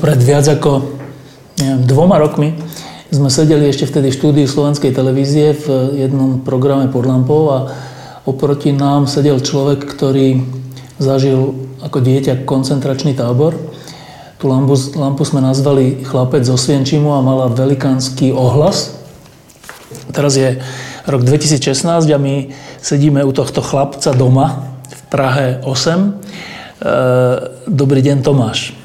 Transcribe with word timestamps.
Pred 0.00 0.16
viac 0.16 0.48
ako 0.48 0.96
neviem, 1.60 1.84
dvoma 1.84 2.16
rokmi 2.16 2.56
sme 3.12 3.28
sedeli 3.28 3.68
ešte 3.68 3.84
vtedy 3.90 4.08
v 4.08 4.18
štúdiu 4.18 4.46
slovenskej 4.48 4.96
televízie 4.96 5.52
v 5.52 5.66
jednom 6.00 6.40
programe 6.40 6.88
pod 6.88 7.04
lampou 7.04 7.52
a 7.52 7.58
oproti 8.24 8.72
nám 8.72 9.10
sedel 9.10 9.42
človek, 9.42 9.82
ktorý 9.84 10.40
zažil 10.96 11.58
ako 11.84 12.00
dieťa 12.00 12.46
koncentračný 12.46 13.18
tábor. 13.18 13.58
Tú 14.40 14.48
lampu, 14.48 14.78
lampu 14.96 15.26
sme 15.26 15.44
nazvali 15.44 16.00
Chlapec 16.06 16.46
zo 16.48 16.56
Svienčimu 16.56 17.12
a 17.12 17.20
mala 17.20 17.52
velikánsky 17.52 18.32
ohlas. 18.32 18.96
Teraz 20.14 20.38
je 20.38 20.62
rok 21.04 21.26
2016 21.26 22.08
a 22.08 22.18
my 22.20 22.48
sedíme 22.78 23.20
u 23.26 23.32
tohto 23.34 23.60
chlapca 23.60 24.14
doma 24.14 24.70
v 24.86 25.00
Prahe 25.10 25.46
8. 25.66 25.66
E, 25.66 26.08
dobrý 27.68 28.00
deň 28.06 28.22
Tomáš. 28.22 28.79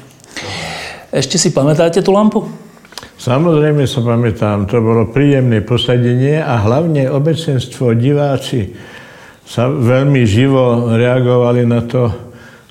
Ešte 1.16 1.40
si 1.40 1.48
pamätáte 1.48 2.04
tú 2.04 2.12
lampu? 2.12 2.44
Samozrejme 3.16 3.88
sa 3.88 4.04
pamätám, 4.04 4.68
to 4.68 4.84
bolo 4.84 5.08
príjemné 5.08 5.64
posadenie 5.64 6.44
a 6.44 6.60
hlavne 6.60 7.08
obecenstvo, 7.08 7.96
diváci 7.96 8.76
sa 9.40 9.72
veľmi 9.72 10.28
živo 10.28 10.92
reagovali 10.92 11.64
na 11.64 11.80
to 11.88 12.12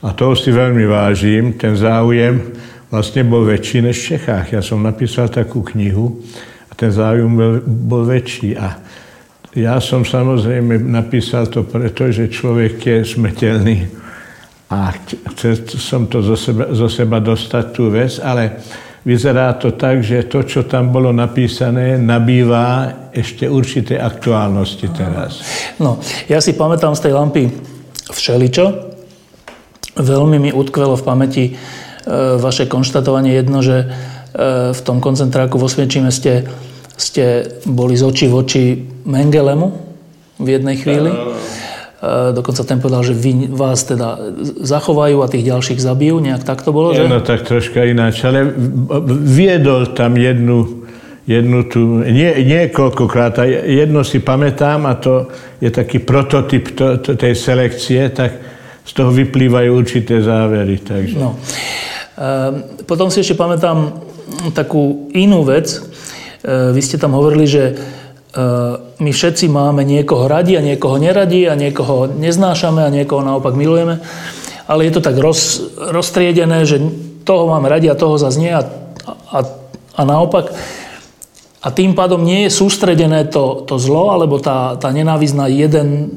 a 0.05 0.14
toho 0.14 0.38
si 0.38 0.53
veľmi 0.53 0.86
vážim. 0.86 1.58
Ten 1.58 1.73
záujem 1.73 2.53
vlastne 2.94 3.25
bol 3.25 3.50
väčší 3.50 3.81
než 3.81 3.97
v 3.97 4.05
Čechách. 4.14 4.53
Ja 4.53 4.61
som 4.61 4.86
napísal 4.86 5.33
takú 5.33 5.66
knihu 5.73 6.22
a 6.70 6.77
ten 6.77 6.94
záujem 6.94 7.33
bol, 7.33 7.53
bol 7.66 8.03
väčší. 8.05 8.53
A 8.61 8.77
ja 9.58 9.81
som 9.81 10.05
samozrejme 10.05 10.86
napísal 10.86 11.50
to 11.50 11.66
preto, 11.66 12.14
že 12.14 12.30
človek 12.30 12.77
je 12.77 12.98
smrteľný 13.02 14.05
a 14.66 14.89
chcel 15.38 15.53
som 15.77 16.09
to 16.09 16.25
zo 16.25 16.33
seba, 16.33 16.73
zo 16.73 16.89
seba 16.89 17.21
dostať 17.21 17.66
tú 17.69 17.94
vec, 17.94 18.17
ale 18.17 18.66
vyzerá 19.05 19.53
to 19.61 19.77
tak, 19.77 20.02
že 20.02 20.25
to, 20.25 20.41
čo 20.41 20.66
tam 20.66 20.89
bolo 20.89 21.13
napísané, 21.13 22.02
nabýva 22.02 22.89
ešte 23.13 23.45
určité 23.45 24.02
aktuálnosti 24.02 24.89
teraz. 24.89 25.45
No, 25.77 26.02
ja 26.25 26.41
si 26.41 26.58
pamätám 26.58 26.97
z 26.97 27.03
tej 27.05 27.13
lampy 27.13 27.43
všeličo. 28.09 28.66
Veľmi 29.95 30.38
mi 30.41 30.52
utkvelo 30.52 30.97
v 30.97 31.05
pamäti 31.05 31.45
e, 31.47 31.53
vaše 32.41 32.66
konštatovanie 32.66 33.38
jedno, 33.38 33.61
že 33.61 33.86
e, 33.86 33.88
v 34.73 34.81
tom 34.81 34.97
koncentráku 34.99 35.61
vo 35.61 35.69
Sviečime 35.69 36.09
ste, 36.09 36.49
ste 36.97 37.47
boli 37.69 37.95
z 37.95 38.03
očí 38.03 38.25
v 38.27 38.36
oči 38.36 38.63
Mengelemu 39.05 39.67
v 40.41 40.47
jednej 40.49 40.75
chvíli. 40.81 41.13
E, 41.13 41.34
dokonca 42.31 42.61
ten 42.64 42.78
povedal, 42.81 43.02
že 43.03 43.14
vy, 43.16 43.50
vás 43.50 43.84
teda 43.86 44.20
zachovajú 44.61 45.23
a 45.23 45.31
tých 45.31 45.48
ďalších 45.48 45.80
zabijú. 45.80 46.20
Nejak 46.22 46.44
tak 46.44 46.61
to 46.61 46.75
bolo, 46.75 46.94
že? 46.94 47.08
No 47.08 47.22
tak 47.22 47.45
troška 47.48 47.86
ináč, 47.86 48.22
ale 48.25 48.45
viedol 49.25 49.94
tam 49.94 50.20
jednu, 50.20 50.86
jednu 51.26 51.59
tu, 51.70 52.06
nie, 52.06 52.31
niekoľkokrát, 52.45 53.33
a 53.42 53.44
jedno 53.48 54.06
si 54.06 54.22
pamätám 54.22 54.86
a 54.86 54.93
to 54.98 55.30
je 55.61 55.70
taký 55.73 56.04
prototyp 56.04 56.73
to, 56.77 57.02
to, 57.02 57.17
tej 57.17 57.33
selekcie, 57.33 58.10
tak 58.14 58.32
z 58.86 58.92
toho 58.93 59.10
vyplývajú 59.10 59.70
určité 59.73 60.22
závery. 60.22 60.77
Takže. 60.82 61.17
No. 61.17 61.33
E, 62.14 62.30
potom 62.86 63.10
si 63.10 63.26
ešte 63.26 63.33
pamätám 63.33 63.98
takú 64.54 65.10
inú 65.17 65.42
vec. 65.42 65.73
E, 65.73 65.80
vy 66.70 66.82
ste 66.82 67.02
tam 67.02 67.17
hovorili, 67.17 67.49
že 67.49 67.64
my 69.00 69.11
všetci 69.11 69.52
máme 69.52 69.83
niekoho 69.83 70.28
radi 70.32 70.56
a 70.56 70.64
niekoho 70.64 70.95
neradi 70.95 71.52
a 71.52 71.60
niekoho 71.60 72.08
neznášame 72.08 72.80
a 72.86 72.94
niekoho 72.94 73.22
naopak 73.23 73.56
milujeme. 73.56 74.00
Ale 74.66 74.88
je 74.88 74.92
to 74.98 75.02
tak 75.04 75.20
roz, 75.20 75.61
roztriedené, 75.78 76.64
že 76.64 76.80
toho 77.28 77.52
máme 77.52 77.67
radi 77.67 77.92
a 77.92 78.00
toho 78.00 78.16
zase 78.16 78.39
nie 78.39 78.54
a, 78.55 78.64
a, 79.30 79.39
a 79.95 80.02
naopak. 80.05 80.55
A 81.66 81.73
tým 81.73 81.98
pádom 81.98 82.22
nie 82.22 82.45
je 82.45 82.54
sústredené 82.54 83.26
to, 83.26 83.66
to 83.66 83.82
zlo 83.82 84.14
alebo 84.14 84.38
tá, 84.38 84.78
tá 84.78 84.94
nenávisť 84.94 85.34
na 85.34 85.50
jeden, 85.50 86.14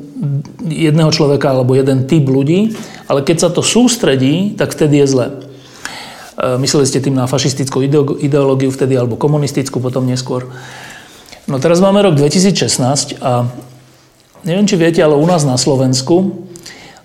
jedného 0.60 1.08
človeka 1.08 1.56
alebo 1.56 1.72
jeden 1.72 2.04
typ 2.04 2.28
ľudí, 2.28 2.76
ale 3.08 3.24
keď 3.24 3.48
sa 3.48 3.48
to 3.48 3.64
sústredí, 3.64 4.52
tak 4.60 4.76
vtedy 4.76 5.00
je 5.02 5.06
zle. 5.08 5.26
Mysleli 6.38 6.86
ste 6.86 7.02
tým 7.02 7.16
na 7.18 7.26
fašistickú 7.26 7.82
ideológiu 8.20 8.70
vtedy 8.70 8.94
alebo 8.94 9.18
komunistickú 9.18 9.80
potom 9.82 10.06
neskôr. 10.06 10.46
No 11.48 11.56
teraz 11.56 11.80
máme 11.80 12.04
rok 12.04 12.12
2016 12.12 13.24
a 13.24 13.48
neviem, 14.44 14.68
či 14.68 14.76
viete, 14.76 15.00
ale 15.00 15.16
u 15.16 15.24
nás 15.24 15.48
na 15.48 15.56
Slovensku 15.56 16.44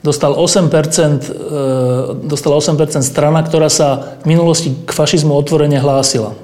dostal 0.03 0.35
8%, 0.35 0.67
e, 0.67 2.27
dostala 2.27 2.59
8% 2.59 3.07
strana, 3.07 3.39
ktorá 3.39 3.71
sa 3.71 4.19
v 4.27 4.35
minulosti 4.35 4.75
k 4.83 4.91
fašizmu 4.91 5.31
otvorene 5.31 5.79
hlásila. 5.79 6.35
E, 6.35 6.37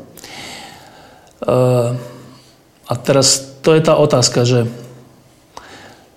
a 2.87 2.93
teraz 3.03 3.59
to 3.59 3.75
je 3.75 3.83
tá 3.83 3.99
otázka, 3.99 4.47
že 4.47 4.71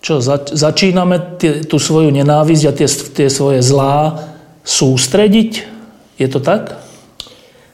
čo, 0.02 0.22
začíname 0.54 1.38
tie, 1.42 1.66
tú 1.66 1.82
svoju 1.82 2.14
nenávisť 2.14 2.64
a 2.70 2.72
tie, 2.78 2.86
tie 2.86 3.26
svoje 3.26 3.58
zlá 3.58 4.30
sústrediť? 4.62 5.66
Je 6.14 6.30
to 6.30 6.38
tak? 6.38 6.78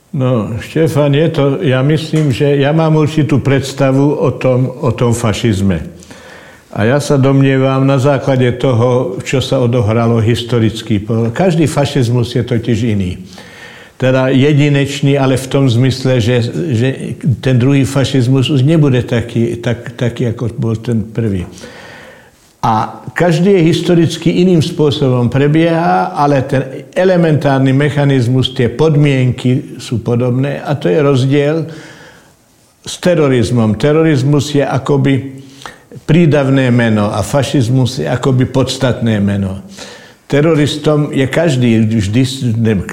No, 0.09 0.57
Štefan, 0.61 1.13
je 1.13 1.29
to, 1.29 1.45
ja 1.61 1.85
myslím, 1.85 2.33
že 2.33 2.57
ja 2.57 2.73
mám 2.73 2.97
určitú 2.97 3.45
predstavu 3.45 4.17
o 4.17 4.33
tom, 4.33 4.65
o 4.65 4.89
tom 4.97 5.13
fašizme. 5.13 5.85
A 6.73 6.85
ja 6.89 6.97
sa 7.01 7.21
domnievam 7.21 7.85
na 7.85 8.01
základe 8.01 8.49
toho, 8.57 9.21
čo 9.21 9.41
sa 9.45 9.61
odohralo 9.61 10.21
historicky. 10.21 11.01
Každý 11.33 11.69
fašizmus 11.69 12.37
je 12.37 12.45
totiž 12.45 12.79
iný. 12.89 13.21
Teda 13.99 14.31
jedinečný, 14.31 15.19
ale 15.19 15.37
v 15.37 15.47
tom 15.51 15.65
zmysle, 15.67 16.23
že, 16.23 16.41
že 16.73 16.89
ten 17.43 17.59
druhý 17.59 17.83
fašizmus 17.85 18.49
už 18.49 18.63
nebude 18.63 19.03
taký, 19.03 19.59
tak, 19.61 19.93
taký, 19.99 20.33
ako 20.33 20.55
bol 20.57 20.77
ten 20.79 21.03
prvý. 21.03 21.45
A 22.63 23.05
každý 23.19 23.51
je 23.59 23.67
historicky 23.67 24.47
iným 24.47 24.63
spôsobom 24.63 25.27
prebieha, 25.27 26.15
ale 26.15 26.47
ten 26.47 26.87
elementárny 26.95 27.75
mechanizmus, 27.75 28.55
tie 28.55 28.71
podmienky 28.71 29.83
sú 29.83 30.07
podobné 30.07 30.63
a 30.63 30.79
to 30.79 30.87
je 30.87 31.03
rozdiel 31.03 31.67
s 32.87 32.95
terorizmom. 33.03 33.75
Terorizmus 33.75 34.55
je 34.55 34.63
akoby 34.63 35.35
prídavné 36.07 36.71
meno 36.71 37.11
a 37.11 37.27
fašizmus 37.27 37.99
je 37.99 38.07
akoby 38.07 38.47
podstatné 38.55 39.19
meno. 39.19 39.67
Teroristom 40.31 41.11
je 41.11 41.27
každý, 41.27 41.91
vždy, 41.91 42.23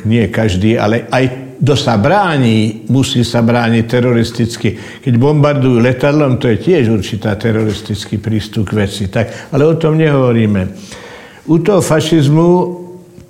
nie 0.10 0.26
každý, 0.34 0.74
ale 0.74 1.06
aj 1.14 1.45
kto 1.56 1.74
sa 1.78 1.96
bráni, 1.96 2.84
musí 2.92 3.24
sa 3.24 3.40
brániť 3.40 3.84
teroristicky. 3.88 4.70
Keď 5.02 5.14
bombardujú 5.16 5.80
letadlom, 5.80 6.36
to 6.36 6.52
je 6.52 6.58
tiež 6.60 6.92
určitá 6.92 7.36
teroristický 7.40 8.20
prístup 8.20 8.72
k 8.72 8.84
veci. 8.84 9.08
Tak, 9.08 9.52
ale 9.56 9.64
o 9.64 9.80
tom 9.80 9.96
nehovoríme. 9.96 10.62
U 11.48 11.62
toho 11.62 11.80
fašizmu 11.80 12.50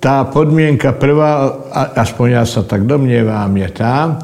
tá 0.00 0.26
podmienka 0.26 0.96
prvá, 0.96 1.66
aspoň 1.94 2.26
ja 2.30 2.44
sa 2.44 2.64
tak 2.66 2.84
domnievam, 2.88 3.50
je 3.56 3.68
tá, 3.70 4.20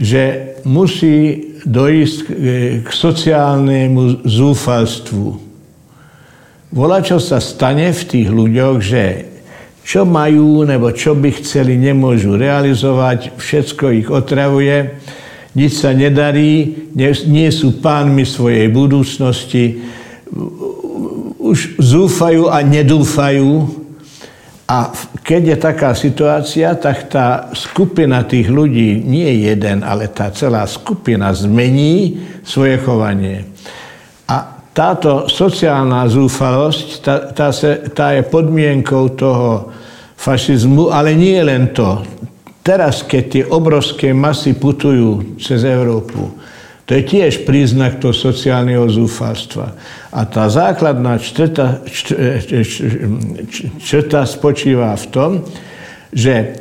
že 0.00 0.56
musí 0.66 1.50
dojsť 1.60 2.18
k 2.84 2.88
sociálnemu 2.88 4.24
zúfalstvu. 4.24 5.26
Volá, 6.70 7.02
čo 7.02 7.18
sa 7.18 7.42
stane 7.42 7.90
v 7.90 8.02
tých 8.06 8.28
ľuďoch, 8.30 8.76
že 8.78 9.29
čo 9.84 10.06
majú 10.06 10.62
nebo 10.62 10.92
čo 10.94 11.16
by 11.16 11.30
chceli, 11.40 11.74
nemôžu 11.80 12.36
realizovať, 12.36 13.34
všetko 13.36 13.84
ich 13.96 14.08
otravuje, 14.08 15.00
nič 15.58 15.82
sa 15.82 15.90
nedarí, 15.90 16.86
nie 17.26 17.48
sú 17.50 17.82
pánmi 17.82 18.22
svojej 18.22 18.70
budúcnosti, 18.70 19.82
už 21.42 21.82
zúfajú 21.82 22.46
a 22.46 22.62
nedúfajú. 22.62 23.82
A 24.70 24.94
keď 25.26 25.42
je 25.42 25.56
taká 25.58 25.90
situácia, 25.98 26.70
tak 26.78 27.10
tá 27.10 27.50
skupina 27.58 28.22
tých 28.22 28.46
ľudí, 28.46 29.02
nie 29.02 29.42
jeden, 29.42 29.82
ale 29.82 30.06
tá 30.06 30.30
celá 30.30 30.62
skupina 30.70 31.34
zmení 31.34 32.22
svoje 32.46 32.78
chovanie. 32.78 33.49
Táto 34.70 35.26
sociálna 35.26 36.06
zúfalosť, 36.06 36.86
tá, 37.02 37.14
tá, 37.34 37.48
se, 37.50 37.90
tá 37.90 38.14
je 38.14 38.22
podmienkou 38.22 39.18
toho 39.18 39.74
fašizmu, 40.14 40.94
ale 40.94 41.18
nie 41.18 41.42
len 41.42 41.74
to. 41.74 42.06
teraz, 42.62 43.02
keď 43.02 43.24
tie 43.26 43.44
obrovské 43.50 44.14
masy 44.14 44.54
putujú 44.54 45.40
cez 45.42 45.66
Európu, 45.66 46.30
to 46.86 46.98
je 46.98 47.02
tiež 47.06 47.46
príznak 47.46 48.02
toho 48.02 48.10
sociálneho 48.10 48.86
zúfalstva. 48.90 49.74
A 50.10 50.26
tá 50.26 50.50
základná 50.50 51.22
črta, 51.22 51.86
črta 53.78 54.26
spočíva 54.26 54.94
v 54.98 55.06
tom, 55.10 55.30
že 56.10 56.58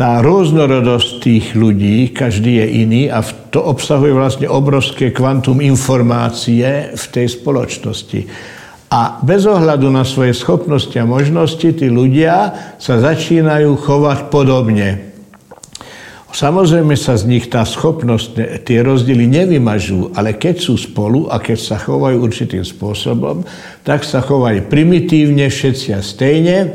tá 0.00 0.24
rôznorodosť 0.24 1.20
tých 1.20 1.46
ľudí, 1.52 2.16
každý 2.16 2.64
je 2.64 2.88
iný 2.88 3.02
a 3.12 3.20
to 3.20 3.60
obsahuje 3.60 4.16
vlastne 4.16 4.48
obrovské 4.48 5.12
kvantum 5.12 5.60
informácie 5.60 6.96
v 6.96 7.04
tej 7.12 7.36
spoločnosti. 7.36 8.24
A 8.88 9.20
bez 9.20 9.44
ohľadu 9.44 9.92
na 9.92 10.08
svoje 10.08 10.32
schopnosti 10.32 10.96
a 10.96 11.04
možnosti, 11.04 11.68
tí 11.76 11.92
ľudia 11.92 12.48
sa 12.80 12.96
začínajú 12.96 13.76
chovať 13.76 14.32
podobne. 14.32 15.12
Samozrejme 16.32 16.96
sa 16.96 17.20
z 17.20 17.28
nich 17.28 17.52
tá 17.52 17.68
schopnosť, 17.68 18.64
tie 18.64 18.80
rozdiely 18.80 19.28
nevymažú, 19.28 20.16
ale 20.16 20.40
keď 20.40 20.64
sú 20.64 20.80
spolu 20.80 21.28
a 21.28 21.36
keď 21.36 21.58
sa 21.60 21.76
chovajú 21.76 22.24
určitým 22.24 22.64
spôsobom, 22.64 23.44
tak 23.84 24.08
sa 24.08 24.24
chovajú 24.24 24.64
primitívne, 24.64 25.44
všetci 25.52 25.88
a 25.92 26.00
stejne 26.00 26.72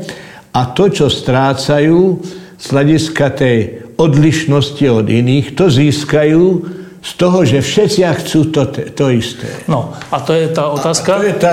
a 0.54 0.60
to, 0.70 0.94
čo 0.94 1.10
strácajú 1.10 2.22
z 2.56 2.66
hľadiska 2.72 3.26
tej 3.36 3.56
odlišnosti 3.96 4.86
od 4.88 5.06
iných, 5.08 5.56
to 5.56 5.68
získajú 5.68 6.44
z 7.06 7.10
toho, 7.14 7.38
že 7.46 7.62
všetci 7.62 8.02
chcú 8.02 8.40
to, 8.50 8.62
to 8.90 9.04
isté. 9.14 9.46
No, 9.70 9.94
a 10.10 10.16
to 10.18 10.34
je 10.34 10.50
tá 10.50 10.66
otázka? 10.74 11.08
A 11.16 11.18
to, 11.22 11.24
je 11.24 11.34
tá, 11.38 11.52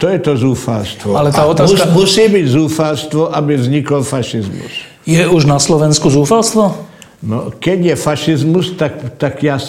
to 0.00 0.06
je 0.08 0.18
to 0.24 0.32
zúfalstvo. 0.40 1.12
Ale 1.12 1.28
tá 1.28 1.44
otázka... 1.44 1.92
musí 1.92 2.24
byť 2.32 2.46
zúfalstvo, 2.48 3.28
aby 3.28 3.60
vznikol 3.60 4.00
fašizmus. 4.00 4.72
Je 5.04 5.20
už 5.28 5.44
na 5.44 5.60
Slovensku 5.60 6.08
zúfalstvo? 6.08 6.72
No, 7.20 7.52
keď 7.52 7.92
je 7.92 7.94
fašizmus, 7.96 8.72
tak, 8.80 9.20
tak 9.20 9.44
ja 9.44 9.60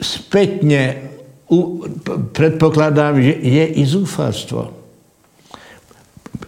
spätne 0.00 1.08
u, 1.48 1.88
predpokladám, 2.36 3.16
že 3.24 3.34
je 3.40 3.64
i 3.72 3.82
zúfalstvo. 3.88 4.77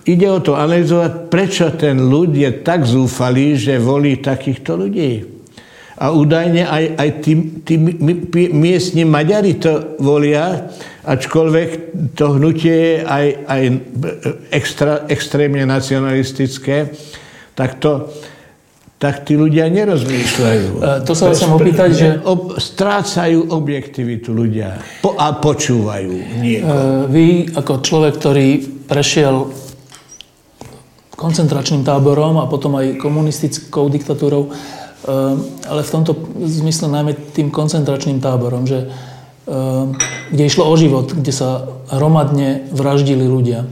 Ide 0.09 0.29
o 0.33 0.41
to 0.41 0.57
analyzovať, 0.57 1.13
prečo 1.29 1.69
ten 1.77 2.01
ľud 2.01 2.33
je 2.33 2.51
tak 2.65 2.89
zúfalý, 2.89 3.53
že 3.61 3.77
volí 3.77 4.17
takýchto 4.17 4.73
ľudí. 4.81 5.41
A 6.01 6.17
údajne 6.17 6.65
aj, 6.65 6.85
aj 6.97 7.11
tí, 7.21 7.33
tí 7.61 7.77
miestni 8.57 9.05
Maďari 9.05 9.61
to 9.61 10.01
volia, 10.01 10.73
ačkoľvek 11.05 11.69
to 12.17 12.41
hnutie 12.41 12.73
je 12.73 12.95
aj, 13.05 13.27
aj 13.45 13.63
extra, 14.49 15.05
extrémne 15.13 15.69
nacionalistické, 15.69 16.97
tak 17.53 17.77
to, 17.85 18.09
tak 18.97 19.29
tí 19.29 19.37
ľudia 19.37 19.69
nerozmýšľajú. 19.69 20.69
E, 20.81 21.05
to 21.05 21.13
sa 21.13 21.37
chcem 21.37 21.53
opýtať, 21.53 21.91
že... 21.93 22.09
Ob, 22.25 22.57
strácajú 22.57 23.53
objektivitu 23.53 24.33
ľudia 24.33 24.81
po, 25.05 25.21
a 25.21 25.37
počúvajú 25.37 26.41
niekoho. 26.41 26.81
E, 26.81 27.13
vy 27.13 27.27
ako 27.53 27.73
človek, 27.85 28.13
ktorý 28.17 28.49
prešiel 28.89 29.53
koncentračným 31.21 31.85
táborom 31.85 32.41
a 32.41 32.49
potom 32.49 32.81
aj 32.81 32.97
komunistickou 32.97 33.93
diktatúrou, 33.93 34.49
e, 34.49 34.51
ale 35.69 35.81
v 35.85 35.91
tomto 35.93 36.17
zmysle 36.41 36.89
najmä 36.89 37.37
tým 37.37 37.53
koncentračným 37.53 38.25
táborom, 38.25 38.65
že, 38.65 38.89
kde 40.31 40.43
išlo 40.47 40.63
o 40.63 40.75
život, 40.79 41.11
kde 41.11 41.35
sa 41.35 41.67
hromadne 41.91 42.71
vraždili 42.71 43.27
ľudia. 43.27 43.67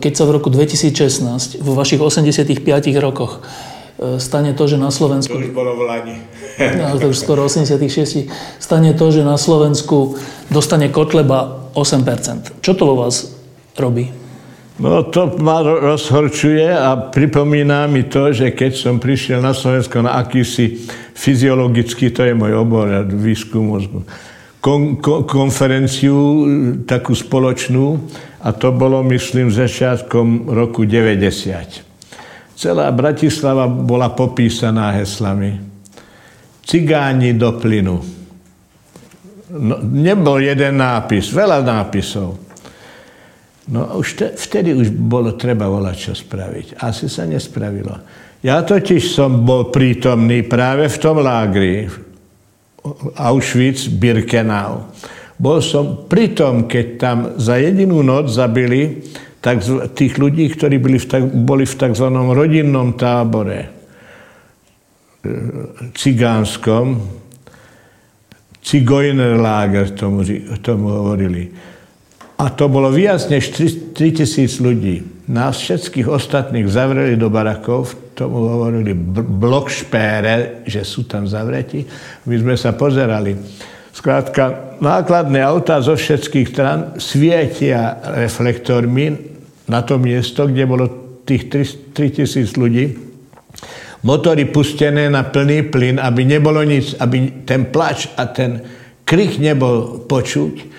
Keď 0.00 0.12
sa 0.16 0.24
v 0.24 0.40
roku 0.40 0.48
2016, 0.48 1.60
vo 1.60 1.76
vašich 1.76 2.00
85 2.00 2.64
rokoch, 2.96 3.44
stane 4.16 4.56
to, 4.56 4.64
že 4.64 4.80
na 4.80 4.88
Slovensku... 4.88 5.36
To 5.36 5.40
už 5.40 5.52
bolo 5.52 5.76
v 5.76 5.82
Lani. 5.84 6.16
no, 6.80 6.96
to 6.96 7.12
už 7.12 7.18
skoro 7.20 7.44
86. 7.44 8.30
Stane 8.56 8.92
to, 8.96 9.06
že 9.12 9.20
na 9.20 9.36
Slovensku 9.36 10.16
dostane 10.48 10.88
Kotleba 10.88 11.70
8%. 11.76 12.64
Čo 12.64 12.72
to 12.72 12.82
vo 12.88 13.04
vás 13.04 13.36
robí? 13.76 14.23
No 14.74 15.06
to 15.06 15.38
ma 15.38 15.62
rozhorčuje 15.62 16.66
a 16.66 16.98
pripomína 16.98 17.86
mi 17.86 18.10
to, 18.10 18.34
že 18.34 18.50
keď 18.50 18.72
som 18.74 18.98
prišiel 18.98 19.38
na 19.38 19.54
Slovensko 19.54 20.02
na 20.02 20.18
akýsi 20.18 20.90
fyziologický, 21.14 22.10
to 22.10 22.26
je 22.26 22.34
môj 22.34 22.58
obor, 22.58 22.90
výskum 23.06 23.70
mozgu, 23.70 24.02
kon, 24.58 24.98
kon, 24.98 25.22
konferenciu 25.30 26.18
takú 26.90 27.14
spoločnú 27.14 28.02
a 28.42 28.50
to 28.50 28.74
bolo, 28.74 28.98
myslím, 29.06 29.54
začiatkom 29.54 30.50
roku 30.50 30.82
90. 30.82 32.58
Celá 32.58 32.90
Bratislava 32.90 33.70
bola 33.70 34.10
popísaná 34.10 34.90
heslami. 34.98 35.54
Cigáni 36.66 37.38
do 37.38 37.54
plynu. 37.62 37.96
No, 39.54 39.78
nebol 39.86 40.42
jeden 40.42 40.82
nápis, 40.82 41.30
veľa 41.30 41.62
nápisov. 41.62 42.43
No 43.64 43.96
už 43.96 44.08
te, 44.20 44.26
vtedy 44.36 44.76
už 44.76 44.92
bolo 44.92 45.32
treba 45.40 45.64
volať, 45.64 45.96
čo 45.96 46.12
spraviť. 46.12 46.84
Asi 46.84 47.08
sa 47.08 47.24
nespravilo. 47.24 47.96
Ja 48.44 48.60
totiž 48.60 49.00
som 49.08 49.40
bol 49.40 49.72
prítomný 49.72 50.44
práve 50.44 50.84
v 50.92 51.00
tom 51.00 51.24
lágri 51.24 51.88
Auschwitz, 53.16 53.88
Birkenau. 53.88 54.92
Bol 55.40 55.64
som 55.64 56.04
pritom, 56.04 56.68
keď 56.68 56.86
tam 57.00 57.18
za 57.40 57.56
jedinú 57.56 58.04
noc 58.04 58.28
zabili 58.28 59.00
tých 59.96 60.20
ľudí, 60.20 60.52
ktorí 60.52 60.76
byli 60.76 60.98
v, 61.00 61.06
boli 61.44 61.64
v 61.64 61.74
tzv. 61.74 62.06
rodinnom 62.12 62.92
tábore 62.96 63.60
e, 63.64 63.68
cigánskom, 65.96 66.86
Cigojnerlager 68.64 69.92
tomu, 69.92 70.24
tomu 70.64 70.88
hovorili. 70.88 71.52
A 72.34 72.50
to 72.50 72.66
bolo 72.66 72.90
viac 72.90 73.30
než 73.30 73.54
3000 73.54 74.58
ľudí. 74.58 75.06
Nás 75.30 75.62
všetkých 75.62 76.10
ostatných 76.10 76.66
zavreli 76.66 77.14
do 77.14 77.30
barakov, 77.30 77.94
tomu 78.18 78.46
hovorili 78.46 78.94
blok 79.22 79.70
špére, 79.70 80.66
že 80.66 80.82
sú 80.82 81.06
tam 81.06 81.26
zavretí. 81.26 81.86
My 82.26 82.34
sme 82.38 82.54
sa 82.58 82.74
pozerali. 82.74 83.38
Skrátka, 83.94 84.74
nákladné 84.82 85.38
autá 85.38 85.78
zo 85.78 85.94
všetkých 85.94 86.46
stran 86.50 86.78
svietia 86.98 88.02
reflektormi 88.18 89.34
na 89.70 89.86
to 89.86 89.96
miesto, 90.02 90.50
kde 90.50 90.64
bolo 90.66 90.84
tých 91.24 91.48
3000 91.94 92.58
ľudí, 92.58 92.84
motory 94.04 94.50
pustené 94.50 95.08
na 95.08 95.24
plný 95.24 95.70
plyn, 95.72 95.96
aby 96.02 96.26
nebolo 96.26 96.60
nic, 96.66 96.92
aby 97.00 97.46
ten 97.48 97.72
plač 97.72 98.10
a 98.18 98.28
ten 98.28 98.60
krik 99.08 99.40
nebol 99.40 100.04
počuť. 100.04 100.73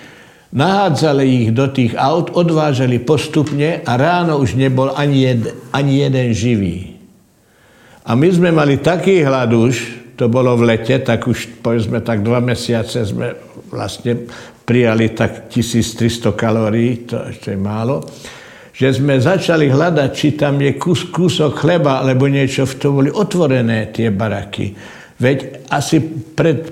Nahádzali 0.56 1.24
ich 1.28 1.50
do 1.52 1.68
tých 1.68 1.92
aut, 1.92 2.32
odvážali 2.32 2.96
postupne 2.96 3.84
a 3.84 3.92
ráno 4.00 4.40
už 4.40 4.56
nebol 4.56 4.88
ani, 4.96 5.28
jed, 5.28 5.42
ani 5.68 6.00
jeden 6.00 6.32
živý. 6.32 6.96
A 8.08 8.16
my 8.16 8.28
sme 8.32 8.48
mali 8.56 8.80
taký 8.80 9.20
hlad 9.20 9.52
už, 9.52 9.74
to 10.16 10.32
bolo 10.32 10.56
v 10.56 10.72
lete, 10.72 10.96
tak 11.04 11.28
už 11.28 11.60
povedzme 11.60 12.00
tak 12.00 12.24
dva 12.24 12.40
mesiace 12.40 13.04
sme 13.04 13.36
vlastne 13.68 14.16
prijali 14.64 15.12
tak 15.12 15.52
1300 15.52 16.32
kalórií, 16.32 17.04
to 17.04 17.20
ešte 17.28 17.52
je 17.52 17.60
málo 17.60 18.00
že 18.76 18.92
sme 18.92 19.16
začali 19.16 19.72
hľadať, 19.72 20.10
či 20.12 20.36
tam 20.36 20.60
je 20.60 20.76
kus, 20.76 21.08
kúsok 21.08 21.64
chleba 21.64 22.04
alebo 22.04 22.28
niečo, 22.28 22.68
v 22.68 22.76
tom 22.76 23.00
boli 23.00 23.08
otvorené 23.08 23.88
tie 23.88 24.12
baraky. 24.12 24.76
Veď 25.16 25.64
asi 25.72 26.04
pred 26.36 26.68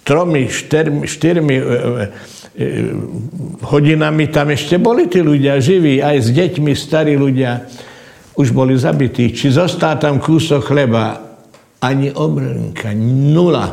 tromi, 0.00 0.48
štyrmi, 0.48 1.04
štyrmi 1.04 1.56
e, 1.58 1.60
e, 1.60 2.04
hodinami 3.68 4.32
tam 4.32 4.48
ešte 4.48 4.80
boli 4.80 5.12
tí 5.12 5.20
ľudia 5.20 5.60
živí, 5.60 6.00
aj 6.00 6.16
s 6.24 6.28
deťmi, 6.32 6.72
starí 6.72 7.12
ľudia 7.12 7.68
už 8.36 8.52
boli 8.52 8.76
zabití. 8.76 9.32
Či 9.32 9.52
zostá 9.52 9.96
tam 10.00 10.20
kúsok 10.20 10.72
chleba, 10.72 11.20
ani 11.84 12.12
obrnka, 12.12 12.96
nula. 12.96 13.66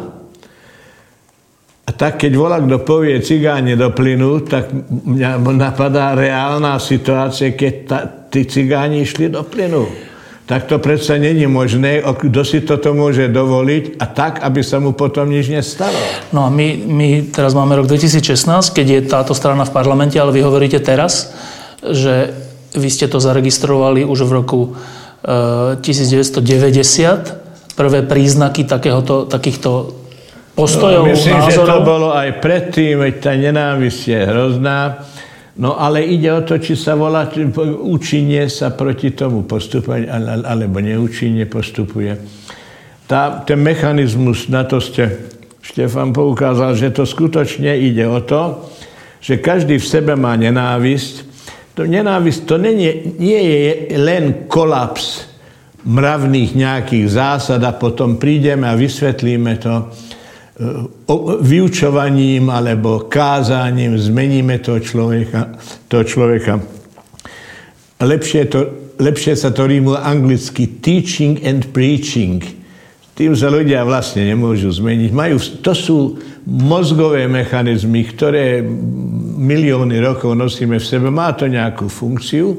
A 1.84 1.92
tak, 1.92 2.24
keď 2.24 2.32
volá 2.36 2.58
kto 2.64 2.80
povie 2.84 3.20
cigáne 3.20 3.76
do 3.76 3.92
plynu, 3.92 4.48
tak 4.48 4.72
mňa 4.88 5.40
napadá 5.52 6.16
reálna 6.16 6.80
situácia, 6.80 7.52
keď 7.56 7.74
ta, 7.88 8.00
tí 8.08 8.48
cigáni 8.48 9.04
išli 9.04 9.28
do 9.28 9.44
plynu. 9.44 10.13
Tak 10.44 10.68
to 10.68 10.76
predsa 10.76 11.16
není 11.16 11.48
možné, 11.48 12.04
kto 12.04 12.44
si 12.44 12.60
toto 12.60 12.92
môže 12.92 13.32
dovoliť 13.32 13.96
a 13.96 14.06
tak, 14.12 14.44
aby 14.44 14.60
sa 14.60 14.84
mu 14.84 14.92
potom 14.92 15.32
nič 15.32 15.48
nestalo. 15.48 15.96
No 16.36 16.44
a 16.44 16.52
my, 16.52 16.84
my 16.84 17.32
teraz 17.32 17.56
máme 17.56 17.80
rok 17.80 17.88
2016, 17.88 18.76
keď 18.76 18.88
je 18.92 19.00
táto 19.08 19.32
strana 19.32 19.64
v 19.64 19.72
parlamente, 19.72 20.20
ale 20.20 20.36
vy 20.36 20.44
hovoríte 20.44 20.84
teraz, 20.84 21.32
že 21.80 22.36
vy 22.76 22.90
ste 22.92 23.08
to 23.08 23.24
zaregistrovali 23.24 24.04
už 24.04 24.28
v 24.28 24.32
roku 24.36 24.62
e, 25.24 25.80
1990, 25.80 27.80
prvé 27.80 28.04
príznaky 28.04 28.68
takéhoto, 28.68 29.24
takýchto 29.24 29.96
postojov, 30.60 31.08
no, 31.08 31.16
Myslím, 31.16 31.40
názorov. 31.40 31.50
že 31.50 31.66
to 31.66 31.78
bolo 31.82 32.14
aj 32.14 32.30
predtým, 32.44 33.02
veď 33.02 33.14
tá 33.18 33.34
nenávisť 33.34 34.02
je 34.12 34.20
hrozná. 34.28 35.08
No 35.54 35.78
ale 35.78 36.02
ide 36.02 36.34
o 36.34 36.42
to, 36.42 36.58
či 36.58 36.74
sa 36.74 36.98
volá, 36.98 37.30
účinne 37.86 38.50
sa 38.50 38.74
proti 38.74 39.14
tomu 39.14 39.46
postupuje, 39.46 40.10
alebo 40.10 40.82
neúčinne 40.82 41.46
postupuje. 41.46 42.18
Tá, 43.06 43.46
ten 43.46 43.62
mechanizmus, 43.62 44.50
na 44.50 44.66
to 44.66 44.82
ste, 44.82 45.30
Štefan 45.62 46.10
poukázal, 46.10 46.74
že 46.74 46.90
to 46.90 47.06
skutočne 47.06 47.70
ide 47.78 48.04
o 48.10 48.20
to, 48.26 48.66
že 49.22 49.40
každý 49.40 49.78
v 49.78 49.86
sebe 49.86 50.18
má 50.18 50.34
nenávisť. 50.36 51.32
To 51.78 51.86
nenávisť 51.86 52.40
to 52.50 52.56
nie, 52.58 53.16
nie 53.22 53.40
je 53.40 53.62
len 53.96 54.50
kolaps 54.50 55.30
mravných 55.86 56.56
nejakých 56.56 57.08
zásad 57.08 57.62
a 57.64 57.76
potom 57.76 58.18
prídeme 58.18 58.68
a 58.68 58.76
vysvetlíme 58.76 59.54
to 59.60 59.92
vyučovaním 61.42 62.54
alebo 62.54 63.10
kázaním 63.10 63.98
zmeníme 63.98 64.62
toho 64.62 64.80
človeka. 64.80 65.58
Toho 65.90 66.04
človeka. 66.06 66.62
Lepšie, 68.04 68.42
to, 68.52 68.60
lepšie 69.02 69.34
sa 69.34 69.50
to 69.50 69.66
rímuje 69.66 69.98
anglicky 69.98 70.78
teaching 70.78 71.42
and 71.42 71.74
preaching. 71.74 72.44
Tým 73.14 73.34
sa 73.38 73.50
ľudia 73.50 73.86
vlastne 73.86 74.26
nemôžu 74.26 74.74
zmeniť. 74.74 75.10
Majú, 75.14 75.38
to 75.62 75.74
sú 75.74 75.98
mozgové 76.50 77.30
mechanizmy, 77.30 78.06
ktoré 78.10 78.62
milióny 79.38 80.02
rokov 80.02 80.34
nosíme 80.34 80.78
v 80.82 80.86
sebe. 80.86 81.10
Má 81.14 81.34
to 81.34 81.50
nejakú 81.50 81.90
funkciu, 81.90 82.58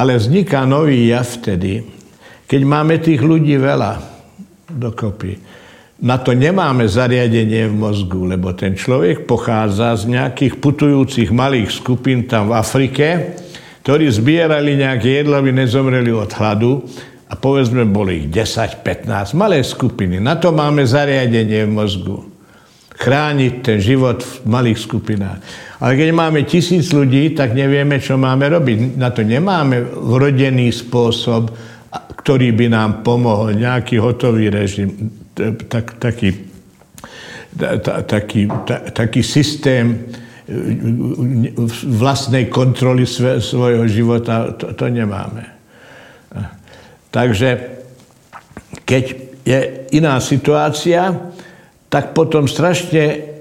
ale 0.00 0.16
vzniká 0.16 0.64
nový 0.68 1.12
jav 1.12 1.28
vtedy, 1.28 1.84
keď 2.44 2.60
máme 2.64 3.00
tých 3.00 3.20
ľudí 3.20 3.56
veľa 3.56 4.00
dokopy 4.68 5.55
na 5.96 6.20
to 6.20 6.36
nemáme 6.36 6.84
zariadenie 6.84 7.72
v 7.72 7.74
mozgu, 7.74 8.28
lebo 8.28 8.52
ten 8.52 8.76
človek 8.76 9.24
pochádza 9.24 9.96
z 9.96 10.12
nejakých 10.12 10.60
putujúcich 10.60 11.32
malých 11.32 11.72
skupín 11.72 12.28
tam 12.28 12.52
v 12.52 12.60
Afrike, 12.60 13.06
ktorí 13.80 14.04
zbierali 14.12 14.76
nejaké 14.76 15.24
jedlo, 15.24 15.40
aby 15.40 15.56
nezomreli 15.56 16.12
od 16.12 16.28
hladu 16.36 16.84
a 17.26 17.34
povedzme, 17.34 17.88
boli 17.88 18.26
ich 18.26 18.28
10-15, 18.28 19.32
malé 19.32 19.64
skupiny. 19.64 20.20
Na 20.20 20.36
to 20.36 20.52
máme 20.52 20.84
zariadenie 20.84 21.64
v 21.64 21.72
mozgu. 21.72 22.18
Chrániť 22.96 23.52
ten 23.60 23.78
život 23.80 24.24
v 24.24 24.48
malých 24.48 24.78
skupinách. 24.80 25.38
Ale 25.80 26.00
keď 26.00 26.08
máme 26.16 26.48
tisíc 26.48 26.92
ľudí, 26.92 27.36
tak 27.36 27.52
nevieme, 27.52 28.00
čo 28.00 28.16
máme 28.16 28.48
robiť. 28.48 28.96
Na 28.96 29.12
to 29.12 29.20
nemáme 29.20 29.84
vrodený 29.84 30.72
spôsob, 30.72 31.52
ktorý 32.20 32.56
by 32.56 32.66
nám 32.72 32.90
pomohol, 33.04 33.52
nejaký 33.52 34.00
hotový 34.00 34.48
režim 34.48 35.25
tak, 35.68 36.00
taký, 36.00 36.30
ta, 37.56 38.02
taký, 38.02 38.48
ta, 38.64 38.76
taký 38.90 39.20
systém 39.22 40.12
e, 40.48 41.52
vlastnej 41.84 42.48
kontroly 42.48 43.04
svojho 43.40 43.84
života, 43.84 44.56
to, 44.56 44.72
to 44.72 44.88
nemáme. 44.88 45.44
Takže 47.12 47.80
keď 48.84 49.04
je 49.46 49.58
iná 49.96 50.20
situácia, 50.20 51.14
tak 51.86 52.12
potom 52.12 52.50
strašne 52.50 53.35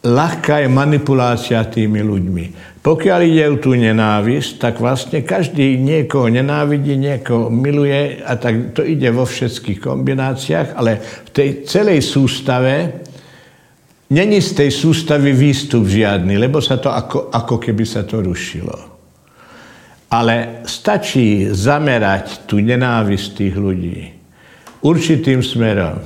ľahká 0.00 0.64
je 0.64 0.68
manipulácia 0.72 1.60
tými 1.68 2.00
ľuďmi. 2.00 2.44
Pokiaľ 2.80 3.20
ide 3.20 3.44
o 3.52 3.60
tú 3.60 3.76
nenávisť, 3.76 4.56
tak 4.56 4.74
vlastne 4.80 5.20
každý 5.20 5.76
niekoho 5.76 6.32
nenávidí, 6.32 6.96
niekoho 6.96 7.52
miluje 7.52 8.24
a 8.24 8.40
tak 8.40 8.72
to 8.72 8.80
ide 8.80 9.12
vo 9.12 9.28
všetkých 9.28 9.84
kombináciách, 9.84 10.68
ale 10.72 10.96
v 11.00 11.30
tej 11.30 11.48
celej 11.68 12.00
sústave 12.00 13.04
není 14.16 14.40
z 14.40 14.64
tej 14.64 14.70
sústavy 14.72 15.36
výstup 15.36 15.84
žiadny, 15.84 16.40
lebo 16.40 16.64
sa 16.64 16.80
to 16.80 16.88
ako, 16.88 17.28
ako 17.28 17.60
keby 17.60 17.84
sa 17.84 18.08
to 18.08 18.24
rušilo. 18.24 18.88
Ale 20.10 20.64
stačí 20.64 21.52
zamerať 21.52 22.48
tú 22.48 22.58
nenávisť 22.64 23.28
tých 23.36 23.54
ľudí 23.54 23.98
určitým 24.80 25.44
smerom 25.44 26.00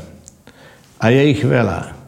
a 0.98 1.04
je 1.14 1.22
ich 1.30 1.40
veľa 1.46 2.03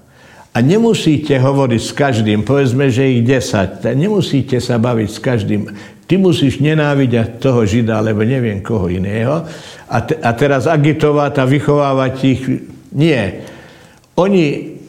a 0.57 0.65
nemusíte 0.65 1.37
hovoriť 1.37 1.83
s 1.85 1.93
každým, 1.93 2.41
povedzme, 2.41 2.89
že 2.89 3.05
ich 3.05 3.29
10, 3.29 3.93
nemusíte 3.93 4.57
sa 4.57 4.81
baviť 4.81 5.09
s 5.13 5.19
každým. 5.21 5.63
Ty 6.09 6.15
musíš 6.17 6.65
nenávidieť 6.65 7.45
toho 7.45 7.69
Žida, 7.69 8.01
alebo 8.01 8.25
neviem 8.25 8.65
koho 8.65 8.89
iného. 8.89 9.45
A, 9.85 9.99
te, 10.01 10.17
a 10.17 10.33
teraz 10.33 10.65
agitovať 10.65 11.33
a 11.37 11.45
vychovávať 11.45 12.15
ich. 12.25 12.43
Nie. 12.97 13.45
Oni, 14.17 14.81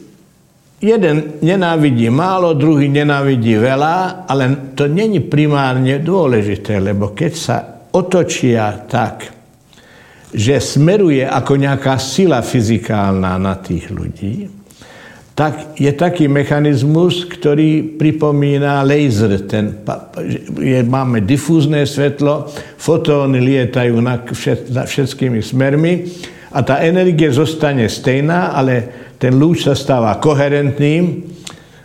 jeden 0.80 1.36
nenávidí 1.44 2.08
málo, 2.08 2.56
druhý 2.56 2.88
nenávidí 2.88 3.60
veľa, 3.60 4.24
ale 4.24 4.72
to 4.72 4.88
není 4.88 5.20
primárne 5.20 6.00
dôležité, 6.00 6.80
lebo 6.80 7.12
keď 7.12 7.32
sa 7.36 7.56
otočia 7.92 8.88
tak, 8.88 9.36
že 10.32 10.64
smeruje 10.64 11.28
ako 11.28 11.60
nejaká 11.60 12.00
sila 12.00 12.40
fyzikálna 12.40 13.36
na 13.36 13.52
tých 13.60 13.92
ľudí, 13.92 14.57
tak 15.38 15.78
je 15.78 15.94
taký 15.94 16.26
mechanizmus, 16.26 17.22
ktorý 17.22 17.94
pripomína 17.94 18.82
laser. 18.82 19.38
Ten, 19.46 19.86
je, 20.58 20.82
máme 20.82 21.22
difúzne 21.22 21.86
svetlo, 21.86 22.50
fotóny 22.74 23.38
lietajú 23.38 24.02
na, 24.02 24.18
všet, 24.18 24.74
na 24.74 24.82
všetkými 24.82 25.38
smermi 25.38 26.10
a 26.50 26.58
tá 26.66 26.82
energia 26.82 27.30
zostane 27.30 27.86
stejná, 27.86 28.50
ale 28.50 28.90
ten 29.22 29.38
lúč 29.38 29.62
sa 29.62 29.78
stáva 29.78 30.18
koherentným 30.18 31.30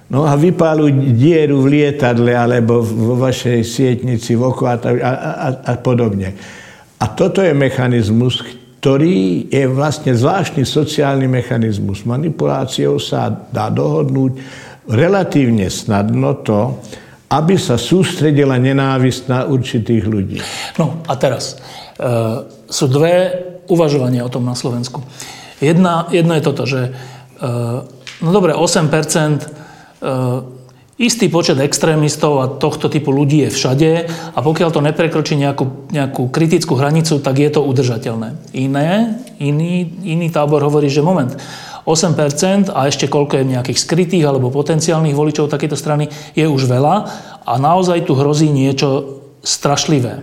no 0.10 0.26
a 0.26 0.34
vypálu 0.34 1.14
dieru 1.14 1.62
v 1.62 1.78
lietadle 1.78 2.34
alebo 2.34 2.82
vo 2.82 3.22
vašej 3.22 3.62
sietnici 3.62 4.34
v 4.34 4.50
oku 4.50 4.66
a, 4.66 4.82
a, 4.82 5.12
a, 5.14 5.50
a 5.62 5.74
podobne. 5.78 6.34
A 6.98 7.06
toto 7.06 7.46
je 7.46 7.54
mechanizmus, 7.54 8.63
ktorý 8.84 9.48
je 9.48 9.64
vlastne 9.72 10.12
zvláštny 10.12 10.68
sociálny 10.68 11.24
mechanizmus. 11.24 12.04
Manipuláciou 12.04 13.00
sa 13.00 13.32
dá 13.32 13.72
dohodnúť 13.72 14.36
relatívne 14.92 15.72
snadno 15.72 16.44
to, 16.44 16.84
aby 17.32 17.56
sa 17.56 17.80
sústredila 17.80 18.60
nenávisť 18.60 19.22
na 19.32 19.48
určitých 19.48 20.04
ľudí. 20.04 20.44
No 20.76 21.00
a 21.08 21.16
teraz. 21.16 21.56
E, 21.96 22.04
sú 22.68 22.92
dve 22.92 23.32
uvažovania 23.72 24.28
o 24.28 24.34
tom 24.34 24.44
na 24.44 24.52
Slovensku. 24.52 25.00
Jedna, 25.64 26.12
jedno 26.12 26.36
je 26.36 26.44
toto, 26.44 26.68
že 26.68 26.82
e, 26.84 26.92
no 28.20 28.30
dobre, 28.36 28.52
8% 28.52 28.84
e, 28.84 29.48
Istý 30.94 31.26
počet 31.34 31.58
extrémistov 31.58 32.34
a 32.38 32.46
tohto 32.46 32.86
typu 32.86 33.10
ľudí 33.10 33.50
je 33.50 33.50
všade 33.50 33.92
a 34.38 34.40
pokiaľ 34.46 34.70
to 34.70 34.86
neprekročí 34.86 35.34
nejakú, 35.34 35.90
nejakú 35.90 36.30
kritickú 36.30 36.78
hranicu, 36.78 37.18
tak 37.18 37.42
je 37.42 37.50
to 37.50 37.66
udržateľné. 37.66 38.54
Iné, 38.54 39.18
iný, 39.42 39.90
iný 40.06 40.30
tábor 40.30 40.62
hovorí, 40.62 40.94
že 40.94 41.02
moment, 41.02 41.34
8% 41.90 42.70
a 42.70 42.86
ešte 42.86 43.10
koľko 43.10 43.42
je 43.42 43.52
nejakých 43.58 43.82
skrytých 43.82 44.22
alebo 44.22 44.54
potenciálnych 44.54 45.18
voličov 45.18 45.50
takéto 45.50 45.74
strany 45.74 46.14
je 46.38 46.46
už 46.46 46.70
veľa 46.70 46.96
a 47.42 47.54
naozaj 47.58 48.06
tu 48.06 48.14
hrozí 48.14 48.54
niečo 48.54 49.20
strašlivé. 49.42 50.22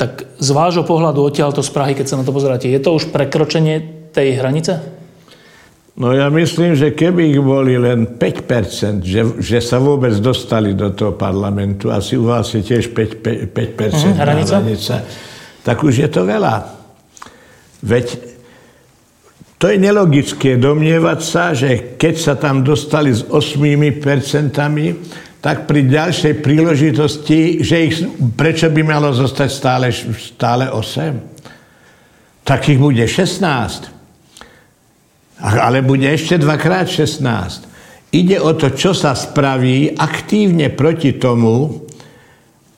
Tak 0.00 0.40
z 0.40 0.48
vášho 0.50 0.82
pohľadu 0.82 1.22
odtiaľto 1.22 1.60
z 1.60 1.70
Prahy, 1.70 1.92
keď 1.92 2.06
sa 2.08 2.18
na 2.18 2.24
to 2.24 2.32
pozeráte, 2.32 2.72
je 2.72 2.80
to 2.80 2.96
už 2.96 3.12
prekročenie 3.12 4.08
tej 4.16 4.40
hranice? 4.40 5.01
No 5.92 6.08
ja 6.16 6.32
myslím, 6.32 6.72
že 6.72 6.96
keby 6.96 7.36
ich 7.36 7.42
boli 7.44 7.76
len 7.76 8.16
5%, 8.16 9.04
že, 9.04 9.22
že 9.44 9.60
sa 9.60 9.76
vôbec 9.76 10.16
dostali 10.24 10.72
do 10.72 10.88
toho 10.96 11.12
parlamentu, 11.12 11.92
asi 11.92 12.16
u 12.16 12.32
vás 12.32 12.48
je 12.56 12.64
tiež 12.64 12.96
5%, 12.96 13.52
5, 13.52 13.52
5% 13.52 13.92
mm, 13.92 14.16
hranica. 14.16 14.56
hranica, 14.56 14.96
tak 15.60 15.76
už 15.84 15.94
je 16.00 16.08
to 16.08 16.24
veľa. 16.24 16.54
Veď 17.84 18.06
to 19.60 19.68
je 19.68 19.76
nelogické 19.76 20.56
domnievať 20.56 21.20
sa, 21.20 21.52
že 21.52 22.00
keď 22.00 22.14
sa 22.16 22.34
tam 22.40 22.64
dostali 22.64 23.12
s 23.12 23.28
8%, 23.28 23.92
tak 25.44 25.68
pri 25.68 25.80
ďalšej 25.92 26.34
príležitosti, 26.40 27.60
že 27.60 27.76
ich, 27.84 28.00
prečo 28.32 28.72
by 28.72 28.80
malo 28.80 29.12
zostať 29.12 29.50
stále, 29.52 29.92
stále 30.16 30.72
8? 30.72 32.48
Tak 32.48 32.58
ich 32.72 32.80
bude 32.80 33.04
16 33.04 34.01
ale 35.42 35.82
bude 35.82 36.06
ešte 36.06 36.38
dvakrát 36.38 36.86
16. 36.86 38.14
Ide 38.14 38.38
o 38.38 38.54
to, 38.54 38.70
čo 38.70 38.94
sa 38.94 39.16
spraví 39.18 39.98
aktívne 39.98 40.70
proti 40.70 41.18
tomu, 41.18 41.82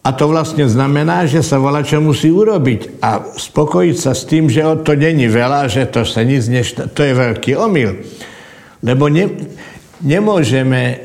a 0.05 0.13
to 0.13 0.29
vlastne 0.29 0.69
znamená, 0.69 1.25
že 1.25 1.41
sa 1.41 1.57
volá, 1.57 1.81
čo 1.81 1.97
musí 1.97 2.29
urobiť. 2.29 3.01
A 3.01 3.25
spokojiť 3.25 3.97
sa 3.97 4.13
s 4.13 4.29
tým, 4.29 4.53
že 4.53 4.61
to 4.85 4.93
není 4.93 5.33
veľa, 5.33 5.65
že 5.65 5.89
to 5.89 6.05
sa 6.05 6.21
nic 6.21 6.45
neš... 6.45 6.77
To 6.93 7.01
je 7.01 7.17
veľký 7.17 7.57
omyl. 7.57 8.05
Lebo 8.85 9.09
ne, 9.09 9.33
nemôžeme 10.05 11.01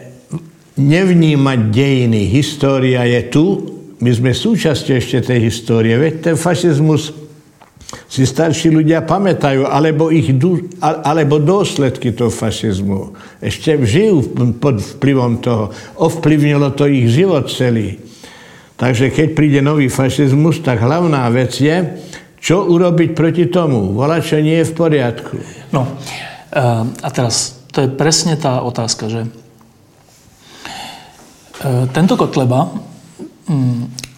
nevnímať 0.76 1.60
dejiny. 1.72 2.28
História 2.28 3.08
je 3.08 3.22
tu, 3.32 3.46
my 4.04 4.12
sme 4.12 4.36
súčasťou 4.36 4.96
ešte 5.00 5.32
tej 5.32 5.48
histórie. 5.48 5.96
Veď 5.96 6.14
ten 6.20 6.36
fašizmus 6.36 7.16
si 8.06 8.26
starší 8.26 8.70
ľudia 8.70 9.02
pamätajú, 9.02 9.66
alebo, 9.66 10.14
ich, 10.14 10.30
alebo 10.82 11.42
dôsledky 11.42 12.14
toho 12.14 12.30
fašizmu. 12.30 13.18
Ešte 13.42 13.82
žijú 13.82 14.30
pod 14.62 14.78
vplyvom 14.78 15.42
toho. 15.42 15.74
Ovplyvnilo 15.98 16.70
to 16.78 16.86
ich 16.86 17.10
život 17.10 17.50
celý. 17.50 17.98
Takže 18.78 19.10
keď 19.10 19.28
príde 19.34 19.60
nový 19.60 19.90
fašizmus, 19.90 20.62
tak 20.62 20.80
hlavná 20.80 21.28
vec 21.34 21.58
je, 21.58 22.00
čo 22.40 22.64
urobiť 22.70 23.18
proti 23.18 23.50
tomu. 23.50 23.92
Volať, 23.98 24.22
čo 24.24 24.38
nie 24.40 24.62
je 24.62 24.70
v 24.70 24.74
poriadku. 24.78 25.36
No 25.74 25.90
a 26.94 27.08
teraz, 27.10 27.60
to 27.74 27.84
je 27.86 27.90
presne 27.90 28.38
tá 28.38 28.62
otázka, 28.64 29.10
že 29.10 29.22
tento 31.92 32.16
Kotleba 32.16 32.72
mm, 33.52 34.09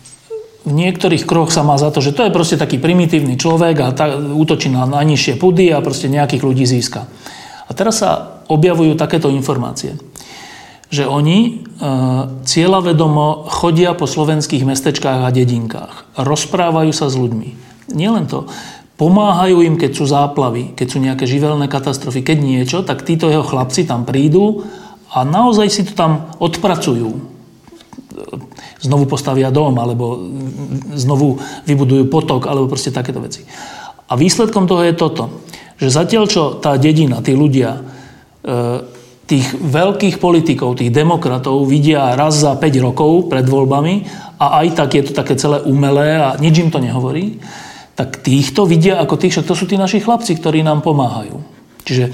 v 0.61 0.71
niektorých 0.77 1.25
kroch 1.25 1.49
sa 1.49 1.65
má 1.65 1.77
za 1.81 1.89
to, 1.89 2.05
že 2.05 2.13
to 2.13 2.25
je 2.27 2.35
proste 2.35 2.57
taký 2.61 2.77
primitívny 2.77 3.33
človek 3.37 3.75
a 3.81 3.87
tá, 3.97 4.13
útočí 4.17 4.69
na 4.69 4.85
najnižšie 4.85 5.41
pudy 5.41 5.73
a 5.73 5.81
proste 5.81 6.05
nejakých 6.05 6.45
ľudí 6.45 6.65
získa. 6.69 7.09
A 7.65 7.71
teraz 7.73 8.03
sa 8.03 8.41
objavujú 8.45 8.93
takéto 8.93 9.31
informácie 9.31 9.97
že 10.91 11.07
oni 11.07 11.37
e, 11.39 11.51
cieľavedomo 12.43 13.47
chodia 13.47 13.95
po 13.95 14.03
slovenských 14.03 14.67
mestečkách 14.67 15.23
a 15.23 15.31
dedinkách. 15.31 16.19
Rozprávajú 16.19 16.91
sa 16.91 17.07
s 17.07 17.15
ľuďmi. 17.15 17.49
Nielen 17.95 18.27
to. 18.27 18.51
Pomáhajú 18.99 19.63
im, 19.63 19.79
keď 19.79 19.91
sú 19.95 20.03
záplavy, 20.05 20.75
keď 20.75 20.87
sú 20.91 20.99
nejaké 20.99 21.23
živelné 21.25 21.71
katastrofy, 21.71 22.21
keď 22.21 22.37
niečo, 22.43 22.77
tak 22.83 23.07
títo 23.07 23.31
jeho 23.31 23.41
chlapci 23.41 23.87
tam 23.87 24.03
prídu 24.03 24.67
a 25.15 25.23
naozaj 25.23 25.67
si 25.71 25.81
to 25.87 25.95
tam 25.95 26.27
odpracujú. 26.43 27.30
Znovu 28.81 29.07
postavia 29.07 29.53
dom, 29.53 29.75
alebo 29.79 30.19
znovu 30.95 31.39
vybudujú 31.65 32.11
potok, 32.11 32.47
alebo 32.47 32.67
proste 32.71 32.91
takéto 32.91 33.23
veci. 33.23 33.47
A 34.11 34.13
výsledkom 34.19 34.67
toho 34.67 34.83
je 34.83 34.93
toto, 34.95 35.47
že 35.79 35.87
zatiaľ, 35.89 36.23
čo 36.27 36.41
tá 36.59 36.75
dedina, 36.75 37.23
tí 37.23 37.33
ľudia 37.33 37.79
e, 37.79 37.81
tých 39.25 39.47
veľkých 39.55 40.19
politikov, 40.19 40.75
tých 40.75 40.91
demokratov 40.91 41.63
vidia 41.63 42.13
raz 42.19 42.43
za 42.43 42.51
5 42.59 42.85
rokov 42.85 43.31
pred 43.31 43.47
voľbami 43.47 43.95
a 44.43 44.59
aj 44.59 44.67
tak 44.75 44.89
je 44.99 45.03
to 45.07 45.13
také 45.15 45.39
celé 45.39 45.63
umelé 45.63 46.19
a 46.19 46.35
nič 46.35 46.59
im 46.59 46.67
to 46.67 46.83
nehovorí, 46.83 47.39
tak 47.95 48.19
týchto 48.19 48.67
vidia 48.67 48.99
ako 48.99 49.15
tých, 49.15 49.39
však 49.39 49.47
to 49.47 49.55
sú 49.55 49.65
tí 49.71 49.79
naši 49.79 50.03
chlapci, 50.03 50.35
ktorí 50.35 50.59
nám 50.59 50.83
pomáhajú. 50.83 51.39
Čiže 51.87 52.05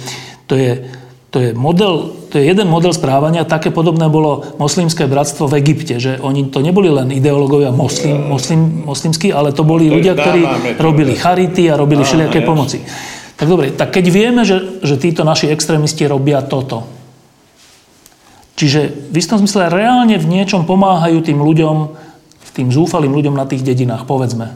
to 0.46 0.54
je, 0.54 0.86
to 1.28 1.44
je, 1.44 1.52
model, 1.52 2.16
to 2.32 2.40
je 2.40 2.48
jeden 2.48 2.72
model 2.72 2.96
správania, 2.96 3.44
také 3.44 3.68
podobné 3.68 4.08
bolo 4.08 4.58
moslimské 4.64 5.12
bratstvo 5.12 5.52
v 5.52 5.60
Egypte, 5.60 6.00
že 6.00 6.16
oni 6.24 6.48
to 6.48 6.64
neboli 6.64 6.88
len 6.88 7.12
ideológovia 7.12 7.68
moslim, 7.76 8.32
moslim, 8.32 8.88
moslimskí, 8.88 9.36
ale 9.36 9.52
to 9.52 9.68
boli 9.68 9.92
ľudia, 9.92 10.16
ktorí 10.16 10.42
robili 10.80 11.20
charity 11.20 11.68
a 11.68 11.76
robili 11.76 12.08
všelijaké 12.08 12.48
pomoci. 12.48 12.80
Tak 13.38 13.48
dobre, 13.48 13.76
tak 13.76 13.92
keď 13.92 14.06
vieme, 14.08 14.42
že, 14.48 14.80
že 14.82 14.96
títo 14.96 15.28
naši 15.28 15.52
extrémisti 15.52 16.08
robia 16.08 16.40
toto, 16.42 16.98
Čiže 18.58 19.14
v 19.14 19.16
istom 19.22 19.38
zmysle 19.38 19.70
reálne 19.70 20.18
v 20.18 20.26
niečom 20.26 20.66
pomáhajú 20.66 21.22
tým 21.22 21.38
ľuďom, 21.38 21.94
tým 22.58 22.74
zúfalým 22.74 23.14
ľuďom 23.14 23.38
na 23.38 23.46
tých 23.46 23.62
dedinách, 23.62 24.10
povedzme. 24.10 24.50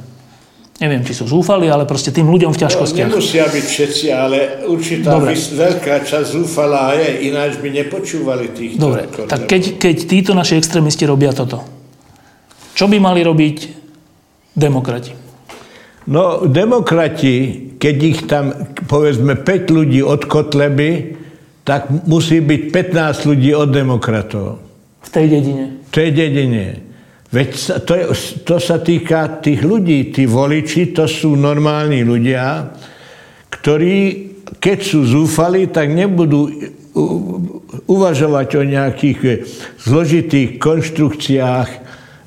Neviem, 0.80 1.06
či 1.06 1.14
sú 1.14 1.30
zúfali, 1.30 1.70
ale 1.70 1.86
proste 1.86 2.10
tým 2.10 2.26
ľuďom 2.26 2.58
v 2.58 2.60
ťažkostiach. 2.66 3.10
No, 3.12 3.22
nemusia 3.22 3.46
byť 3.46 3.66
všetci, 3.70 4.06
ale 4.10 4.66
určitá 4.66 5.14
Dobre. 5.20 5.38
veľká 5.38 6.02
časť 6.02 6.28
zúfala 6.34 6.98
je, 6.98 7.30
ináč 7.30 7.62
by 7.62 7.70
nepočúvali 7.70 8.50
tých. 8.50 8.82
Dobre, 8.82 9.06
tak 9.30 9.46
keď, 9.46 9.78
keď 9.78 9.96
títo 10.10 10.32
naši 10.34 10.58
extrémisti 10.58 11.06
robia 11.06 11.36
toto, 11.38 11.62
čo 12.74 12.90
by 12.90 12.98
mali 12.98 13.22
robiť 13.22 13.58
demokrati? 14.58 15.14
No, 16.10 16.50
demokrati, 16.50 17.70
keď 17.78 17.96
ich 18.02 18.20
tam, 18.26 18.74
povedzme, 18.90 19.38
5 19.38 19.78
ľudí 19.78 20.02
od 20.02 20.26
Kotleby, 20.26 21.14
tak 21.62 21.94
musí 22.10 22.42
byť 22.42 22.62
15 22.74 23.30
ľudí 23.30 23.54
od 23.54 23.70
demokratov. 23.70 24.58
V 25.06 25.10
tej 25.14 25.26
dedine. 25.30 25.66
V 25.78 25.92
tej 25.94 26.10
dedine. 26.10 26.66
Veď 27.32 27.50
to, 27.88 27.94
je, 27.96 28.06
to 28.44 28.60
sa 28.60 28.84
týka 28.84 29.40
tých 29.40 29.64
ľudí. 29.64 30.12
Tí 30.12 30.28
voliči, 30.28 30.92
to 30.92 31.08
sú 31.08 31.40
normálni 31.40 32.04
ľudia, 32.04 32.76
ktorí, 33.48 33.98
keď 34.60 34.78
sú 34.84 35.08
zúfali, 35.08 35.72
tak 35.72 35.96
nebudú 35.96 36.52
uvažovať 37.88 38.50
o 38.60 38.64
nejakých 38.68 39.20
zložitých 39.80 40.60
konštrukciách, 40.60 41.70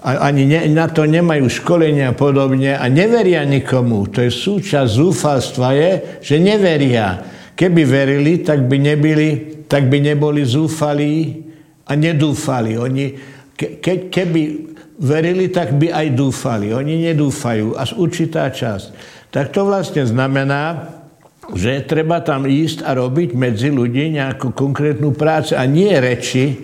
ani 0.04 0.44
ne, 0.48 0.60
na 0.72 0.88
to 0.88 1.04
nemajú 1.04 1.48
školenia 1.48 2.12
a 2.12 2.16
podobne 2.16 2.76
a 2.76 2.84
neveria 2.88 3.44
nikomu. 3.44 4.08
To 4.08 4.24
je 4.24 4.32
súčasť 4.32 4.88
zúfalstva 4.88 5.68
je, 5.76 5.90
že 6.24 6.36
neveria. 6.40 7.24
Keby 7.56 7.82
verili, 7.84 8.40
tak 8.40 8.68
by, 8.68 8.76
nebyli, 8.80 9.30
tak 9.68 9.88
by 9.88 10.00
neboli 10.00 10.44
zúfalí 10.44 11.44
a 11.88 11.92
nedúfali. 11.96 12.76
Oni, 12.76 13.16
ke, 13.56 14.08
keby 14.08 14.73
verili, 14.98 15.50
tak 15.50 15.74
by 15.74 15.90
aj 15.90 16.07
dúfali. 16.14 16.70
Oni 16.70 17.02
nedúfajú, 17.11 17.74
až 17.74 17.94
určitá 17.98 18.50
časť. 18.50 18.94
Tak 19.35 19.50
to 19.50 19.66
vlastne 19.66 20.07
znamená, 20.07 20.94
že 21.52 21.85
treba 21.85 22.24
tam 22.24 22.48
ísť 22.48 22.87
a 22.87 22.96
robiť 22.96 23.37
medzi 23.37 23.68
ľudí 23.68 24.14
nejakú 24.14 24.54
konkrétnu 24.54 25.12
prácu. 25.12 25.59
A 25.59 25.66
nie 25.66 25.92
reči, 25.92 26.57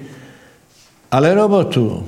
ale 1.11 1.35
robotu. 1.35 2.07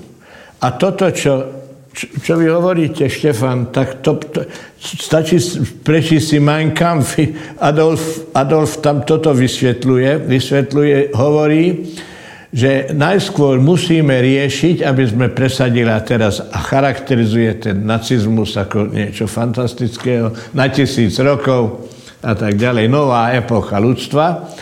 A 0.62 0.70
toto, 0.78 1.10
čo 1.10 1.62
čo, 1.92 2.08
čo 2.08 2.32
vy 2.40 2.48
hovoríte, 2.48 3.04
Štefan, 3.04 3.68
tak 3.68 4.00
to, 4.00 4.16
to 4.16 4.48
stačí 4.80 5.36
prečísť 5.84 6.24
si 6.24 6.38
Mein 6.40 6.72
Kampf. 6.72 7.20
Adolf, 7.68 8.32
Adolf 8.32 8.80
tam 8.80 9.04
toto 9.04 9.36
vysvetľuje, 9.36 10.24
vysvetľuje, 10.24 10.96
hovorí, 11.12 11.64
že 12.52 12.92
najskôr 12.92 13.56
musíme 13.64 14.12
riešiť, 14.12 14.84
aby 14.84 15.02
sme 15.08 15.26
presadili 15.32 15.88
a 15.88 16.04
teraz 16.04 16.36
a 16.44 16.58
charakterizuje 16.60 17.50
ten 17.56 17.80
nacizmus 17.88 18.60
ako 18.60 18.92
niečo 18.92 19.24
fantastického 19.24 20.52
na 20.52 20.68
tisíc 20.68 21.16
rokov 21.16 21.88
a 22.20 22.36
tak 22.36 22.60
ďalej, 22.60 22.92
nová 22.92 23.32
epocha 23.32 23.80
ľudstva. 23.80 24.52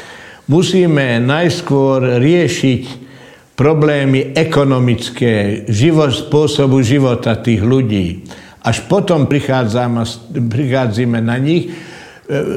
Musíme 0.47 1.19
najskôr 1.19 2.23
riešiť 2.23 2.83
problémy 3.59 4.39
ekonomické, 4.39 5.67
život, 5.67 6.15
spôsobu 6.15 6.81
života 6.87 7.37
tých 7.43 7.61
ľudí. 7.61 8.25
Až 8.63 8.87
potom 8.87 9.27
prichádzame 9.27 11.19
na 11.21 11.37
nich 11.43 11.90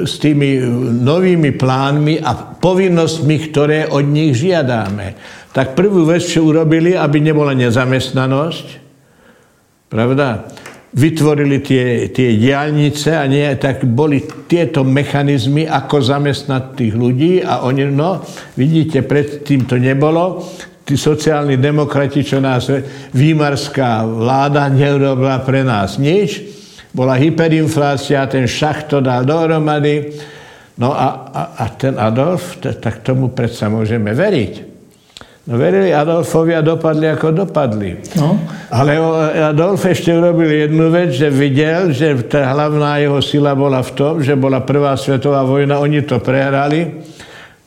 s 0.05 0.21
tými 0.21 0.61
novými 1.01 1.57
plánmi 1.57 2.21
a 2.21 2.37
povinnostmi, 2.61 3.35
ktoré 3.49 3.89
od 3.89 4.05
nich 4.05 4.37
žiadáme. 4.37 5.17
Tak 5.49 5.73
prvú 5.73 6.05
vec, 6.05 6.21
čo 6.21 6.45
urobili, 6.45 6.93
aby 6.93 7.17
nebola 7.17 7.57
nezamestnanosť, 7.57 8.67
pravda? 9.89 10.45
Vytvorili 10.93 11.57
tie, 11.65 12.13
tie 12.13 12.37
diálnice 12.37 13.17
a 13.17 13.25
nie, 13.25 13.49
tak 13.57 13.81
boli 13.81 14.21
tieto 14.45 14.85
mechanizmy, 14.85 15.65
ako 15.65 16.05
zamestnať 16.05 16.63
tých 16.77 16.93
ľudí 16.93 17.41
a 17.41 17.65
oni, 17.65 17.89
no, 17.89 18.21
vidíte, 18.53 19.01
predtým 19.01 19.65
to 19.65 19.81
nebolo, 19.81 20.45
tí 20.85 20.93
sociálni 20.93 21.57
demokrati, 21.57 22.21
čo 22.21 22.37
nás 22.37 22.69
výmarská 23.09 24.05
vláda 24.05 24.69
neurobila 24.69 25.41
pre 25.41 25.65
nás 25.65 25.97
nič. 25.97 26.61
Bola 26.93 27.17
hyperinflácia, 27.17 28.23
ten 28.29 28.45
šach 28.45 28.85
to 28.85 29.01
dal 29.01 29.25
dohromady. 29.25 30.13
No 30.77 30.93
a, 30.93 31.29
a, 31.29 31.41
a 31.57 31.65
ten 31.73 31.97
Adolf, 31.97 32.61
tak 32.61 33.01
tomu 33.01 33.33
predsa 33.33 33.69
môžeme 33.69 34.13
veriť. 34.13 34.73
No 35.43 35.59
verili 35.59 35.91
Adolfovi 35.91 36.55
a 36.55 36.63
dopadli, 36.63 37.09
ako 37.11 37.35
dopadli. 37.35 37.99
No. 38.15 38.39
Ale 38.71 38.95
Adolf 39.51 39.83
ešte 39.83 40.15
urobil 40.15 40.47
jednu 40.47 40.87
vec, 40.87 41.11
že 41.11 41.27
videl, 41.27 41.91
že 41.91 42.15
tá 42.31 42.55
hlavná 42.55 43.01
jeho 43.03 43.19
sila 43.19 43.51
bola 43.51 43.83
v 43.83 43.91
tom, 43.91 44.23
že 44.23 44.39
bola 44.39 44.63
prvá 44.63 44.95
svetová 44.95 45.43
vojna, 45.43 45.83
oni 45.83 45.99
to 46.07 46.23
prehrali 46.23 47.03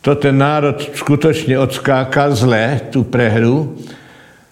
to 0.06 0.14
ten 0.14 0.38
národ 0.38 0.78
skutočne 0.78 1.58
odskákal 1.58 2.30
zle, 2.38 2.78
tú 2.94 3.02
prehru. 3.02 3.74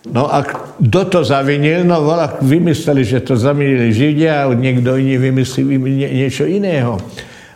No 0.04 0.28
a 0.28 0.44
kto 0.44 1.00
to 1.08 1.20
zavinil? 1.24 1.80
No 1.88 2.04
volá, 2.04 2.36
vymysleli, 2.36 3.08
že 3.08 3.24
to 3.24 3.40
zavinili 3.40 3.88
Židia 3.88 4.44
niekto 4.52 5.00
iný 5.00 5.16
vymyslí 5.16 5.80
niečo 6.12 6.44
iného. 6.44 7.00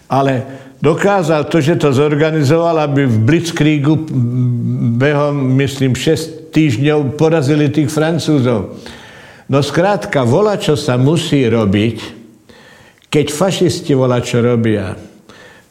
Ale 0.09 0.49
dokázal 0.81 1.45
to, 1.53 1.61
že 1.61 1.77
to 1.77 1.93
zorganizoval, 1.93 2.89
aby 2.89 3.05
v 3.05 3.17
Blitzkriegu 3.21 4.01
behom, 4.97 5.61
myslím, 5.61 5.93
6 5.93 6.49
týždňov 6.49 7.21
porazili 7.21 7.69
tých 7.69 7.93
Francúzov. 7.93 8.81
No 9.53 9.61
skrátka, 9.61 10.25
vola, 10.25 10.57
čo 10.57 10.73
sa 10.73 10.97
musí 10.97 11.45
robiť, 11.45 12.17
keď 13.13 13.27
fašisti 13.29 13.93
vola, 13.93 14.25
čo 14.25 14.41
robia, 14.41 14.97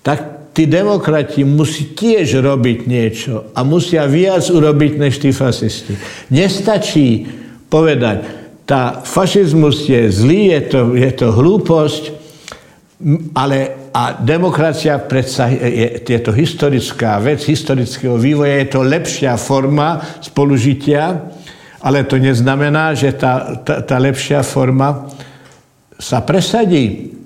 tak 0.06 0.37
tí 0.58 0.66
demokrati 0.66 1.46
musí 1.46 1.94
tiež 1.94 2.42
robiť 2.42 2.90
niečo 2.90 3.54
a 3.54 3.62
musia 3.62 4.10
viac 4.10 4.42
urobiť 4.50 4.98
než 4.98 5.22
tí 5.22 5.30
fasisti. 5.30 5.94
Nestačí 6.34 7.30
povedať, 7.70 8.26
tá 8.66 9.06
fašizmus 9.06 9.86
je 9.86 10.10
zlý, 10.10 10.58
je 10.58 10.62
to, 10.66 10.80
je 10.98 11.12
to 11.14 11.28
hlúposť, 11.30 12.04
ale 13.38 13.86
a 13.94 14.18
demokracia 14.18 14.98
predsa 14.98 15.46
je, 15.54 16.02
je 16.02 16.20
to 16.26 16.34
historická 16.34 17.22
vec, 17.22 17.46
historického 17.46 18.18
vývoja, 18.18 18.58
je 18.58 18.70
to 18.74 18.82
lepšia 18.82 19.38
forma 19.38 20.02
spolužitia, 20.26 21.22
ale 21.86 22.10
to 22.10 22.18
neznamená, 22.18 22.98
že 22.98 23.14
tá, 23.14 23.62
tá, 23.62 23.86
tá 23.86 23.98
lepšia 24.02 24.42
forma 24.42 25.06
sa 26.02 26.26
presadí. 26.26 27.17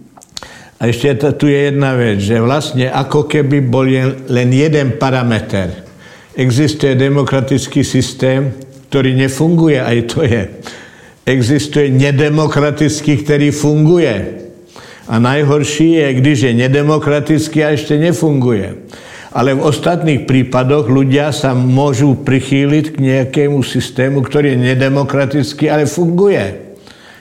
A 0.82 0.90
ešte 0.90 1.14
tu 1.38 1.46
je 1.46 1.70
jedna 1.70 1.94
vec, 1.94 2.18
že 2.18 2.42
vlastne 2.42 2.90
ako 2.90 3.30
keby 3.30 3.62
bol 3.62 3.86
len 4.26 4.50
jeden 4.50 4.98
parameter. 4.98 5.86
Existuje 6.34 6.98
demokratický 6.98 7.86
systém, 7.86 8.50
ktorý 8.90 9.14
nefunguje, 9.14 9.78
aj 9.78 9.98
to 10.10 10.26
je. 10.26 10.50
Existuje 11.22 11.94
nedemokratický, 11.94 13.22
ktorý 13.22 13.54
funguje. 13.54 14.42
A 15.06 15.22
najhorší 15.22 16.02
je, 16.02 16.08
když 16.18 16.38
je 16.50 16.54
nedemokratický 16.66 17.62
a 17.62 17.78
ešte 17.78 18.02
nefunguje. 18.02 18.90
Ale 19.38 19.54
v 19.54 19.62
ostatných 19.62 20.26
prípadoch 20.26 20.90
ľudia 20.90 21.30
sa 21.30 21.54
môžu 21.54 22.18
prichýliť 22.26 22.86
k 22.90 22.98
nejakému 22.98 23.62
systému, 23.62 24.26
ktorý 24.26 24.58
je 24.58 24.74
nedemokratický, 24.74 25.70
ale 25.70 25.86
funguje. 25.86 26.71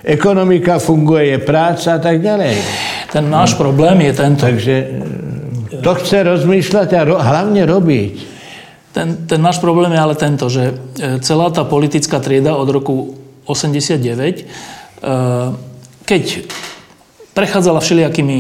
Ekonomika 0.00 0.80
funguje, 0.80 1.36
je 1.36 1.38
práca 1.44 1.96
a 1.96 2.00
tak 2.00 2.24
ďalej. 2.24 2.56
Ten 3.12 3.28
náš 3.28 3.52
problém 3.60 4.00
je 4.08 4.12
tento. 4.16 4.48
Takže 4.48 4.74
e, 4.80 4.86
to 5.84 5.92
chce 6.00 6.24
rozmýšľať 6.24 6.88
a 6.96 7.00
ro, 7.04 7.16
hlavne 7.20 7.68
robiť. 7.68 8.14
Ten, 8.96 9.28
ten 9.28 9.40
náš 9.44 9.60
problém 9.60 9.92
je 9.92 10.00
ale 10.00 10.16
tento, 10.16 10.48
že 10.48 10.72
e, 10.72 11.20
celá 11.20 11.52
tá 11.52 11.68
politická 11.68 12.16
trieda 12.16 12.56
od 12.56 12.68
roku 12.72 13.20
89, 13.44 14.00
e, 14.00 14.44
keď 16.08 16.24
prechádzala 17.36 17.84
všelijakými 17.84 18.38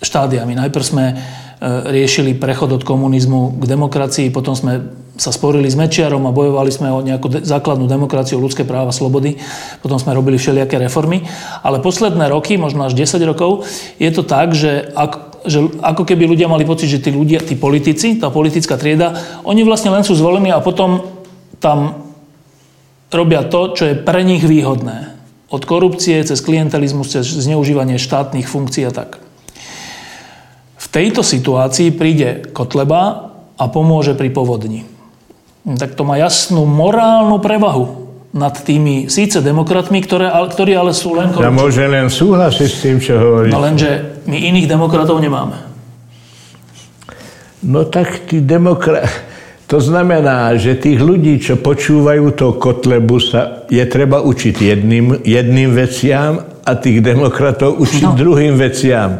štádiami, 0.00 0.52
najprv 0.58 0.84
sme 0.84 1.04
riešili 1.88 2.36
prechod 2.36 2.68
od 2.68 2.84
komunizmu 2.84 3.56
k 3.56 3.64
demokracii, 3.64 4.28
potom 4.28 4.52
sme 4.52 5.05
sa 5.16 5.32
sporili 5.32 5.68
s 5.68 5.76
Mečiarom 5.76 6.28
a 6.28 6.32
bojovali 6.36 6.68
sme 6.68 6.92
o 6.92 7.00
nejakú 7.00 7.28
de- 7.32 7.42
základnú 7.42 7.88
demokraciu, 7.88 8.36
ľudské 8.36 8.68
práva, 8.68 8.92
slobody. 8.92 9.40
Potom 9.80 9.96
sme 9.96 10.12
robili 10.12 10.36
všelijaké 10.36 10.76
reformy. 10.76 11.24
Ale 11.64 11.80
posledné 11.80 12.28
roky, 12.28 12.60
možno 12.60 12.84
až 12.84 12.92
10 12.92 13.24
rokov, 13.24 13.64
je 13.96 14.10
to 14.12 14.22
tak, 14.22 14.52
že, 14.52 14.92
ak, 14.92 15.42
že 15.48 15.64
ako 15.80 16.04
keby 16.04 16.28
ľudia 16.28 16.52
mali 16.52 16.68
pocit, 16.68 16.92
že 16.92 17.00
tí 17.00 17.10
ľudia, 17.10 17.40
tí 17.40 17.56
politici, 17.56 18.20
tá 18.20 18.28
politická 18.28 18.76
trieda, 18.76 19.16
oni 19.48 19.64
vlastne 19.64 19.88
len 19.88 20.04
sú 20.04 20.12
zvolení 20.12 20.52
a 20.52 20.60
potom 20.60 21.00
tam 21.64 22.12
robia 23.08 23.48
to, 23.48 23.72
čo 23.72 23.82
je 23.88 23.94
pre 23.96 24.20
nich 24.20 24.44
výhodné. 24.44 25.16
Od 25.48 25.62
korupcie, 25.64 26.20
cez 26.26 26.42
klientelizmus, 26.44 27.08
cez 27.08 27.24
zneužívanie 27.24 27.96
štátnych 27.96 28.50
funkcií 28.50 28.84
a 28.84 28.92
tak. 28.92 29.22
V 30.76 30.86
tejto 30.92 31.24
situácii 31.24 31.94
príde 31.94 32.50
Kotleba 32.52 33.32
a 33.56 33.64
pomôže 33.72 34.12
pri 34.12 34.28
povodni 34.28 34.95
tak 35.74 35.98
to 35.98 36.06
má 36.06 36.14
jasnú 36.14 36.62
morálnu 36.62 37.42
prevahu 37.42 38.06
nad 38.30 38.54
tými 38.54 39.10
síce 39.10 39.42
demokratmi, 39.42 39.98
ktoré, 39.98 40.30
ktorí 40.30 40.78
ale 40.78 40.94
sú 40.94 41.18
len 41.18 41.34
korupční. 41.34 41.50
Ja 41.50 41.50
môžem 41.50 41.88
len 41.90 42.06
súhlasiť 42.06 42.68
s 42.70 42.78
tým, 42.78 42.96
čo 43.02 43.18
hovoríš. 43.18 43.50
No 43.50 43.58
lenže 43.58 44.22
my 44.30 44.36
iných 44.38 44.70
demokratov 44.70 45.18
nemáme. 45.18 45.58
No 47.66 47.82
tak 47.88 48.30
tí 48.30 48.38
demokrati... 48.38 49.10
To 49.66 49.82
znamená, 49.82 50.54
že 50.54 50.78
tých 50.78 51.02
ľudí, 51.02 51.42
čo 51.42 51.58
počúvajú 51.58 52.38
to 52.38 52.54
Kotlebu, 52.54 53.18
sa 53.18 53.66
je 53.66 53.82
treba 53.90 54.22
učiť 54.22 54.62
jedným, 54.62 55.26
jedným 55.26 55.74
veciam 55.74 56.38
a 56.62 56.72
tých 56.78 57.02
demokratov 57.02 57.74
učiť 57.74 58.06
no. 58.06 58.14
druhým 58.14 58.54
veciam. 58.54 59.18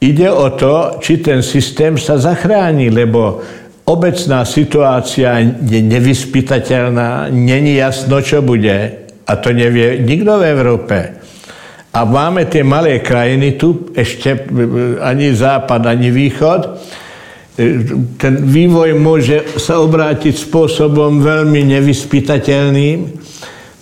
Ide 0.00 0.32
o 0.32 0.48
to, 0.56 0.96
či 1.04 1.20
ten 1.20 1.44
systém 1.44 2.00
sa 2.00 2.16
zachráni, 2.16 2.88
lebo 2.88 3.44
obecná 3.88 4.44
situácia 4.44 5.40
je 5.64 5.80
nevyspytateľná, 5.80 7.32
není 7.32 7.80
jasno, 7.80 8.20
čo 8.20 8.44
bude. 8.44 9.08
A 9.24 9.32
to 9.40 9.52
nevie 9.52 10.00
nikto 10.04 10.40
v 10.40 10.44
Európe. 10.44 10.96
A 11.92 12.04
máme 12.04 12.44
tie 12.48 12.60
malé 12.60 13.00
krajiny 13.00 13.56
tu, 13.56 13.92
ešte 13.96 14.44
ani 15.00 15.32
západ, 15.32 15.88
ani 15.88 16.12
východ. 16.12 16.60
Ten 18.20 18.34
vývoj 18.44 18.92
môže 18.94 19.56
sa 19.56 19.80
obrátiť 19.80 20.36
spôsobom 20.36 21.24
veľmi 21.24 21.64
nevyspytateľným. 21.64 22.98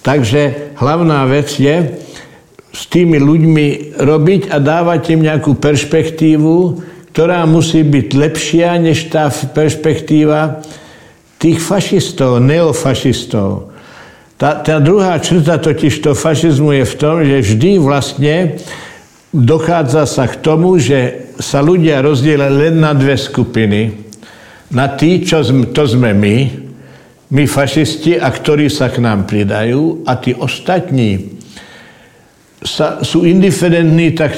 Takže 0.07 0.75
hlavná 0.79 1.27
vec 1.27 1.51
je 1.59 1.99
s 2.71 2.83
tými 2.87 3.19
ľuďmi 3.19 3.99
robiť 3.99 4.55
a 4.55 4.62
dávať 4.62 5.19
im 5.19 5.27
nejakú 5.27 5.59
perspektívu, 5.59 6.55
ktorá 7.16 7.48
musí 7.48 7.81
byť 7.81 8.12
lepšia 8.12 8.76
než 8.76 9.09
tá 9.09 9.33
perspektíva 9.33 10.61
tých 11.40 11.64
fašistov, 11.64 12.44
neofašistov. 12.44 13.72
Tá, 14.37 14.61
tá 14.61 14.76
druhá 14.85 15.16
črta 15.16 15.57
totiž 15.57 16.05
to 16.05 16.12
fašizmu 16.12 16.76
je 16.76 16.85
v 16.85 16.94
tom, 17.00 17.24
že 17.24 17.40
vždy 17.40 17.81
vlastne 17.81 18.61
dochádza 19.33 20.05
sa 20.05 20.29
k 20.29 20.44
tomu, 20.44 20.76
že 20.76 21.33
sa 21.40 21.64
ľudia 21.64 22.05
rozdielia 22.05 22.52
len 22.52 22.85
na 22.85 22.92
dve 22.92 23.16
skupiny. 23.16 23.96
Na 24.68 24.92
tí, 24.92 25.24
čo 25.24 25.40
to 25.72 25.88
sme 25.88 26.12
my, 26.12 26.37
my 27.33 27.48
fašisti, 27.48 28.20
a 28.20 28.29
ktorí 28.29 28.68
sa 28.68 28.92
k 28.92 29.00
nám 29.00 29.24
pridajú, 29.24 30.05
a 30.05 30.20
tí 30.20 30.37
ostatní, 30.37 31.36
sa, 32.62 33.05
sú 33.05 33.29
indiferentní, 33.29 34.16
tak 34.16 34.33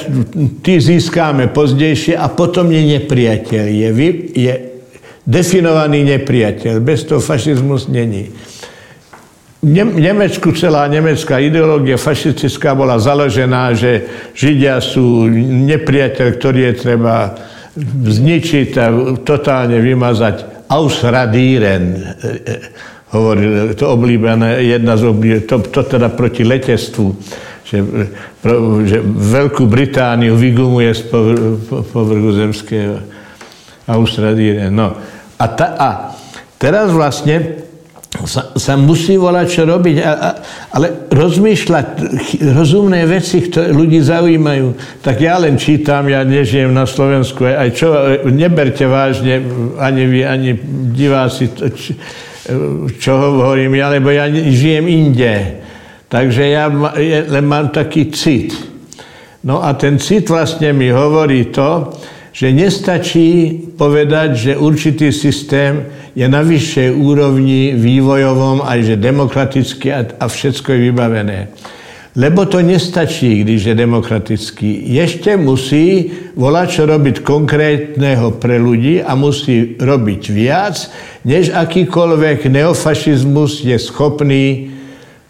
tí 0.59 0.75
získáme 0.79 1.51
pozdejšie 1.55 2.19
a 2.19 2.27
potom 2.27 2.67
je 2.67 2.99
nepriateľ. 2.99 3.65
Je, 3.69 3.89
je 4.35 4.53
definovaný 5.23 6.03
nepriateľ. 6.17 6.83
Bez 6.83 7.07
toho 7.07 7.23
fašizmus 7.23 7.87
není. 7.87 8.27
V 9.59 9.99
Nemecku 9.99 10.55
celá 10.55 10.87
nemecká 10.87 11.35
ideológia 11.35 11.99
fašistická 11.99 12.71
bola 12.79 12.95
založená, 12.95 13.75
že 13.75 14.07
Židia 14.31 14.79
sú 14.79 15.27
nepriateľ, 15.67 16.27
ktorý 16.39 16.59
je 16.71 16.73
treba 16.79 17.35
zničiť 18.07 18.69
a 18.79 18.85
totálne 19.19 19.83
vymazať. 19.83 20.63
Ausradieren, 20.69 21.97
e, 21.97 21.99
e, 21.99 22.55
hovoril, 23.11 23.73
to 23.73 23.89
oblíbené, 23.89 24.63
jedna 24.63 24.95
z 24.95 25.11
oblíbených, 25.11 25.49
to, 25.49 25.55
to 25.65 25.81
teda 25.97 26.13
proti 26.13 26.45
letectvu 26.45 27.07
že, 27.69 27.85
že 28.89 28.97
Veľkú 29.05 29.69
Britániu 29.69 30.33
vygumuje 30.33 30.89
z 30.89 31.01
povrchu 31.93 32.29
zemského 32.33 32.97
Austrálie. 33.85 34.73
No. 34.73 34.97
A, 35.37 35.45
ta, 35.53 35.67
a 35.77 35.89
teraz 36.57 36.89
vlastne 36.89 37.65
sa, 38.25 38.57
sa 38.57 38.73
musí 38.73 39.21
volať, 39.21 39.47
čo 39.53 39.61
robiť, 39.69 39.97
a, 40.01 40.11
a, 40.17 40.29
ale 40.73 41.05
rozmýšľať 41.13 41.85
rozumné 42.57 43.05
veci, 43.05 43.45
ktoré 43.45 43.69
ľudí 43.69 44.01
zaujímajú. 44.01 44.73
Tak 45.05 45.21
ja 45.21 45.37
len 45.37 45.61
čítam, 45.61 46.09
ja 46.09 46.25
nežijem 46.25 46.73
na 46.73 46.89
Slovensku, 46.89 47.45
aj 47.45 47.69
čo, 47.77 47.93
neberte 48.33 48.89
vážne 48.89 49.45
ani 49.77 50.03
vy, 50.09 50.19
ani 50.25 50.51
diváci, 50.89 51.53
čo, 51.53 51.93
čo 52.97 53.11
hovorím 53.13 53.77
ja, 53.77 53.93
lebo 53.93 54.09
ja 54.09 54.25
žijem 54.33 54.89
inde. 54.89 55.68
Takže 56.09 56.43
ja 56.49 56.65
len 57.29 57.45
mám 57.45 57.69
taký 57.69 58.09
cit. 58.09 58.57
No 59.45 59.61
a 59.61 59.77
ten 59.77 60.01
cit 60.01 60.25
vlastne 60.25 60.73
mi 60.73 60.89
hovorí 60.89 61.53
to, 61.53 61.93
že 62.33 62.49
nestačí 62.49 63.55
povedať, 63.77 64.29
že 64.35 64.51
určitý 64.57 65.13
systém 65.13 65.85
je 66.17 66.25
na 66.25 66.41
vyššej 66.41 66.89
úrovni 66.97 67.77
vývojovom, 67.77 68.65
aj 68.65 68.79
že 68.83 68.95
demokraticky 68.95 69.87
a, 69.93 70.25
všetko 70.25 70.67
je 70.71 70.79
vybavené. 70.89 71.39
Lebo 72.17 72.49
to 72.49 72.59
nestačí, 72.65 73.45
když 73.45 73.69
je 73.69 73.75
demokratický. 73.77 74.97
Ešte 74.97 75.37
musí 75.37 76.09
volať, 76.33 76.67
čo 76.73 76.83
robiť 76.89 77.15
konkrétneho 77.21 78.33
pre 78.41 78.57
ľudí 78.57 78.99
a 78.99 79.13
musí 79.13 79.77
robiť 79.77 80.23
viac, 80.33 80.89
než 81.21 81.53
akýkoľvek 81.53 82.49
neofašizmus 82.49 83.61
je 83.61 83.77
schopný 83.77 84.78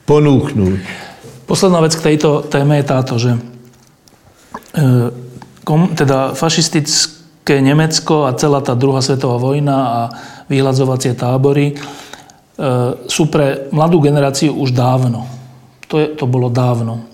ponúknuť. 0.09 0.81
Posledná 1.45 1.85
vec 1.85 1.93
k 1.93 2.05
tejto 2.13 2.41
téme 2.49 2.81
je 2.81 2.85
táto, 2.89 3.13
že 3.21 3.37
e, 3.37 3.39
kom, 5.61 5.93
teda 5.93 6.33
fašistické 6.33 7.61
Nemecko 7.61 8.25
a 8.25 8.33
celá 8.33 8.65
tá 8.65 8.73
druhá 8.73 9.05
svetová 9.05 9.37
vojna 9.37 9.77
a 9.77 10.01
vyhľadzovacie 10.49 11.13
tábory 11.13 11.73
e, 11.73 11.75
sú 13.05 13.29
pre 13.29 13.69
mladú 13.69 14.01
generáciu 14.01 14.57
už 14.57 14.73
dávno. 14.73 15.29
To, 15.93 16.01
je, 16.01 16.17
to 16.17 16.25
bolo 16.25 16.49
dávno. 16.49 17.05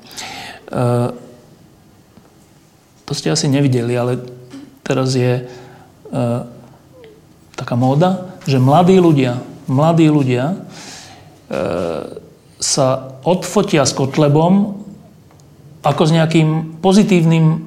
E, 0.72 1.12
to 3.04 3.12
ste 3.12 3.28
asi 3.28 3.52
nevideli, 3.52 3.92
ale 3.92 4.24
teraz 4.82 5.14
je 5.14 5.46
taká 7.54 7.76
móda, 7.78 8.40
že 8.50 8.58
mladí 8.58 8.98
ľudia, 8.98 9.38
mladí 9.70 10.10
ľudia 10.10 10.58
sa 12.60 13.20
odfotia 13.28 13.84
s 13.84 13.92
Kotlebom 13.92 14.80
ako 15.86 16.04
s 16.08 16.12
nejakým 16.16 16.82
pozitívnym 16.82 17.62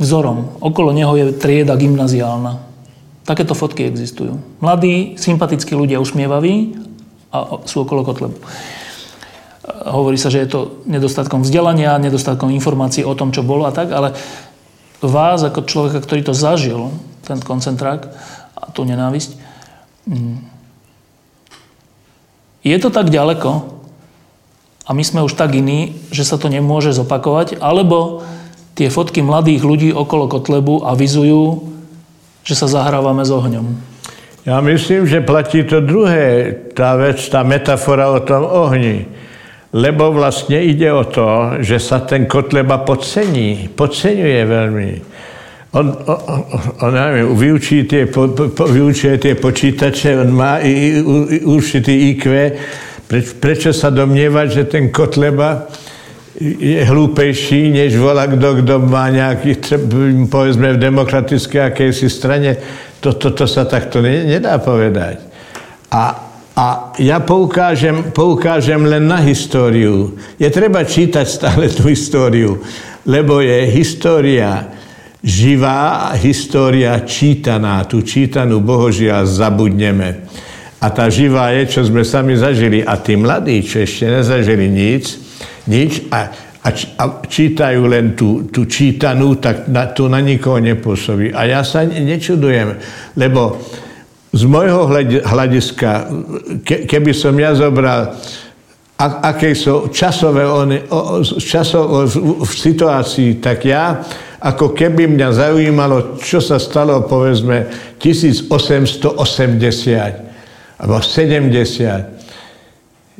vzorom. 0.00 0.56
Okolo 0.62 0.96
neho 0.96 1.12
je 1.18 1.36
trieda 1.36 1.76
gymnaziálna. 1.76 2.58
Takéto 3.22 3.52
fotky 3.54 3.86
existujú. 3.86 4.40
Mladí, 4.58 5.14
sympatickí 5.20 5.76
ľudia, 5.76 6.02
usmievaví 6.02 6.74
a 7.30 7.62
sú 7.68 7.84
okolo 7.84 8.02
Kotlebu. 8.02 8.38
hovorí 9.86 10.18
sa, 10.18 10.32
že 10.32 10.42
je 10.42 10.48
to 10.50 10.60
nedostatkom 10.90 11.46
vzdelania, 11.46 12.00
nedostatkom 12.02 12.50
informácií 12.50 13.06
o 13.06 13.14
tom, 13.14 13.30
čo 13.30 13.46
bolo 13.46 13.68
a 13.68 13.72
tak, 13.72 13.94
ale 13.94 14.16
vás 15.02 15.42
ako 15.42 15.66
človeka, 15.66 16.02
ktorý 16.02 16.20
to 16.26 16.34
zažil, 16.34 16.90
ten 17.22 17.38
koncentrák 17.38 18.10
a 18.58 18.64
tú 18.74 18.82
nenávisť, 18.82 19.38
mm, 20.06 20.36
je 22.62 22.76
to 22.78 22.90
tak 22.90 23.10
ďaleko 23.10 23.81
a 24.82 24.90
my 24.90 25.02
sme 25.06 25.22
už 25.22 25.38
tak 25.38 25.54
iní, 25.54 25.94
že 26.10 26.26
sa 26.26 26.38
to 26.38 26.50
nemôže 26.50 26.90
zopakovať, 26.90 27.62
alebo 27.62 28.26
tie 28.74 28.90
fotky 28.90 29.22
mladých 29.22 29.62
ľudí 29.62 29.90
okolo 29.94 30.26
Kotlebu 30.26 30.82
avizujú, 30.82 31.70
že 32.42 32.58
sa 32.58 32.66
zahrávame 32.66 33.22
s 33.22 33.30
ohňom. 33.30 33.66
Ja 34.42 34.58
myslím, 34.58 35.06
že 35.06 35.22
platí 35.22 35.62
to 35.62 35.78
druhé, 35.78 36.50
tá 36.74 36.98
vec, 36.98 37.22
tá 37.30 37.46
metafora 37.46 38.10
o 38.10 38.18
tom 38.18 38.42
ohni. 38.42 39.06
Lebo 39.70 40.10
vlastne 40.10 40.58
ide 40.58 40.90
o 40.90 41.06
to, 41.06 41.62
že 41.62 41.78
sa 41.78 42.02
ten 42.02 42.26
Kotleba 42.26 42.82
podcení, 42.82 43.70
podceňuje 43.70 44.40
veľmi. 44.44 44.90
On, 45.72 45.88
on, 45.88 46.40
on 46.84 46.92
neviem, 46.92 47.32
vyučí 47.32 47.88
tie, 47.88 48.04
po, 48.04 48.28
po, 48.28 48.68
vyučuje 48.68 49.16
tie 49.16 49.34
počítače, 49.38 50.20
on 50.20 50.34
má 50.34 50.60
i, 50.60 51.00
i, 51.00 51.38
určitý 51.48 52.12
IQ. 52.12 52.24
Preč, 53.12 53.36
prečo 53.36 53.76
sa 53.76 53.92
domnievať, 53.92 54.46
že 54.48 54.62
ten 54.64 54.88
Kotleba 54.88 55.68
je 56.40 56.80
hlúpejší, 56.80 57.68
než 57.68 58.00
volá 58.00 58.24
kto, 58.24 58.64
kto 58.64 58.74
má 58.88 59.12
nejaký, 59.12 59.60
povedzme, 60.32 60.72
v 60.72 60.80
demokratické 60.80 61.60
akejsi 61.60 62.08
strane. 62.08 62.56
To, 63.04 63.12
to, 63.12 63.36
to 63.36 63.44
sa 63.44 63.68
takto 63.68 64.00
ne, 64.00 64.24
nedá 64.24 64.56
povedať. 64.56 65.20
A, 65.92 66.24
a 66.56 66.66
ja 66.96 67.20
poukážem, 67.20 68.16
poukážem 68.16 68.80
len 68.80 69.04
na 69.04 69.20
históriu. 69.20 70.16
Je 70.40 70.48
treba 70.48 70.80
čítať 70.80 71.28
stále 71.28 71.68
tú 71.68 71.92
históriu, 71.92 72.64
lebo 73.04 73.44
je 73.44 73.68
história 73.76 74.72
živá, 75.20 76.16
história 76.16 76.96
čítaná. 77.04 77.84
Tú 77.84 78.00
čítanú 78.00 78.64
bohožia 78.64 79.20
zabudneme. 79.28 80.24
A 80.82 80.90
tá 80.90 81.06
živá 81.06 81.54
je, 81.54 81.78
čo 81.78 81.86
sme 81.86 82.02
sami 82.02 82.34
zažili. 82.34 82.82
A 82.82 82.98
tí 82.98 83.14
mladí, 83.14 83.62
čo 83.62 83.86
ešte 83.86 84.10
nezažili 84.10 84.66
nic, 84.66 85.14
nič 85.70 86.10
a, 86.10 86.34
a, 86.66 86.68
a 86.74 87.04
čítajú 87.22 87.86
len 87.86 88.18
tú, 88.18 88.50
tú 88.50 88.66
čítanú, 88.66 89.38
tak 89.38 89.70
na, 89.70 89.86
to 89.86 90.10
na 90.10 90.18
nikoho 90.18 90.58
nepôsobí. 90.58 91.30
A 91.30 91.46
ja 91.46 91.62
sa 91.62 91.86
nečudujem, 91.86 92.82
lebo 93.14 93.62
z 94.34 94.42
môjho 94.42 94.90
hľadiska, 95.22 96.10
ke, 96.66 96.90
keby 96.90 97.14
som 97.14 97.38
ja 97.38 97.54
zobral 97.54 98.18
aké 99.02 99.50
sú 99.58 99.90
časové 99.90 100.46
oni, 100.46 100.78
o, 100.94 101.26
časov, 101.26 102.06
v, 102.06 102.46
v 102.46 102.52
situácii, 102.54 103.42
tak 103.42 103.66
ja, 103.66 103.98
ako 104.38 104.70
keby 104.74 105.06
mňa 105.10 105.28
zaujímalo, 105.34 106.18
čo 106.22 106.38
sa 106.38 106.62
stalo, 106.62 107.02
povedzme, 107.06 107.66
1880 107.98 110.31
alebo 110.82 110.98
70 110.98 112.22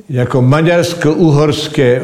ako 0.03 0.43
maďarsko-uhorské, 0.43 2.03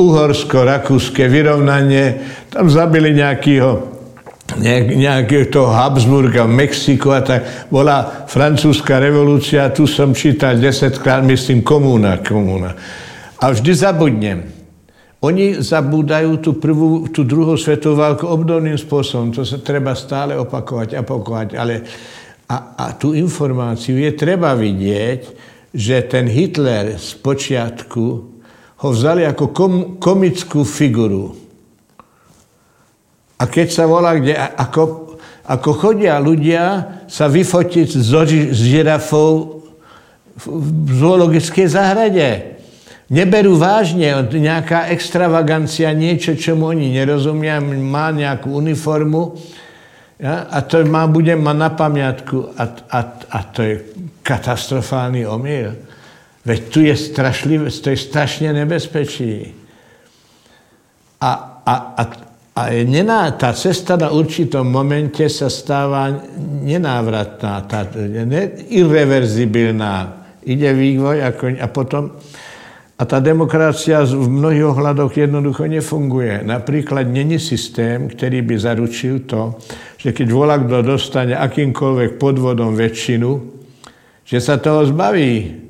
uhorsko-rakúske 0.00 1.28
vyrovnanie, 1.28 2.22
tam 2.48 2.70
zabili 2.72 3.12
nejakého 3.12 3.94
nejakého 4.54 5.48
toho 5.48 5.72
Habsburga 5.72 6.44
v 6.44 6.52
Mexiku 6.52 7.16
a 7.16 7.24
tak 7.24 7.72
bola 7.72 8.28
francúzska 8.28 9.00
revolúcia, 9.00 9.72
tu 9.72 9.88
som 9.88 10.12
čítal 10.12 10.60
desetkrát, 10.60 11.24
myslím, 11.24 11.64
komúna, 11.64 12.20
komúna. 12.20 12.76
A 13.40 13.50
vždy 13.50 13.72
zabudnem. 13.72 14.44
Oni 15.24 15.56
zabúdajú 15.56 16.44
tú, 16.44 16.60
prvú, 16.60 17.08
tú 17.08 17.24
druhú 17.24 17.56
svetovú 17.56 17.96
válku 17.96 18.28
obdobným 18.28 18.76
spôsobom. 18.76 19.32
To 19.32 19.40
sa 19.40 19.56
treba 19.56 19.96
stále 19.96 20.36
opakovať, 20.36 21.00
opakovať. 21.00 21.48
Ale 21.56 21.80
a, 22.48 22.56
a 22.76 22.86
tú 22.92 23.16
informáciu 23.16 23.96
je 23.96 24.12
treba 24.12 24.52
vidieť, 24.52 25.20
že 25.74 25.96
ten 26.06 26.28
Hitler 26.28 27.00
z 27.00 27.18
počiatku 27.18 28.04
ho 28.84 28.88
vzali 28.92 29.24
ako 29.24 29.44
kom, 29.50 29.74
komickú 29.96 30.62
figuru. 30.62 31.34
A 33.40 33.48
keď 33.50 33.68
sa 33.72 33.84
volá, 33.88 34.14
kde, 34.14 34.36
ako, 34.36 35.16
ako 35.48 35.70
chodia 35.74 36.20
ľudia 36.22 36.64
sa 37.10 37.26
vyfotiť 37.26 37.88
s, 37.90 38.08
žirafou 38.54 39.64
v 40.34 40.90
zoologickej 40.98 41.66
záhrade. 41.66 42.28
Neberú 43.12 43.54
vážne, 43.54 44.16
nejaká 44.32 44.90
extravagancia, 44.90 45.92
niečo, 45.92 46.34
čomu 46.34 46.72
oni 46.72 46.90
nerozumia, 46.90 47.60
má 47.62 48.10
nejakú 48.10 48.50
uniformu, 48.50 49.36
ja? 50.18 50.46
A 50.50 50.62
to 50.62 50.82
má, 50.86 51.06
budem 51.06 51.42
mať 51.42 51.56
na 51.56 51.70
pamiatku. 51.70 52.36
A, 52.54 52.64
a, 52.90 53.00
a 53.30 53.38
to 53.50 53.60
je 53.62 53.74
katastrofálny 54.22 55.26
omyl. 55.26 55.74
Veď 56.44 56.60
tu 56.68 56.80
je 56.84 56.94
strašlivé, 56.96 57.72
to 57.72 57.88
je 57.90 57.98
strašne 57.98 58.52
nebezpečí. 58.52 59.56
A, 61.24 61.30
a, 61.64 61.74
a, 61.96 62.02
a 62.54 62.62
je 62.68 62.84
nená, 62.84 63.32
tá 63.32 63.56
cesta 63.56 63.96
na 63.96 64.12
určitom 64.12 64.68
momente 64.68 65.24
sa 65.32 65.48
stáva 65.48 66.12
nenávratná, 66.60 67.64
tá, 67.64 67.88
ne, 68.28 68.42
irreverzibilná. 68.68 70.20
Ide 70.44 70.76
vývoj 70.76 71.24
ako, 71.24 71.44
a 71.56 71.66
potom 71.72 72.02
a 72.94 73.02
tá 73.02 73.18
demokracia 73.18 74.06
v 74.06 74.30
mnohých 74.30 74.70
ohľadoch 74.70 75.18
jednoducho 75.18 75.66
nefunguje. 75.66 76.46
Napríklad 76.46 77.10
není 77.10 77.42
systém, 77.42 78.06
ktorý 78.06 78.46
by 78.46 78.54
zaručil 78.54 79.26
to, 79.26 79.58
že 80.04 80.12
keď 80.12 80.28
volá 80.28 80.60
kto 80.60 80.84
dostane 80.84 81.32
akýmkoľvek 81.32 82.20
podvodom 82.20 82.76
väčšinu, 82.76 83.40
že 84.28 84.36
sa 84.36 84.60
toho 84.60 84.84
zbaví. 84.84 85.64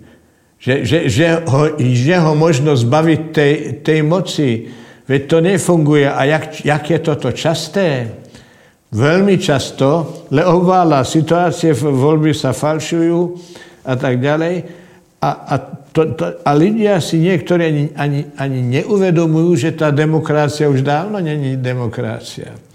Že, 0.59 0.75
že, 0.83 0.99
že, 1.07 1.27
ho, 1.47 1.79
že 1.79 2.17
ho 2.19 2.35
možno 2.35 2.75
zbaviť 2.75 3.21
tej, 3.31 3.55
tej 3.87 4.01
moci. 4.03 4.67
Veď 5.07 5.23
to 5.31 5.39
nefunguje. 5.39 6.11
A 6.11 6.27
jak, 6.27 6.67
jak 6.67 6.83
je 6.83 6.99
toto 6.99 7.31
časté? 7.31 8.11
Veľmi 8.91 9.39
často, 9.39 10.27
leovála 10.35 11.07
situácie, 11.07 11.71
voľby 11.75 12.35
sa 12.35 12.51
falšujú 12.51 13.19
a 13.87 13.95
tak 13.95 14.19
ďalej. 14.19 14.55
A, 15.23 15.31
a 15.31 15.55
to, 15.95 16.11
to, 16.11 16.43
a 16.43 16.51
ľudia 16.59 16.99
si 16.99 17.23
niektorí 17.23 17.63
ani, 17.71 17.85
ani, 17.95 18.21
ani 18.35 18.61
neuvedomujú, 18.83 19.51
že 19.55 19.79
tá 19.79 19.95
demokracia 19.95 20.67
už 20.67 20.83
dávno 20.83 21.23
není 21.23 21.55
demokracia. 21.55 22.74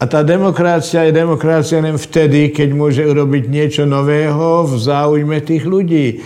A 0.00 0.08
tá 0.08 0.24
demokracia 0.24 1.04
je 1.04 1.12
demokracia 1.12 1.76
len 1.76 2.00
vtedy, 2.00 2.56
keď 2.56 2.72
môže 2.72 3.04
urobiť 3.04 3.52
niečo 3.52 3.84
nového 3.84 4.64
v 4.64 4.74
záujme 4.80 5.44
tých 5.44 5.68
ľudí. 5.68 6.24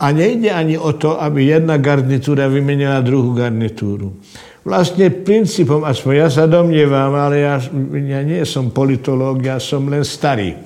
A 0.00 0.16
nejde 0.16 0.48
ani 0.48 0.80
o 0.80 0.96
to, 0.96 1.20
aby 1.20 1.52
jedna 1.52 1.76
garnitúra 1.76 2.48
vymenila 2.48 3.04
druhú 3.04 3.36
garnitúru. 3.36 4.16
Vlastne 4.64 5.12
princípom, 5.12 5.84
aspoň 5.84 6.12
ja 6.16 6.28
sa 6.32 6.44
domnievam, 6.48 7.12
ale 7.12 7.44
ja, 7.44 7.60
ja 7.92 8.20
nie 8.24 8.40
som 8.48 8.72
politológ, 8.72 9.44
ja 9.44 9.60
som 9.60 9.90
len 9.92 10.06
starý. 10.06 10.56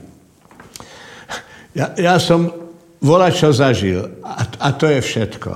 Ja, 1.74 1.98
ja 1.98 2.14
som 2.22 2.46
volá, 3.02 3.34
čo 3.34 3.50
zažil. 3.50 4.22
A, 4.22 4.46
a 4.46 4.68
to 4.76 4.86
je 4.86 5.00
všetko. 5.02 5.50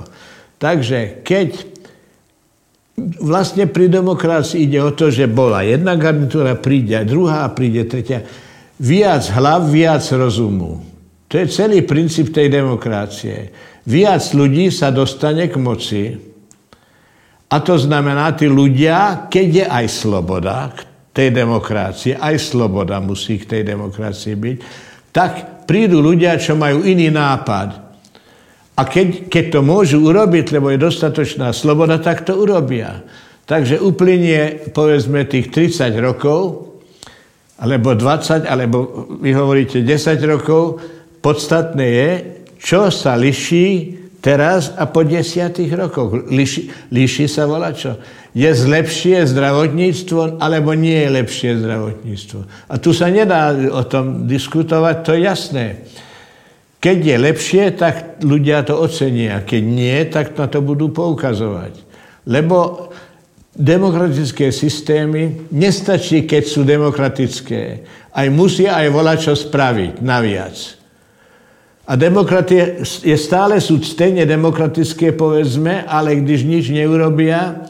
Takže 0.59 1.23
keď 1.23 1.70
vlastne 2.99 3.65
pri 3.69 3.87
demokracii 3.87 4.67
ide 4.67 4.79
o 4.83 4.91
to, 4.91 5.09
že 5.09 5.31
bola 5.31 5.63
jedna 5.63 5.95
garnitúra, 5.95 6.59
príde 6.59 6.97
druhá, 7.07 7.47
príde 7.51 7.87
tretia. 7.87 8.23
Viac 8.81 9.29
hlav, 9.37 9.69
viac 9.69 10.03
rozumu. 10.13 10.81
To 11.31 11.39
je 11.39 11.47
celý 11.47 11.85
princíp 11.87 12.33
tej 12.35 12.51
demokracie. 12.51 13.53
Viac 13.87 14.23
ľudí 14.35 14.67
sa 14.67 14.91
dostane 14.91 15.47
k 15.47 15.55
moci. 15.55 16.03
A 17.51 17.55
to 17.59 17.75
znamená, 17.75 18.31
tí 18.35 18.47
ľudia, 18.47 19.27
keď 19.27 19.47
je 19.47 19.65
aj 19.67 19.85
sloboda 19.91 20.71
k 20.71 20.79
tej 21.11 21.29
demokracie, 21.35 22.15
aj 22.15 22.35
sloboda 22.39 22.99
musí 23.03 23.39
k 23.39 23.47
tej 23.47 23.61
demokracii 23.75 24.35
byť, 24.35 24.57
tak 25.11 25.31
prídu 25.67 25.99
ľudia, 25.99 26.39
čo 26.39 26.55
majú 26.55 26.87
iný 26.87 27.11
nápad. 27.11 27.90
A 28.79 28.87
keď, 28.87 29.27
keď 29.27 29.45
to 29.55 29.59
môžu 29.59 29.99
urobiť, 30.03 30.55
lebo 30.55 30.71
je 30.71 30.79
dostatočná 30.79 31.51
sloboda, 31.51 31.99
tak 31.99 32.23
to 32.23 32.39
urobia. 32.39 33.03
Takže 33.45 33.83
uplynie, 33.83 34.71
povedzme, 34.71 35.27
tých 35.27 35.51
30 35.51 35.91
rokov, 35.99 36.71
alebo 37.61 37.93
20, 37.93 38.47
alebo 38.47 38.77
vy 39.19 39.31
hovoríte 39.35 39.83
10 39.83 40.17
rokov, 40.23 40.81
podstatné 41.19 41.87
je, 41.87 42.11
čo 42.57 42.89
sa 42.89 43.19
liší 43.19 43.99
teraz 44.23 44.73
a 44.73 44.87
po 44.89 45.03
desiatých 45.05 45.75
rokoch. 45.77 46.31
Líši, 46.31 46.89
líši 46.89 47.25
sa 47.27 47.45
volá 47.45 47.75
čo? 47.75 47.97
je 48.31 48.47
lepšie 48.47 49.27
zdravotníctvo, 49.27 50.39
alebo 50.39 50.71
nie 50.71 51.03
je 51.03 51.09
lepšie 51.19 51.51
zdravotníctvo. 51.59 52.39
A 52.71 52.73
tu 52.79 52.95
sa 52.95 53.11
nedá 53.11 53.51
o 53.51 53.83
tom 53.83 54.23
diskutovať, 54.23 54.95
to 55.03 55.11
je 55.15 55.21
jasné. 55.27 55.65
Keď 56.81 56.97
je 56.97 57.17
lepšie, 57.21 57.63
tak 57.77 58.25
ľudia 58.25 58.65
to 58.65 58.73
ocenia. 58.81 59.45
Keď 59.45 59.61
nie, 59.61 60.01
tak 60.09 60.33
na 60.33 60.49
to 60.49 60.65
budú 60.65 60.89
poukazovať. 60.89 61.77
Lebo 62.25 62.89
demokratické 63.53 64.49
systémy 64.49 65.45
nestačí, 65.53 66.25
keď 66.25 66.43
sú 66.43 66.65
demokratické. 66.65 67.85
Aj 68.09 68.27
musia 68.33 68.81
aj 68.81 68.87
volať 68.89 69.17
čo 69.29 69.33
spraviť 69.37 70.01
naviac. 70.01 70.81
A 71.85 71.93
demokratie 71.93 72.81
je 72.81 73.17
stále 73.19 73.61
sú 73.61 73.77
stejne 73.85 74.25
demokratické, 74.25 75.13
povedzme, 75.13 75.85
ale 75.85 76.17
když 76.17 76.49
nič 76.49 76.65
neurobia, 76.73 77.67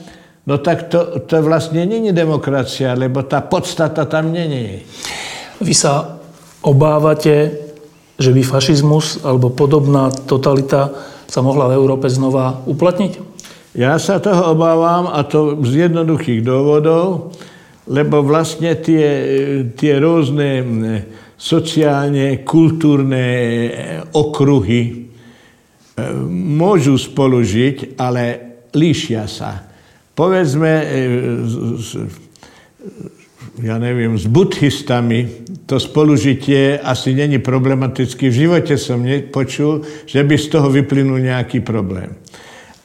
no 0.48 0.56
tak 0.62 0.88
to, 0.88 1.20
to 1.28 1.42
vlastne 1.44 1.84
není 1.84 2.16
demokracia, 2.16 2.96
lebo 2.96 3.28
tá 3.28 3.44
podstata 3.44 4.08
tam 4.08 4.32
není. 4.32 4.88
Vy 5.60 5.74
sa 5.76 6.22
obávate 6.64 7.71
že 8.22 8.32
by 8.32 8.42
fašizmus 8.46 9.26
alebo 9.26 9.50
podobná 9.50 10.14
totalita 10.14 10.94
sa 11.26 11.42
mohla 11.42 11.68
v 11.68 11.78
Európe 11.82 12.08
znova 12.08 12.62
uplatniť? 12.70 13.14
Ja 13.74 13.96
sa 13.98 14.20
toho 14.20 14.52
obávam 14.52 15.08
a 15.10 15.24
to 15.24 15.58
z 15.64 15.88
jednoduchých 15.88 16.44
dôvodov, 16.44 17.34
lebo 17.88 18.22
vlastne 18.22 18.76
tie, 18.78 19.08
tie 19.74 19.94
rôzne 19.98 20.50
sociálne, 21.42 22.46
kultúrne 22.46 23.26
okruhy 24.14 24.82
e, 24.86 24.94
môžu 26.30 27.02
spolu 27.02 27.42
žiť, 27.42 27.98
ale 27.98 28.24
líšia 28.70 29.26
sa. 29.26 29.66
Povedzme, 30.14 30.70
e, 30.70 30.86
ja 33.60 33.76
neviem, 33.76 34.16
s 34.16 34.24
buddhistami 34.32 35.44
to 35.68 35.76
spolužitie 35.76 36.80
asi 36.80 37.12
není 37.12 37.44
problematický. 37.44 38.32
V 38.32 38.40
živote 38.48 38.80
som 38.80 39.04
nepočul, 39.04 39.84
že 40.08 40.24
by 40.24 40.36
z 40.40 40.48
toho 40.48 40.72
vyplynul 40.72 41.20
nejaký 41.20 41.60
problém. 41.60 42.16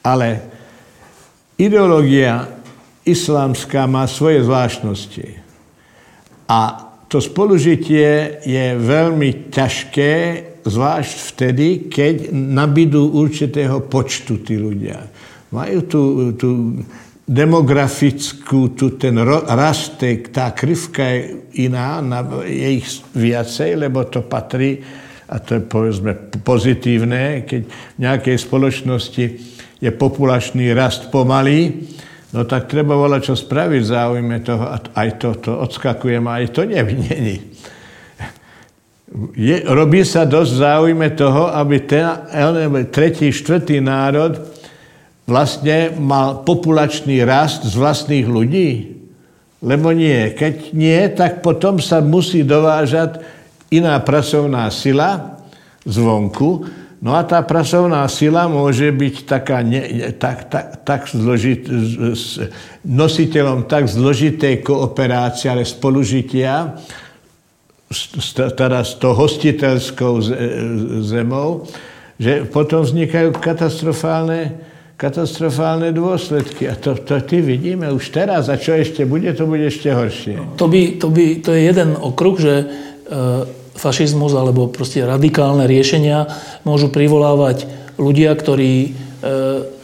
Ale 0.03 0.43
ideológia 1.55 2.51
islámska 3.07 3.87
má 3.87 4.11
svoje 4.11 4.43
zvláštnosti. 4.43 5.39
A 6.51 6.91
to 7.07 7.23
spolužitie 7.23 8.43
je 8.43 8.67
veľmi 8.75 9.51
ťažké, 9.55 10.13
zvlášť 10.67 11.15
vtedy, 11.35 11.67
keď 11.87 12.35
nabídú 12.35 13.15
určitého 13.15 13.87
počtu 13.87 14.43
tí 14.43 14.59
ľudia. 14.59 15.07
Majú 15.55 15.79
tu, 15.87 16.03
tu 16.35 16.49
demografickú, 17.27 18.79
tu 18.79 18.95
ten 18.95 19.19
rast, 19.19 19.99
tá 20.31 20.55
krivka 20.55 21.03
je 21.03 21.43
iná, 21.67 21.99
je 22.47 22.69
ich 22.79 22.87
viacej, 23.19 23.83
lebo 23.83 24.07
to 24.07 24.23
patrí, 24.23 24.79
a 25.27 25.43
to 25.43 25.59
je 25.59 25.63
povedzme 25.67 26.15
pozitívne, 26.47 27.43
keď 27.43 27.61
v 27.67 27.99
nejakej 27.99 28.37
spoločnosti 28.39 29.25
je 29.83 29.91
populačný 29.91 30.71
rast 30.71 31.11
pomalý, 31.11 31.91
no 32.31 32.47
tak 32.47 32.71
treba 32.71 32.95
volať, 32.95 33.21
čo 33.27 33.35
spraviť 33.35 33.83
v 33.83 33.91
záujme 33.91 34.37
toho, 34.47 34.65
a 34.71 35.03
to, 35.19 35.35
to 35.35 35.51
odskakujem, 35.51 36.23
aj 36.31 36.55
to 36.55 36.63
není. 36.63 37.43
Je, 39.35 39.67
robí 39.67 40.07
sa 40.07 40.23
dosť 40.23 40.53
záujme 40.63 41.11
toho, 41.19 41.51
aby 41.51 41.83
ten 41.83 42.07
tretí, 42.95 43.35
štvrtý 43.35 43.83
národ 43.83 44.56
vlastne 45.27 45.93
mal 45.99 46.47
populačný 46.47 47.27
rast 47.27 47.67
z 47.67 47.75
vlastných 47.75 48.27
ľudí? 48.31 48.71
Lebo 49.61 49.91
nie. 49.91 50.31
Keď 50.33 50.73
nie, 50.73 51.01
tak 51.11 51.43
potom 51.43 51.83
sa 51.83 51.99
musí 51.99 52.47
dovážať 52.47 53.21
iná 53.75 53.99
pracovná 53.99 54.71
sila 54.71 55.43
zvonku. 55.83 56.67
No 57.03 57.13
a 57.13 57.23
tá 57.27 57.45
pracovná 57.45 58.07
sila 58.09 58.49
môže 58.49 58.89
byť 58.89 59.15
taká 59.29 59.61
ne, 59.61 60.11
tak, 60.17 60.49
tak, 60.49 60.67
tak 60.83 61.01
zložit, 61.11 61.69
nositeľom 62.83 63.69
tak 63.69 63.85
zložitej 63.85 64.65
kooperácie, 64.65 65.53
ale 65.53 65.69
spolužitia, 65.69 66.81
teda 68.35 68.81
s 68.83 68.99
tou 68.99 69.13
hostiteľskou 69.15 70.19
zemou, 71.05 71.69
že 72.17 72.49
potom 72.49 72.83
vznikajú 72.83 73.31
katastrofálne 73.37 74.57
katastrofálne 74.97 75.93
dôsledky. 75.93 76.65
A 76.73 76.75
to, 76.75 76.97
to 76.97 77.21
ty 77.21 77.45
vidíme 77.45 77.93
už 77.93 78.11
teraz. 78.11 78.49
A 78.49 78.57
čo 78.57 78.73
ešte 78.73 79.05
bude, 79.05 79.29
to 79.37 79.45
bude 79.45 79.69
ešte 79.69 79.93
horšie. 79.93 80.57
To, 80.57 80.67
by, 80.67 80.97
to, 80.97 81.13
by, 81.13 81.25
to 81.45 81.53
je 81.53 81.63
jeden 81.69 81.95
okruh, 82.01 82.37
že 82.41 82.55
e, 82.57 82.67
fašizmus 83.77 84.33
alebo 84.33 84.73
proste 84.73 85.05
radikálne 85.05 85.69
riešenia 85.69 86.33
môžu 86.65 86.89
privolávať 86.89 87.69
ľudia, 88.01 88.33
ktorí 88.33 88.73
e, 88.83 88.91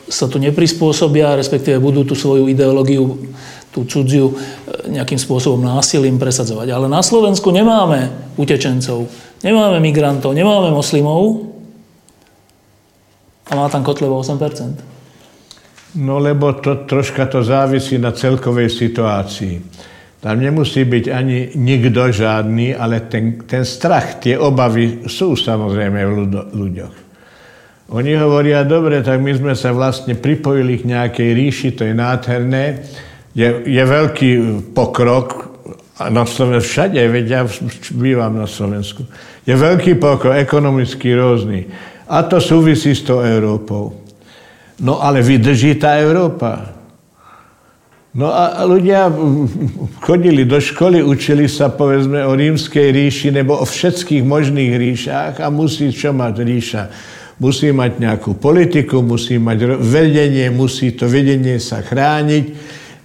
sa 0.09 0.27
tu 0.33 0.41
neprispôsobia, 0.41 1.37
respektíve 1.37 1.77
budú 1.77 2.09
tú 2.09 2.17
svoju 2.17 2.49
ideológiu, 2.49 3.29
tú 3.69 3.85
cudziu, 3.85 4.33
e, 4.33 4.97
nejakým 4.97 5.21
spôsobom 5.21 5.61
násilím 5.61 6.17
presadzovať. 6.17 6.73
Ale 6.73 6.89
na 6.89 7.05
Slovensku 7.05 7.53
nemáme 7.53 8.33
utečencov, 8.41 9.13
nemáme 9.45 9.77
migrantov, 9.77 10.33
nemáme 10.33 10.73
moslimov 10.73 11.53
a 13.45 13.61
má 13.61 13.69
tam 13.69 13.85
Kotlevo 13.85 14.17
8%. 14.17 14.92
No 15.93 16.17
lebo 16.17 16.57
to, 16.57 16.89
troška 16.89 17.29
to 17.29 17.45
závisí 17.45 18.01
na 18.01 18.17
celkovej 18.17 18.73
situácii. 18.73 19.61
Tam 20.23 20.39
nemusí 20.39 20.87
byť 20.87 21.05
ani 21.11 21.53
nikto 21.59 22.09
žádný, 22.09 22.79
ale 22.79 23.11
ten, 23.11 23.43
ten 23.43 23.67
strach, 23.67 24.23
tie 24.23 24.39
obavy 24.39 25.05
sú 25.11 25.35
samozrejme 25.35 26.01
v 26.07 26.13
ľuďoch. 26.55 26.95
Oni 27.93 28.17
hovoria, 28.17 28.65
dobre, 28.65 29.03
tak 29.05 29.21
my 29.21 29.35
sme 29.37 29.53
sa 29.53 29.75
vlastne 29.75 30.17
pripojili 30.17 30.81
k 30.81 30.89
nejakej 30.97 31.29
ríši, 31.35 31.69
to 31.77 31.85
je 31.85 31.93
nádherné, 31.93 32.65
je, 33.37 33.49
je 33.67 33.83
veľký 33.83 34.31
pokrok, 34.73 35.53
na 36.03 36.27
Slovensku 36.27 36.67
všade, 36.73 36.99
veď 36.99 37.27
ja 37.29 37.43
bývam 37.95 38.35
na 38.35 38.49
Slovensku, 38.49 39.07
je 39.45 39.55
veľký 39.55 40.01
pokrok, 40.01 40.35
ekonomicky 40.35 41.15
rôzny. 41.15 41.69
A 42.11 42.27
to 42.27 42.43
súvisí 42.43 42.97
s 42.97 43.07
tou 43.07 43.23
Európou. 43.23 44.02
No 44.83 44.99
ale 44.99 45.23
vydrží 45.23 45.79
tá 45.79 45.95
Európa. 46.03 46.75
No 48.13 48.29
a 48.29 48.61
ľudia 48.69 49.09
chodili 50.05 50.45
do 50.45 50.61
školy, 50.61 51.01
učili 51.01 51.49
sa 51.49 51.73
povedzme 51.73 52.21
o 52.29 52.37
rímskej 52.37 52.93
ríši 52.93 53.29
nebo 53.33 53.57
o 53.57 53.65
všetkých 53.65 54.21
možných 54.21 54.77
ríšach 54.77 55.41
a 55.41 55.49
musí 55.49 55.89
čo 55.95 56.13
mať 56.13 56.35
ríša? 56.45 56.83
Musí 57.41 57.73
mať 57.73 58.05
nejakú 58.05 58.37
politiku, 58.37 59.01
musí 59.01 59.41
mať 59.41 59.81
vedenie, 59.81 60.53
musí 60.53 60.93
to 60.93 61.09
vedenie 61.09 61.57
sa 61.57 61.81
chrániť. 61.81 62.45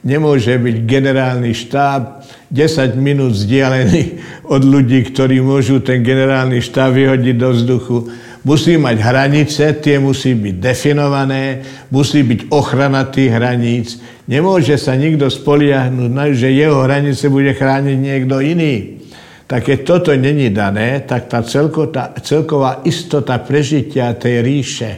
Nemôže 0.03 0.59
byť 0.59 0.75
generálny 0.83 1.55
štáb 1.55 2.27
10 2.51 2.99
minút 2.99 3.31
vzdialený 3.31 4.19
od 4.55 4.61
ľudí, 4.65 5.07
ktorí 5.07 5.39
môžu 5.39 5.79
ten 5.79 6.03
generálny 6.03 6.59
štáb 6.59 6.99
vyhodiť 6.99 7.35
do 7.39 7.49
vzduchu 7.55 7.97
musí 8.47 8.79
mať 8.79 8.95
hranice, 9.03 9.75
tie 9.83 9.99
musí 9.99 10.31
byť 10.31 10.55
definované, 10.55 11.59
musí 11.91 12.23
byť 12.23 12.47
ochrana 12.47 13.03
tých 13.11 13.35
hraníc. 13.35 13.99
Nemôže 14.23 14.79
sa 14.79 14.95
nikto 14.95 15.27
spoliahnuť, 15.27 16.31
že 16.31 16.55
jeho 16.55 16.87
hranice 16.87 17.27
bude 17.27 17.51
chrániť 17.51 17.97
niekto 17.99 18.39
iný. 18.39 19.03
Tak 19.47 19.67
keď 19.67 19.79
toto 19.83 20.11
není 20.15 20.51
dané, 20.51 21.03
tak 21.03 21.27
tá, 21.27 21.43
celko, 21.43 21.91
tá 21.91 22.15
celková 22.23 22.83
istota 22.87 23.35
prežitia 23.43 24.15
tej 24.15 24.39
ríše 24.43 24.91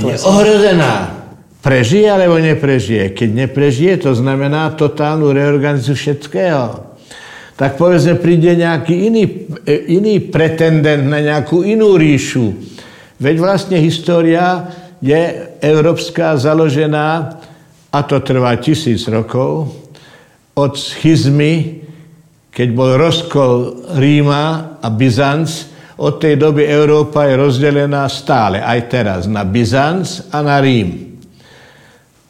je 0.00 0.16
ohrozená. 0.24 1.22
Prežije 1.62 2.10
alebo 2.10 2.42
neprežije. 2.42 3.14
Keď 3.14 3.28
neprežije, 3.46 3.94
to 4.02 4.18
znamená 4.18 4.74
totálnu 4.74 5.30
reorganizáciu 5.30 5.94
všetkého 5.94 6.91
tak 7.62 7.78
povedzme 7.78 8.18
príde 8.18 8.58
nejaký 8.58 9.06
iný, 9.06 9.24
e, 9.62 9.94
iný 9.94 10.18
pretendent 10.18 11.06
na 11.06 11.22
nejakú 11.22 11.62
inú 11.62 11.94
ríšu. 11.94 12.50
Veď 13.22 13.38
vlastne 13.38 13.78
história 13.78 14.66
je 14.98 15.46
európska 15.62 16.34
založená, 16.34 17.38
a 17.94 17.98
to 18.02 18.18
trvá 18.18 18.58
tisíc 18.58 19.06
rokov, 19.06 19.70
od 20.58 20.74
schizmy, 20.74 21.86
keď 22.50 22.68
bol 22.74 22.98
rozkol 22.98 23.54
Ríma 23.94 24.76
a 24.82 24.88
Byzanc, 24.90 25.46
od 26.02 26.18
tej 26.18 26.42
doby 26.42 26.66
Európa 26.66 27.30
je 27.30 27.38
rozdelená 27.38 28.10
stále, 28.10 28.58
aj 28.58 28.80
teraz, 28.90 29.20
na 29.30 29.46
Byzanc 29.46 30.34
a 30.34 30.42
na 30.42 30.58
Rím. 30.58 31.14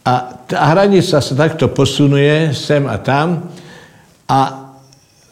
A 0.05 0.45
tá 0.45 0.76
hranica 0.76 1.24
sa 1.24 1.33
takto 1.33 1.72
posunuje 1.72 2.53
sem 2.53 2.85
a 2.85 3.01
tam 3.01 3.49
a 4.28 4.62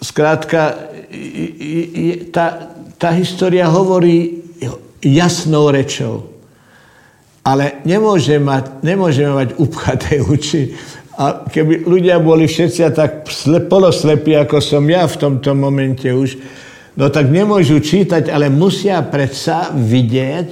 Skrátka, 0.01 0.91
tá, 2.33 2.73
tá 2.97 3.11
história 3.13 3.69
hovorí 3.69 4.45
jasnou 5.05 5.69
rečou. 5.69 6.29
Ale 7.41 7.81
nemôže 7.89 8.37
mať, 8.37 8.85
nemôžeme 8.85 9.33
mať 9.33 9.49
upchaté 9.57 10.25
uči. 10.35 10.77
A 11.21 11.45
keby 11.45 11.85
ľudia 11.85 12.17
boli 12.17 12.49
všetci 12.49 12.81
tak 12.97 13.29
poloslepí, 13.69 14.33
ako 14.37 14.57
som 14.61 14.85
ja 14.89 15.05
v 15.05 15.21
tomto 15.21 15.53
momente 15.53 16.09
už, 16.09 16.41
No 16.99 17.09
tak 17.09 17.31
nemôžu 17.31 17.79
čítať, 17.79 18.29
ale 18.29 18.51
musia 18.51 18.99
predsa 19.07 19.71
vidieť, 19.71 20.49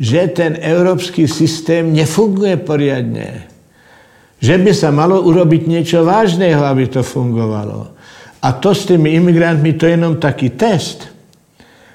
že 0.00 0.20
ten 0.32 0.56
európsky 0.58 1.26
systém 1.26 1.92
nefunguje 1.92 2.56
poriadne. 2.62 3.46
Že 4.40 4.54
by 4.64 4.72
sa 4.74 4.90
malo 4.94 5.22
urobiť 5.22 5.62
niečo 5.66 6.00
vážneho, 6.06 6.62
aby 6.64 6.88
to 6.90 7.04
fungovalo. 7.04 7.94
A 8.44 8.52
to 8.52 8.76
s 8.76 8.84
tými 8.84 9.16
imigrantmi, 9.16 9.72
to 9.72 9.88
je 9.88 9.96
jenom 9.96 10.20
taký 10.20 10.52
test. 10.52 11.08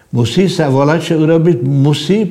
Musí 0.09 0.49
sa 0.49 0.73
volať, 0.73 1.13
čo 1.13 1.21
urobiť, 1.21 1.61
musí. 1.61 2.25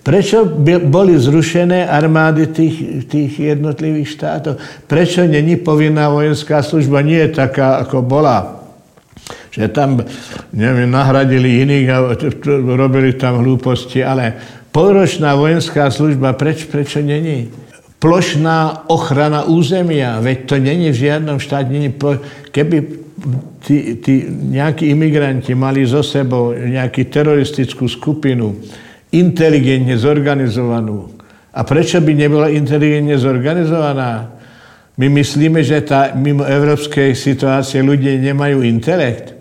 Prečo 0.00 0.48
boli 0.88 1.20
zrušené 1.20 1.84
armády 1.84 2.48
tých, 2.48 3.04
tých 3.12 3.32
jednotlivých 3.36 4.08
štátov? 4.16 4.56
Prečo 4.88 5.28
není 5.28 5.60
povinná 5.60 6.08
vojenská 6.08 6.64
služba? 6.64 7.04
Nie 7.04 7.28
je 7.28 7.36
taká, 7.44 7.84
ako 7.84 8.00
bola 8.00 8.60
že 9.50 9.66
tam, 9.66 9.98
neviem, 10.54 10.86
nahradili 10.86 11.66
iných 11.66 11.86
a 11.90 11.98
robili 12.78 13.18
tam 13.18 13.42
hlúposti, 13.42 13.98
ale 13.98 14.38
polročná 14.70 15.34
vojenská 15.34 15.90
služba, 15.90 16.38
preč, 16.38 16.70
prečo 16.70 17.02
není? 17.02 17.50
Plošná 17.98 18.86
ochrana 18.88 19.44
územia, 19.44 20.22
veď 20.22 20.38
to 20.46 20.56
není 20.62 20.94
v 20.94 21.00
žiadnom 21.04 21.42
štáte, 21.42 21.74
keby 22.54 22.99
tí, 23.64 24.00
tí 24.00 24.26
nejakí 24.28 24.90
imigranti 24.90 25.52
mali 25.52 25.84
zo 25.84 26.00
sebou 26.00 26.56
nejakú 26.56 27.06
teroristickú 27.08 27.86
skupinu, 27.86 28.56
inteligentne 29.12 29.96
zorganizovanú. 29.98 31.12
A 31.50 31.66
prečo 31.66 31.98
by 31.98 32.12
nebola 32.14 32.46
inteligentne 32.48 33.18
zorganizovaná? 33.18 34.38
My 35.00 35.06
myslíme, 35.08 35.64
že 35.64 35.80
tá 35.82 36.12
mimo 36.12 36.44
európskej 36.44 37.16
situácie 37.16 37.80
ľudia 37.80 38.20
nemajú 38.20 38.62
intelekt. 38.62 39.32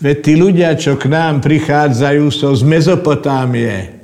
Veď 0.00 0.16
tí 0.24 0.32
ľudia, 0.36 0.70
čo 0.80 0.96
k 0.96 1.12
nám 1.12 1.44
prichádzajú, 1.44 2.24
sú 2.32 2.48
z 2.56 2.62
Mezopotámie. 2.64 4.00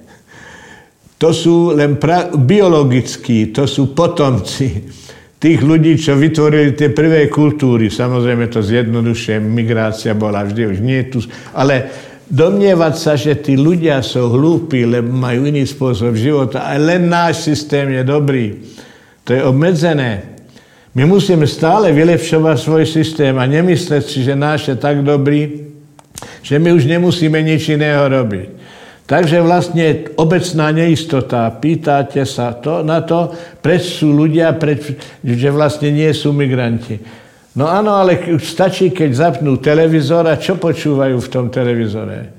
To 1.16 1.32
sú 1.32 1.72
len 1.72 1.96
pra- 1.96 2.28
biologickí, 2.28 3.48
to 3.52 3.64
sú 3.64 3.96
potomci 3.96 4.84
tých 5.46 5.62
ľudí, 5.62 5.94
čo 5.94 6.18
vytvorili 6.18 6.74
tie 6.74 6.90
prvé 6.90 7.30
kultúry. 7.30 7.86
Samozrejme 7.86 8.50
to 8.50 8.66
zjednodušuje, 8.66 9.38
migrácia 9.38 10.10
bola 10.10 10.42
vždy, 10.42 10.74
už 10.74 10.78
nie 10.82 11.06
tu. 11.06 11.22
Ale 11.54 11.86
domnievať 12.26 12.94
sa, 12.98 13.14
že 13.14 13.38
tí 13.38 13.54
ľudia 13.54 14.02
sú 14.02 14.26
hlúpi, 14.26 14.82
lebo 14.82 15.06
majú 15.06 15.46
iný 15.46 15.62
spôsob 15.62 16.18
života, 16.18 16.66
a 16.66 16.74
len 16.74 17.06
náš 17.06 17.46
systém 17.46 17.94
je 17.94 18.02
dobrý, 18.02 18.58
to 19.22 19.38
je 19.38 19.46
obmedzené. 19.46 20.34
My 20.98 21.06
musíme 21.06 21.46
stále 21.46 21.94
vylepšovať 21.94 22.56
svoj 22.58 22.82
systém 22.82 23.30
a 23.38 23.46
nemysleť 23.46 24.02
si, 24.02 24.26
že 24.26 24.34
náš 24.34 24.74
je 24.74 24.74
tak 24.74 25.06
dobrý, 25.06 25.70
že 26.42 26.58
my 26.58 26.74
už 26.74 26.90
nemusíme 26.90 27.38
nič 27.38 27.70
iného 27.70 28.02
robiť. 28.02 28.65
Takže 29.06 29.38
vlastne 29.38 30.10
obecná 30.18 30.74
neistota. 30.74 31.46
Pýtate 31.54 32.26
sa 32.26 32.58
to, 32.58 32.82
na 32.82 33.06
to, 33.06 33.30
preč 33.62 34.02
sú 34.02 34.10
ľudia, 34.10 34.50
preč, 34.58 34.98
že 35.22 35.48
vlastne 35.54 35.94
nie 35.94 36.10
sú 36.10 36.34
migranti. 36.34 36.98
No 37.54 37.70
áno, 37.70 37.96
ale 37.96 38.18
stačí, 38.42 38.90
keď 38.90 39.10
zapnú 39.14 39.62
televízor 39.62 40.26
a 40.26 40.36
čo 40.36 40.58
počúvajú 40.58 41.16
v 41.22 41.28
tom 41.30 41.48
televízore? 41.48 42.34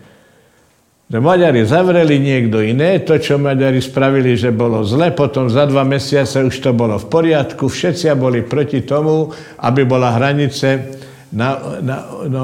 Že 1.08 1.24
Maďari 1.24 1.64
zavreli 1.64 2.20
niekto 2.20 2.60
iné, 2.60 3.00
to, 3.00 3.16
čo 3.16 3.40
Maďari 3.40 3.80
spravili, 3.80 4.36
že 4.36 4.52
bolo 4.52 4.84
zle, 4.84 5.16
potom 5.16 5.48
za 5.48 5.64
dva 5.64 5.88
mesiace 5.88 6.44
už 6.44 6.60
to 6.60 6.76
bolo 6.76 7.00
v 7.00 7.08
poriadku, 7.08 7.72
všetci 7.72 8.12
boli 8.20 8.44
proti 8.44 8.84
tomu, 8.84 9.32
aby 9.64 9.88
bola 9.88 10.20
hranice 10.20 11.00
na, 11.34 11.80
na, 11.84 11.98
no, 12.30 12.44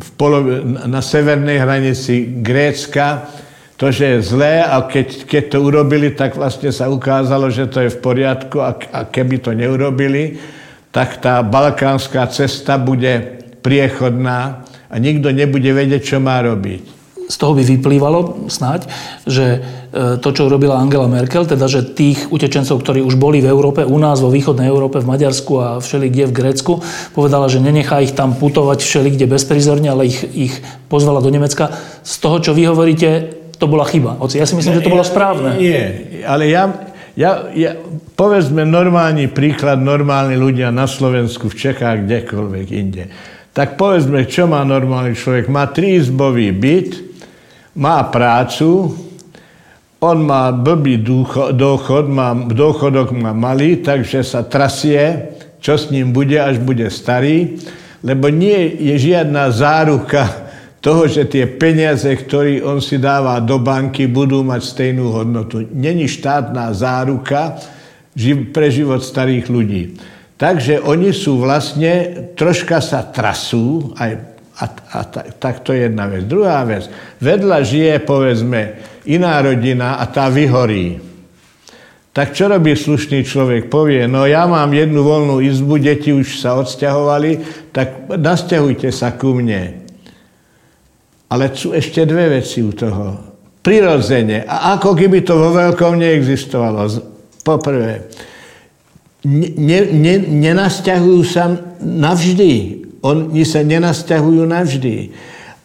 v 0.00 0.10
polo, 0.18 0.42
na 0.66 0.98
severnej 0.98 1.62
hranici 1.62 2.42
Grécka, 2.42 3.30
to, 3.76 3.92
že 3.92 4.16
je 4.16 4.26
zlé 4.32 4.64
a 4.64 4.80
keď, 4.88 5.28
keď 5.28 5.44
to 5.52 5.58
urobili, 5.60 6.08
tak 6.16 6.34
vlastne 6.34 6.72
sa 6.72 6.88
ukázalo, 6.88 7.52
že 7.52 7.68
to 7.68 7.84
je 7.84 7.92
v 7.92 8.00
poriadku 8.00 8.58
a, 8.58 8.72
a 8.72 9.00
keby 9.04 9.36
to 9.44 9.52
neurobili, 9.52 10.40
tak 10.88 11.20
tá 11.20 11.44
balkánska 11.44 12.24
cesta 12.32 12.80
bude 12.80 13.44
priechodná 13.60 14.64
a 14.88 14.94
nikto 14.96 15.28
nebude 15.28 15.68
vedieť, 15.76 16.16
čo 16.16 16.18
má 16.24 16.40
robiť 16.40 16.95
z 17.26 17.36
toho 17.36 17.58
by 17.58 17.62
vyplývalo 17.66 18.46
snáď, 18.46 18.86
že 19.26 19.58
e, 19.90 20.18
to, 20.22 20.28
čo 20.30 20.46
urobila 20.46 20.78
Angela 20.78 21.10
Merkel, 21.10 21.42
teda, 21.42 21.66
že 21.66 21.82
tých 21.82 22.30
utečencov, 22.30 22.78
ktorí 22.78 23.02
už 23.02 23.18
boli 23.18 23.42
v 23.42 23.50
Európe, 23.50 23.82
u 23.82 23.98
nás, 23.98 24.22
vo 24.22 24.30
východnej 24.30 24.70
Európe, 24.70 25.02
v 25.02 25.10
Maďarsku 25.10 25.52
a 25.58 25.66
všeli 25.82 26.06
kde 26.06 26.24
v 26.30 26.36
Grécku, 26.36 26.72
povedala, 27.18 27.50
že 27.50 27.58
nenechá 27.58 27.98
ich 27.98 28.14
tam 28.14 28.38
putovať 28.38 28.78
všeli 28.82 29.18
kde 29.18 29.26
bezprizorne, 29.26 29.90
ale 29.90 30.06
ich, 30.06 30.22
ich 30.34 30.54
pozvala 30.86 31.18
do 31.18 31.30
Nemecka. 31.34 31.74
Z 32.06 32.14
toho, 32.22 32.38
čo 32.38 32.54
vy 32.54 32.70
hovoríte, 32.70 33.42
to 33.58 33.66
bola 33.66 33.88
chyba. 33.88 34.20
Oci, 34.22 34.38
ja 34.38 34.46
si 34.46 34.54
myslím, 34.54 34.78
že 34.78 34.84
to 34.84 34.92
bolo 34.92 35.02
správne. 35.02 35.58
Nie, 35.58 35.82
ale 36.28 36.46
ja, 36.46 36.70
ja, 37.16 37.48
ja, 37.56 37.72
povedzme 38.14 38.68
normálny 38.68 39.32
príklad, 39.32 39.80
normálni 39.80 40.36
ľudia 40.36 40.68
na 40.68 40.84
Slovensku, 40.84 41.48
v 41.48 41.56
Čechách, 41.56 42.04
kdekoľvek 42.04 42.66
inde. 42.70 43.04
Tak 43.56 43.80
povedzme, 43.80 44.28
čo 44.28 44.44
má 44.44 44.60
normálny 44.68 45.16
človek? 45.16 45.48
Má 45.48 45.64
triizbový 45.72 46.52
byt, 46.52 47.15
má 47.76 48.08
prácu, 48.08 48.96
on 50.00 50.18
má 50.24 50.52
blbý 50.52 51.00
dôchod, 51.56 52.04
má, 52.08 52.36
dôchodok 52.36 53.16
má 53.16 53.32
malý, 53.32 53.80
takže 53.80 54.20
sa 54.24 54.44
trasie, 54.44 55.32
čo 55.60 55.76
s 55.76 55.88
ním 55.88 56.12
bude, 56.12 56.36
až 56.36 56.60
bude 56.60 56.88
starý, 56.92 57.56
lebo 58.04 58.28
nie 58.28 58.76
je 58.76 59.12
žiadna 59.12 59.48
záruka 59.52 60.46
toho, 60.84 61.08
že 61.10 61.26
tie 61.26 61.48
peniaze, 61.48 62.06
ktoré 62.06 62.62
on 62.62 62.78
si 62.78 63.00
dáva 63.00 63.40
do 63.42 63.58
banky, 63.58 64.06
budú 64.06 64.44
mať 64.46 64.62
stejnú 64.62 65.10
hodnotu. 65.10 65.66
Není 65.66 66.06
štátna 66.06 66.70
záruka 66.76 67.58
pre 68.52 68.68
život 68.70 69.02
starých 69.02 69.46
ľudí. 69.50 69.82
Takže 70.36 70.84
oni 70.84 71.16
sú 71.16 71.40
vlastne, 71.40 72.28
troška 72.36 72.84
sa 72.84 73.00
trasú, 73.08 73.96
aj 73.96 74.35
a, 74.56 74.64
a 74.68 74.98
tak, 75.04 75.26
tak 75.36 75.54
to 75.60 75.76
je 75.76 75.84
jedna 75.88 76.08
vec. 76.08 76.24
Druhá 76.24 76.64
vec. 76.64 76.88
Vedľa 77.20 77.58
žije, 77.60 77.94
povedzme, 78.08 78.80
iná 79.04 79.36
rodina 79.44 80.00
a 80.00 80.08
tá 80.08 80.32
vyhorí. 80.32 80.96
Tak 82.16 82.32
čo 82.32 82.48
robí 82.48 82.72
slušný 82.72 83.28
človek? 83.28 83.68
Povie, 83.68 84.08
no 84.08 84.24
ja 84.24 84.48
mám 84.48 84.72
jednu 84.72 85.04
voľnú 85.04 85.44
izbu, 85.44 85.76
deti 85.76 86.16
už 86.16 86.40
sa 86.40 86.56
odsťahovali, 86.56 87.30
tak 87.76 88.08
nasťahujte 88.08 88.88
sa 88.88 89.12
ku 89.12 89.36
mne. 89.36 89.84
Ale 91.28 91.52
sú 91.52 91.76
ešte 91.76 92.08
dve 92.08 92.40
veci 92.40 92.64
u 92.64 92.72
toho. 92.72 93.36
Prirodzene. 93.60 94.48
A 94.48 94.80
ako 94.80 94.96
keby 94.96 95.20
to 95.28 95.36
vo 95.36 95.52
veľkom 95.52 96.00
neexistovalo. 96.00 96.88
Poprvé, 97.44 98.08
ne, 99.28 99.78
ne, 99.92 100.14
nenasťahujú 100.16 101.20
sa 101.26 101.52
navždy. 101.84 102.85
Oni 103.06 103.46
sa 103.46 103.62
nenasťahujú 103.62 104.42
navždy. 104.42 104.94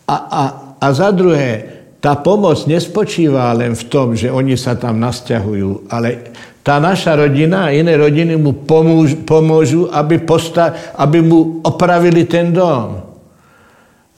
A, 0.06 0.16
a, 0.16 0.44
a 0.78 0.88
za 0.94 1.10
druhé, 1.10 1.82
tá 2.02 2.18
pomoc 2.18 2.66
nespočíva 2.66 3.54
len 3.54 3.78
v 3.78 3.84
tom, 3.90 4.18
že 4.18 4.34
oni 4.34 4.58
sa 4.58 4.74
tam 4.74 4.98
nasťahujú, 4.98 5.90
ale 5.90 6.34
tá 6.62 6.78
naša 6.78 7.18
rodina 7.18 7.70
a 7.70 7.74
iné 7.74 7.98
rodiny 7.98 8.38
mu 8.38 8.66
pomôžu, 8.66 9.26
pomôžu 9.26 9.82
aby, 9.90 10.22
posta, 10.22 10.94
aby 10.98 11.22
mu 11.22 11.62
opravili 11.66 12.26
ten 12.30 12.54
dom. 12.54 13.02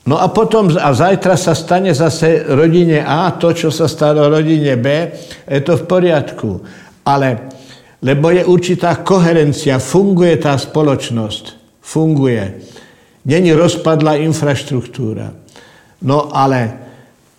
No 0.04 0.20
a 0.20 0.28
potom, 0.28 0.68
a 0.68 0.92
zajtra 0.92 1.40
sa 1.40 1.56
stane 1.56 1.96
zase 1.96 2.44
rodine 2.44 3.00
A 3.00 3.32
to, 3.40 3.56
čo 3.56 3.72
sa 3.72 3.88
stalo 3.88 4.28
rodine 4.28 4.76
B, 4.76 4.88
je 5.48 5.60
to 5.64 5.80
v 5.80 5.88
poriadku. 5.88 6.60
Ale, 7.08 7.48
lebo 8.04 8.28
je 8.28 8.44
určitá 8.44 9.00
koherencia, 9.00 9.80
funguje 9.80 10.36
tá 10.40 10.60
spoločnosť. 10.60 11.64
Funguje. 11.80 12.44
Není 13.24 13.56
rozpadlá 13.56 14.20
infraštruktúra. 14.20 15.32
No 16.04 16.28
ale 16.36 16.84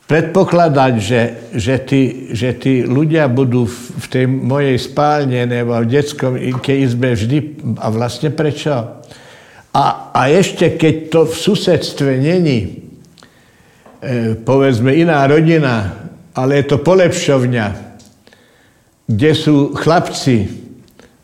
predpokladať, 0.04 0.92
že, 1.00 1.22
že, 1.52 1.76
tí, 1.80 2.32
že 2.32 2.56
tí 2.56 2.84
ľudia 2.84 3.28
budú 3.28 3.68
v 3.68 4.06
tej 4.08 4.24
mojej 4.28 4.76
spálne 4.80 5.44
nebo 5.48 5.76
v 5.80 5.88
detskom 5.88 6.36
izbe 6.36 7.16
vždy, 7.16 7.38
a 7.80 7.88
vlastne 7.92 8.32
prečo? 8.32 8.72
A, 9.74 9.84
a 10.12 10.20
ešte 10.28 10.76
keď 10.76 10.94
to 11.08 11.20
v 11.28 11.34
susedstve 11.34 12.10
není, 12.20 12.60
e, 14.00 14.36
povedzme, 14.40 14.92
iná 14.92 15.24
rodina, 15.24 16.04
ale 16.36 16.60
je 16.60 16.64
to 16.68 16.78
polepšovňa, 16.80 17.66
kde 19.04 19.30
sú 19.36 19.76
chlapci 19.76 20.36
v 20.48 20.62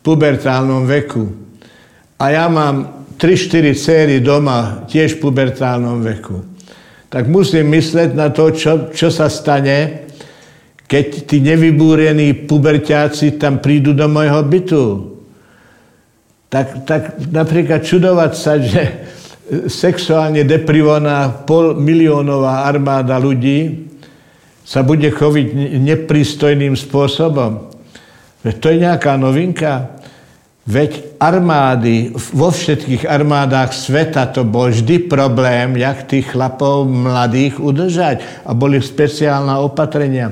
pubertálnom 0.05 0.85
veku 0.85 1.41
a 2.21 2.25
ja 2.29 2.45
mám 2.45 3.00
3-4 3.21 3.77
céry 3.77 4.17
doma, 4.17 4.89
tiež 4.89 5.21
v 5.21 5.29
pubertálnom 5.29 6.01
veku. 6.01 6.41
Tak 7.13 7.29
musím 7.29 7.69
mysleť 7.69 8.17
na 8.17 8.33
to, 8.33 8.49
čo, 8.49 8.89
čo 8.89 9.13
sa 9.13 9.29
stane, 9.29 10.09
keď 10.89 11.29
tí 11.29 11.37
nevybúrení 11.37 12.49
puberťáci 12.49 13.37
tam 13.37 13.61
prídu 13.61 13.93
do 13.93 14.09
môjho 14.09 14.41
bytu. 14.41 14.83
Tak, 16.49 16.67
tak 16.89 17.01
napríklad 17.29 17.85
čudovať 17.85 18.31
sa, 18.33 18.57
že, 18.57 18.83
sexuálne 19.67 20.47
deprivovaná 20.47 21.43
pol 21.43 21.75
miliónová 21.75 22.63
armáda 22.63 23.19
ľudí 23.19 23.91
sa 24.63 24.79
bude 24.79 25.11
choviť 25.11 25.75
nepristojným 25.83 26.79
spôsobom. 26.79 27.67
Veď 28.47 28.55
to 28.63 28.67
je 28.71 28.77
nejaká 28.79 29.19
novinka. 29.19 30.00
Veď 30.61 31.17
armády, 31.17 32.13
vo 32.13 32.53
všetkých 32.53 33.09
armádách 33.09 33.73
sveta 33.73 34.29
to 34.29 34.45
bol 34.45 34.69
vždy 34.69 35.09
problém, 35.09 35.73
jak 35.73 36.05
tých 36.05 36.37
chlapov 36.37 36.85
mladých 36.85 37.57
udržať. 37.57 38.45
A 38.45 38.53
boli 38.53 38.77
speciálne 38.77 39.57
opatrenia. 39.57 40.29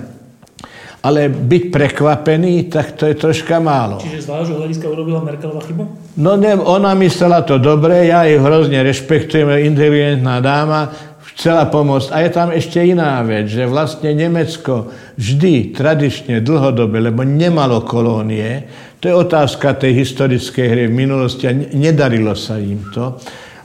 Ale 1.02 1.32
byť 1.32 1.64
prekvapený, 1.74 2.70
tak 2.70 2.94
to 2.94 3.10
je 3.10 3.16
troška 3.18 3.58
málo. 3.58 4.04
Čiže 4.04 4.20
z 4.22 4.28
vášho 4.30 4.56
hľadiska 4.60 4.86
urobila 4.86 5.24
Merkelová 5.24 5.64
chybu? 5.66 5.84
No 6.20 6.36
ne, 6.36 6.60
ona 6.60 6.92
myslela 7.00 7.42
to 7.48 7.56
dobre, 7.56 8.12
ja 8.12 8.28
ju 8.28 8.44
hrozne 8.44 8.84
rešpektujem, 8.84 9.48
inteligentná 9.64 10.44
dáma, 10.44 10.92
chcela 11.40 11.72
pomôcť. 11.72 12.12
A 12.12 12.18
je 12.28 12.30
tam 12.36 12.52
ešte 12.52 12.84
iná 12.84 13.24
vec, 13.24 13.48
že 13.48 13.64
vlastne 13.64 14.12
Nemecko 14.12 14.92
vždy, 15.16 15.72
tradične, 15.72 16.44
dlhodobé, 16.44 17.00
lebo 17.00 17.24
nemalo 17.24 17.80
kolónie, 17.88 18.68
to 19.00 19.08
je 19.08 19.16
otázka 19.16 19.80
tej 19.80 19.96
historickej 20.04 20.68
hry 20.68 20.84
v 20.92 21.00
minulosti 21.08 21.48
a 21.48 21.56
nedarilo 21.56 22.36
sa 22.36 22.60
im 22.60 22.84
to, 22.92 23.16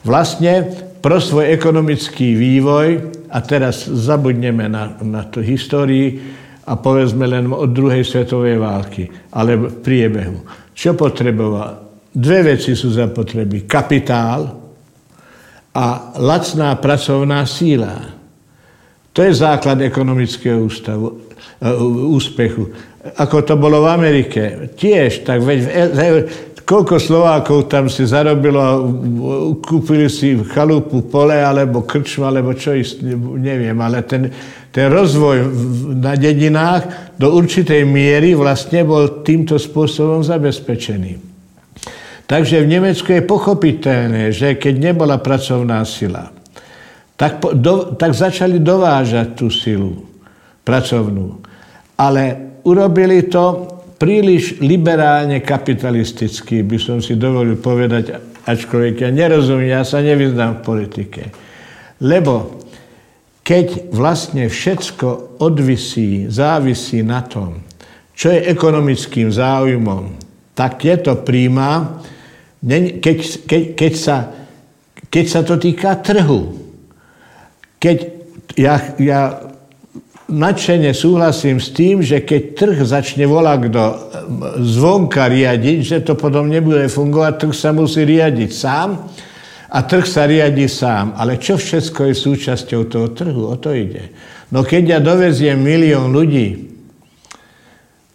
vlastne 0.07 0.71
pro 1.03 1.21
svoj 1.21 1.53
ekonomický 1.53 2.39
vývoj, 2.39 2.89
a 3.35 3.43
teraz 3.43 3.91
zabudneme 3.91 4.71
na, 4.71 4.95
na 5.03 5.27
to 5.27 5.43
histórii, 5.43 6.23
a 6.65 6.81
povedzme 6.81 7.29
len 7.29 7.53
od 7.53 7.77
druhej 7.77 8.01
svetovej 8.01 8.57
války, 8.57 9.05
ale 9.37 9.57
v 9.59 9.85
priebehu. 9.85 10.39
Čo 10.73 10.97
potreboval? 10.97 11.85
Dve 12.09 12.57
veci 12.57 12.73
sú 12.73 12.89
zapotreby. 12.89 13.69
Kapitál 13.69 14.49
a 15.75 15.85
lacná 16.17 16.73
pracovná 16.81 17.45
síla. 17.45 18.17
To 19.13 19.21
je 19.21 19.33
základ 19.35 19.83
ekonomického 19.85 20.65
ústavu, 20.65 21.29
e, 21.61 21.69
úspechu. 22.09 22.71
Ako 23.05 23.45
to 23.45 23.61
bolo 23.61 23.85
v 23.85 23.89
Amerike. 23.93 24.43
Tiež, 24.81 25.29
tak 25.29 25.45
veď 25.45 25.61
koľko 26.65 26.97
Slovákov 26.97 27.69
tam 27.69 27.93
si 27.93 28.09
zarobilo, 28.09 28.89
kúpili 29.61 30.09
si 30.09 30.33
chalupu, 30.49 31.05
pole, 31.05 31.37
alebo 31.37 31.85
krčmu, 31.85 32.25
alebo 32.25 32.57
čo, 32.57 32.73
neviem, 33.37 33.77
ale 33.77 34.01
ten, 34.09 34.33
ten 34.73 34.89
rozvoj 34.89 35.53
na 36.01 36.17
dedinách 36.17 37.13
do 37.21 37.37
určitej 37.37 37.85
miery 37.85 38.33
vlastne 38.33 38.81
bol 38.89 39.21
týmto 39.21 39.61
spôsobom 39.61 40.25
zabezpečený. 40.25 41.37
Takže 42.25 42.65
v 42.65 42.71
Nemecku 42.81 43.13
je 43.13 43.21
pochopiteľné, 43.21 44.33
že 44.33 44.57
keď 44.57 44.75
nebola 44.81 45.21
pracovná 45.21 45.85
sila, 45.85 46.33
tak, 47.21 47.45
do, 47.61 47.93
tak 48.01 48.17
začali 48.17 48.59
dovážať 48.59 49.37
tú 49.37 49.53
silu 49.53 50.09
pracovnú. 50.65 51.45
Ale 52.01 52.54
urobili 52.65 53.29
to 53.29 53.71
príliš 54.01 54.59
liberálne 54.61 55.41
kapitalisticky, 55.41 56.67
by 56.67 56.79
som 56.81 56.99
si 56.99 57.15
dovolil 57.15 57.57
povedať, 57.57 58.19
ačkoľvek 58.45 59.07
ja 59.07 59.11
nerozumiem, 59.15 59.73
ja 59.73 59.87
sa 59.87 60.05
nevyznám 60.05 60.61
v 60.61 60.65
politike. 60.67 61.23
Lebo 62.05 62.65
keď 63.45 63.93
vlastne 63.93 64.49
všetko 64.49 65.41
odvisí, 65.41 66.29
závisí 66.29 67.05
na 67.05 67.25
tom, 67.25 67.61
čo 68.17 68.33
je 68.33 68.47
ekonomickým 68.51 69.29
záujmom, 69.29 70.17
tak 70.55 70.85
je 70.85 70.97
to 71.01 71.21
príjma, 71.21 72.01
keď, 72.65 73.19
keď, 73.45 73.63
keď, 73.77 73.93
sa, 73.99 74.17
keď 75.13 75.25
sa 75.29 75.41
to 75.43 75.61
týka 75.61 75.99
trhu. 76.01 76.57
Keď 77.77 77.97
ja, 78.57 78.75
ja 78.97 79.21
nadšene 80.29 80.97
súhlasím 80.97 81.61
s 81.61 81.69
tým, 81.75 82.01
že 82.01 82.25
keď 82.25 82.43
trh 82.57 82.79
začne 82.85 83.29
volať 83.29 83.59
kto 83.69 83.85
zvonka 84.61 85.29
riadiť, 85.29 85.79
že 85.85 85.99
to 86.05 86.17
potom 86.17 86.49
nebude 86.49 86.89
fungovať, 86.89 87.33
trh 87.41 87.55
sa 87.55 87.71
musí 87.77 88.05
riadiť 88.09 88.51
sám, 88.51 88.89
a 89.75 89.83
trh 89.83 90.07
sa 90.07 90.31
riadi 90.31 90.71
sám. 90.71 91.19
Ale 91.19 91.43
čo 91.43 91.59
všetko 91.59 92.07
je 92.07 92.15
súčasťou 92.15 92.81
toho 92.87 93.09
trhu? 93.11 93.43
O 93.51 93.59
to 93.59 93.75
ide. 93.75 94.15
No 94.55 94.63
keď 94.63 94.83
ja 94.87 94.99
doveziem 95.03 95.59
milión 95.59 96.15
ľudí 96.15 96.71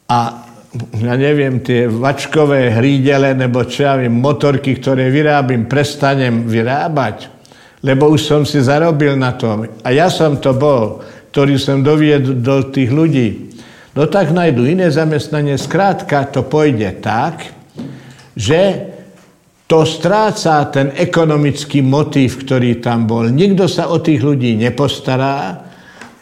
a 0.08 0.48
ja 0.96 1.16
neviem, 1.18 1.60
tie 1.60 1.90
vačkové 1.90 2.72
hrídele, 2.72 3.36
nebo 3.36 3.66
čo 3.66 3.90
ja 3.90 3.98
viem, 4.00 4.14
motorky, 4.14 4.78
ktoré 4.78 5.10
vyrábim, 5.10 5.66
prestanem 5.66 6.46
vyrábať, 6.46 7.28
lebo 7.82 8.08
už 8.14 8.22
som 8.22 8.42
si 8.46 8.62
zarobil 8.62 9.18
na 9.18 9.34
tom. 9.34 9.66
A 9.82 9.90
ja 9.90 10.08
som 10.08 10.38
to 10.38 10.54
bol, 10.54 11.02
ktorý 11.30 11.56
som 11.62 11.86
doviedol 11.86 12.74
tých 12.74 12.90
ľudí. 12.90 13.30
No 13.94 14.06
tak 14.06 14.34
najdu 14.34 14.66
iné 14.66 14.90
zamestnanie. 14.90 15.58
Skrátka 15.58 16.26
to 16.30 16.46
pôjde 16.46 17.02
tak, 17.02 17.54
že 18.38 18.90
to 19.70 19.86
stráca 19.86 20.66
ten 20.74 20.90
ekonomický 20.98 21.86
motív, 21.86 22.42
ktorý 22.42 22.82
tam 22.82 23.06
bol. 23.06 23.30
Nikto 23.30 23.70
sa 23.70 23.94
o 23.94 24.02
tých 24.02 24.26
ľudí 24.26 24.58
nepostará 24.58 25.70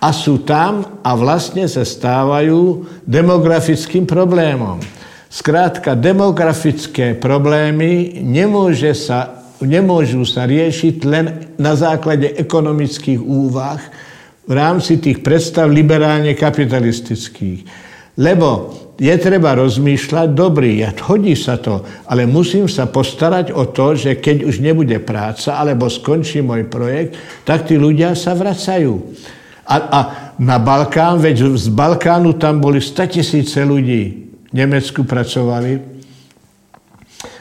a 0.03 0.09
sú 0.11 0.43
tam 0.43 0.99
a 0.99 1.15
vlastne 1.15 1.63
sa 1.71 1.87
stávajú 1.87 2.83
demografickým 3.07 4.03
problémom. 4.03 4.83
Skrátka, 5.31 5.95
demografické 5.95 7.15
problémy 7.15 8.19
nemôže 8.19 8.91
sa, 8.95 9.43
nemôžu 9.63 10.27
sa 10.27 10.43
riešiť 10.43 10.95
len 11.07 11.25
na 11.55 11.75
základe 11.75 12.31
ekonomických 12.35 13.19
úvah 13.23 13.79
v 14.47 14.53
rámci 14.55 14.97
tých 15.03 15.19
predstav 15.19 15.67
liberálne 15.67 16.31
kapitalistických. 16.31 17.67
Lebo 18.17 18.73
je 18.97 19.13
treba 19.21 19.53
rozmýšľať, 19.53 20.27
dobrý, 20.33 20.81
hodí 21.05 21.37
sa 21.37 21.61
to, 21.61 21.85
ale 22.09 22.25
musím 22.25 22.65
sa 22.65 22.89
postarať 22.89 23.53
o 23.53 23.69
to, 23.69 23.93
že 23.93 24.17
keď 24.17 24.49
už 24.49 24.57
nebude 24.57 24.97
práca, 25.05 25.61
alebo 25.61 25.85
skončí 25.85 26.41
môj 26.41 26.65
projekt, 26.65 27.13
tak 27.45 27.69
tí 27.69 27.77
ľudia 27.77 28.17
sa 28.17 28.33
vracajú. 28.33 28.97
A, 29.69 29.75
a 29.77 29.99
na 30.41 30.57
Balkán, 30.57 31.21
veď 31.21 31.53
z 31.53 31.69
Balkánu 31.69 32.39
tam 32.41 32.57
boli 32.57 32.81
100 32.81 33.19
tisíce 33.19 33.61
ľudí. 33.61 34.33
V 34.47 34.53
Nemecku 34.55 35.03
pracovali. 35.03 35.99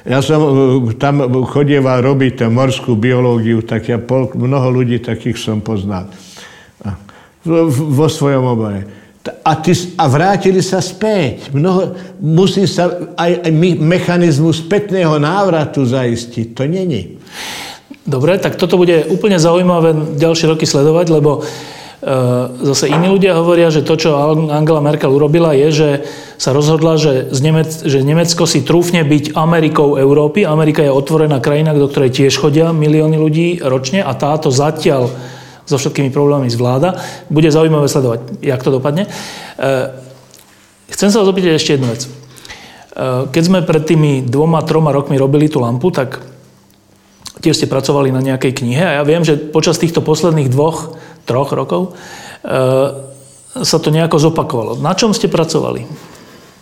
Ja 0.04 0.20
som 0.20 0.42
e, 0.42 0.92
tam 0.98 1.22
chodieval 1.46 2.02
robiť 2.02 2.50
morskú 2.50 2.98
biológiu, 2.98 3.62
tak 3.62 3.88
ja 3.88 3.96
pol, 4.02 4.28
mnoho 4.34 4.82
ľudí 4.82 5.00
takých 5.00 5.38
som 5.38 5.62
poznal. 5.62 6.10
Vo 7.70 8.06
svojom 8.10 8.44
obore 8.44 9.06
a, 9.42 9.52
ty, 9.58 9.72
a 9.98 10.04
vrátili 10.06 10.62
sa 10.62 10.78
späť. 10.78 11.50
Mnoho, 11.50 11.96
musí 12.22 12.66
sa 12.68 12.90
aj, 13.18 13.46
aj 13.46 13.52
mechanizmus 13.80 14.62
spätného 14.62 15.18
návratu 15.18 15.82
zaistiť. 15.82 16.54
To 16.54 16.62
není. 16.66 17.18
Dobre, 18.06 18.38
tak 18.38 18.54
toto 18.54 18.78
bude 18.78 19.06
úplne 19.10 19.38
zaujímavé 19.38 20.14
ďalšie 20.14 20.46
roky 20.46 20.62
sledovať, 20.62 21.06
lebo 21.10 21.42
e, 21.42 22.10
zase 22.70 22.86
iní 22.86 23.10
ľudia 23.10 23.34
hovoria, 23.34 23.66
že 23.66 23.82
to, 23.82 23.98
čo 23.98 24.14
Angela 24.46 24.78
Merkel 24.78 25.10
urobila, 25.10 25.58
je, 25.58 25.68
že 25.74 25.88
sa 26.38 26.54
rozhodla, 26.54 26.94
že, 26.94 27.34
z 27.34 27.38
Nemec, 27.42 27.70
že 27.82 28.06
Nemecko 28.06 28.46
si 28.46 28.62
trúfne 28.62 29.02
byť 29.02 29.34
Amerikou 29.34 29.98
Európy. 29.98 30.46
Amerika 30.46 30.86
je 30.86 30.94
otvorená 30.94 31.42
krajina, 31.42 31.74
do 31.74 31.90
ktorej 31.90 32.14
tiež 32.14 32.38
chodia 32.38 32.70
milióny 32.70 33.18
ľudí 33.18 33.48
ročne 33.58 34.06
a 34.06 34.14
táto 34.14 34.54
zatiaľ 34.54 35.10
so 35.66 35.76
všetkými 35.76 36.14
problémami 36.14 36.48
zvláda. 36.48 36.96
Bude 37.26 37.50
zaujímavé 37.50 37.90
sledovať, 37.90 38.40
jak 38.40 38.62
to 38.62 38.70
dopadne. 38.70 39.04
E, 39.04 39.10
chcem 40.94 41.10
sa 41.10 41.26
opýtať 41.26 41.58
ešte 41.58 41.74
jednu 41.74 41.90
vec. 41.90 42.06
E, 42.06 42.10
keď 43.28 43.42
sme 43.42 43.66
pred 43.66 43.82
tými 43.82 44.22
dvoma, 44.22 44.62
troma 44.62 44.94
rokmi 44.94 45.18
robili 45.18 45.50
tú 45.50 45.58
lampu, 45.58 45.90
tak 45.90 46.22
tiež 47.42 47.58
ste 47.58 47.68
pracovali 47.68 48.14
na 48.14 48.22
nejakej 48.22 48.62
knihe 48.62 48.80
a 48.80 48.92
ja 48.98 49.02
viem, 49.04 49.26
že 49.26 49.36
počas 49.36 49.76
týchto 49.76 50.00
posledných 50.00 50.48
dvoch, 50.48 50.96
troch 51.26 51.50
rokov 51.50 51.92
e, 52.46 53.10
sa 53.60 53.78
to 53.82 53.90
nejako 53.90 54.22
zopakovalo. 54.22 54.72
Na 54.78 54.94
čom 54.94 55.10
ste 55.10 55.26
pracovali? 55.26 55.84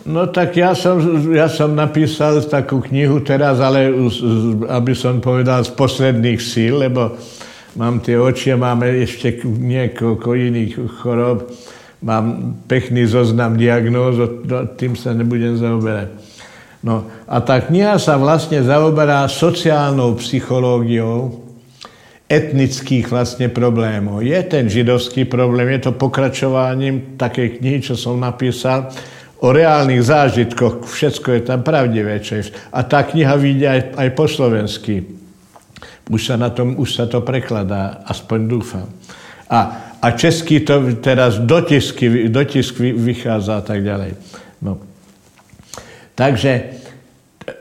No 0.05 0.29
tak 0.29 0.53
ja 0.53 0.77
som, 0.77 1.01
ja 1.33 1.49
som 1.49 1.73
napísal 1.73 2.45
takú 2.45 2.77
knihu 2.77 3.25
teraz, 3.25 3.57
ale 3.57 3.89
aby 4.69 4.93
som 4.93 5.17
povedal 5.17 5.65
z 5.65 5.73
posledných 5.73 6.37
síl, 6.37 6.77
lebo 6.77 7.17
mám 7.75 7.99
tie 7.99 8.15
oči 8.15 8.55
a 8.55 8.57
máme 8.59 8.87
ešte 9.03 9.43
niekoľko 9.43 10.29
iných 10.31 10.73
chorob. 10.99 11.51
Mám 12.03 12.57
pekný 12.67 13.07
zoznam 13.07 13.55
diagnóz, 13.55 14.19
tým 14.79 14.95
sa 14.99 15.15
nebudem 15.15 15.55
zaoberať. 15.59 16.11
No 16.85 17.09
a 17.25 17.41
tá 17.41 17.59
kniha 17.59 17.97
sa 17.97 18.15
vlastne 18.15 18.61
zaoberá 18.61 19.25
sociálnou 19.25 20.13
psychológiou 20.21 21.45
etnických 22.29 23.09
vlastne 23.09 23.49
problémov. 23.49 24.21
Je 24.21 24.37
ten 24.45 24.69
židovský 24.69 25.25
problém, 25.25 25.77
je 25.77 25.89
to 25.89 25.97
pokračovaním 25.97 27.17
takej 27.17 27.61
knihy, 27.61 27.79
čo 27.81 27.93
som 27.97 28.21
napísal, 28.21 28.89
o 29.41 29.53
reálnych 29.53 30.01
zážitkoch, 30.05 30.85
všetko 30.85 31.27
je 31.37 31.41
tam 31.41 31.61
pravdivé. 31.61 32.21
A 32.73 32.79
tá 32.85 33.05
kniha 33.05 33.33
vyjde 33.33 33.67
aj, 33.69 33.81
aj 33.97 34.09
po 34.13 34.25
slovensky 34.29 35.24
Už 36.09 36.21
sa, 36.21 36.35
na 36.37 36.53
tom, 36.53 36.77
už 36.77 36.89
sa 36.93 37.05
to 37.09 37.25
prekladá, 37.25 38.05
aspoň 38.05 38.39
dúfam. 38.45 38.87
A, 39.49 39.59
a 39.97 40.07
český 40.13 40.61
to 40.61 40.93
teraz 41.01 41.41
dotisky, 41.41 42.29
dotisk 42.29 42.77
vychádza 42.81 43.61
a 43.61 43.63
tak 43.65 43.81
ďalej. 43.81 44.13
No. 44.61 44.77
Takže 46.13 46.81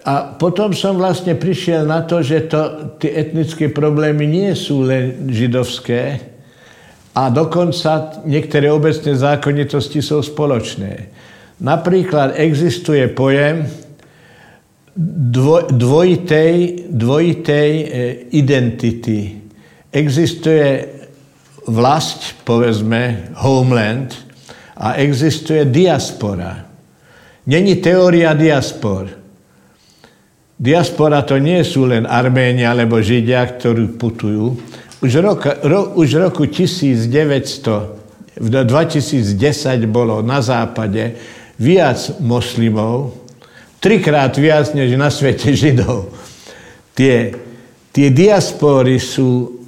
a 0.04 0.36
potom 0.36 0.72
som 0.72 0.96
vlastne 0.96 1.36
prišiel 1.36 1.84
na 1.84 2.04
to, 2.04 2.24
že 2.24 2.48
to, 2.48 2.92
tie 3.00 3.12
etnické 3.12 3.68
problémy 3.68 4.24
nie 4.24 4.52
sú 4.56 4.84
len 4.84 5.28
židovské 5.28 6.20
a 7.12 7.28
dokonca 7.28 8.24
niektoré 8.24 8.72
obecné 8.72 9.12
zákonitosti 9.12 10.00
sú 10.00 10.24
spoločné. 10.24 11.12
Napríklad 11.60 12.36
existuje 12.40 13.04
pojem 13.12 13.68
dvojitej, 14.96 16.86
dvojitej 16.90 17.70
e, 17.82 17.86
identity. 18.30 19.42
Existuje 19.90 20.88
vlast, 21.66 22.38
povedzme, 22.46 23.34
homeland, 23.42 24.14
a 24.76 24.98
existuje 24.98 25.64
diaspora. 25.64 26.66
Není 27.46 27.76
teória 27.76 28.34
diaspor. 28.34 29.06
Diaspora 30.54 31.22
to 31.22 31.38
nie 31.38 31.62
sú 31.66 31.86
len 31.90 32.06
Arméni 32.06 32.62
alebo 32.62 33.02
Židia, 33.02 33.42
ktorí 33.46 33.98
putujú. 33.98 34.54
Už, 35.02 35.12
roka, 35.20 35.58
ro, 35.66 35.92
už 35.98 36.22
roku 36.22 36.46
1900, 36.46 37.10
v 38.34 38.46
2010 38.50 39.86
bolo 39.86 40.22
na 40.22 40.42
západe 40.42 41.14
viac 41.58 42.18
moslimov, 42.18 43.23
trikrát 43.84 44.32
viac 44.40 44.72
než 44.72 44.96
na 44.96 45.12
svete 45.12 45.52
Židov. 45.60 46.08
Tie, 46.96 47.36
tie 47.92 48.08
diaspory 48.08 48.96
sú 48.96 49.60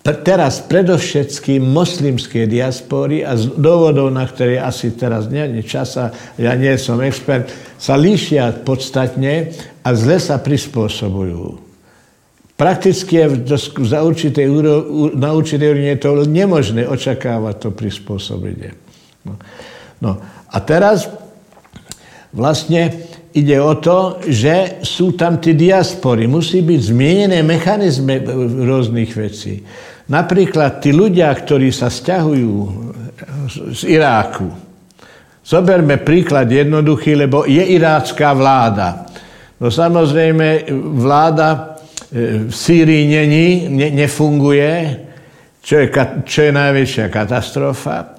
teraz 0.00 0.64
predovšetkým 0.64 1.60
moslimské 1.60 2.48
diaspory 2.48 3.22
a 3.22 3.36
z 3.36 3.52
dôvodov, 3.54 4.08
na 4.10 4.24
ktoré 4.24 4.58
asi 4.58 4.96
teraz 4.96 5.28
nie 5.28 5.44
je 5.60 5.62
čas 5.62 5.94
a 6.00 6.10
ja 6.40 6.56
nie 6.56 6.72
som 6.80 6.98
expert, 7.04 7.52
sa 7.76 7.94
líšia 8.00 8.64
podstatne 8.64 9.52
a 9.84 9.88
zle 9.92 10.16
sa 10.16 10.40
prispôsobujú. 10.40 11.68
Prakticky 12.56 13.24
za 13.84 13.98
určitej, 14.04 14.46
na 15.16 15.32
určitej 15.32 15.68
úrovni 15.68 15.88
je 15.96 16.00
to 16.00 16.10
nemožné 16.28 16.82
očakávať 16.88 17.54
to 17.56 17.68
prispôsobenie. 17.72 18.76
No. 19.24 19.36
no. 20.00 20.12
A 20.48 20.56
teraz 20.64 21.08
vlastne 22.32 23.09
ide 23.34 23.56
o 23.62 23.78
to, 23.78 24.18
že 24.26 24.82
sú 24.82 25.14
tam 25.14 25.38
tie 25.38 25.54
diaspory. 25.54 26.26
Musí 26.26 26.66
byť 26.66 26.80
zmienené 26.80 27.46
mechanizmy 27.46 28.22
rôznych 28.66 29.10
vecí. 29.14 29.62
Napríklad 30.10 30.82
tí 30.82 30.90
ľudia, 30.90 31.30
ktorí 31.30 31.70
sa 31.70 31.86
stiahujú 31.86 32.54
z 33.70 33.82
Iráku. 33.86 34.50
Zoberme 35.46 36.02
príklad 36.02 36.50
jednoduchý, 36.50 37.26
lebo 37.26 37.46
je 37.46 37.62
irácká 37.62 38.34
vláda. 38.34 39.06
No 39.60 39.70
samozrejme, 39.70 40.70
vláda 40.98 41.48
e, 41.50 41.58
v 42.46 42.54
Sýrii 42.54 43.04
není, 43.06 43.66
ne, 43.66 43.90
nefunguje, 43.92 44.70
čo 45.60 45.74
je, 45.78 45.86
čo 46.24 46.38
je 46.48 46.52
najväčšia 46.54 47.06
katastrofa. 47.12 48.16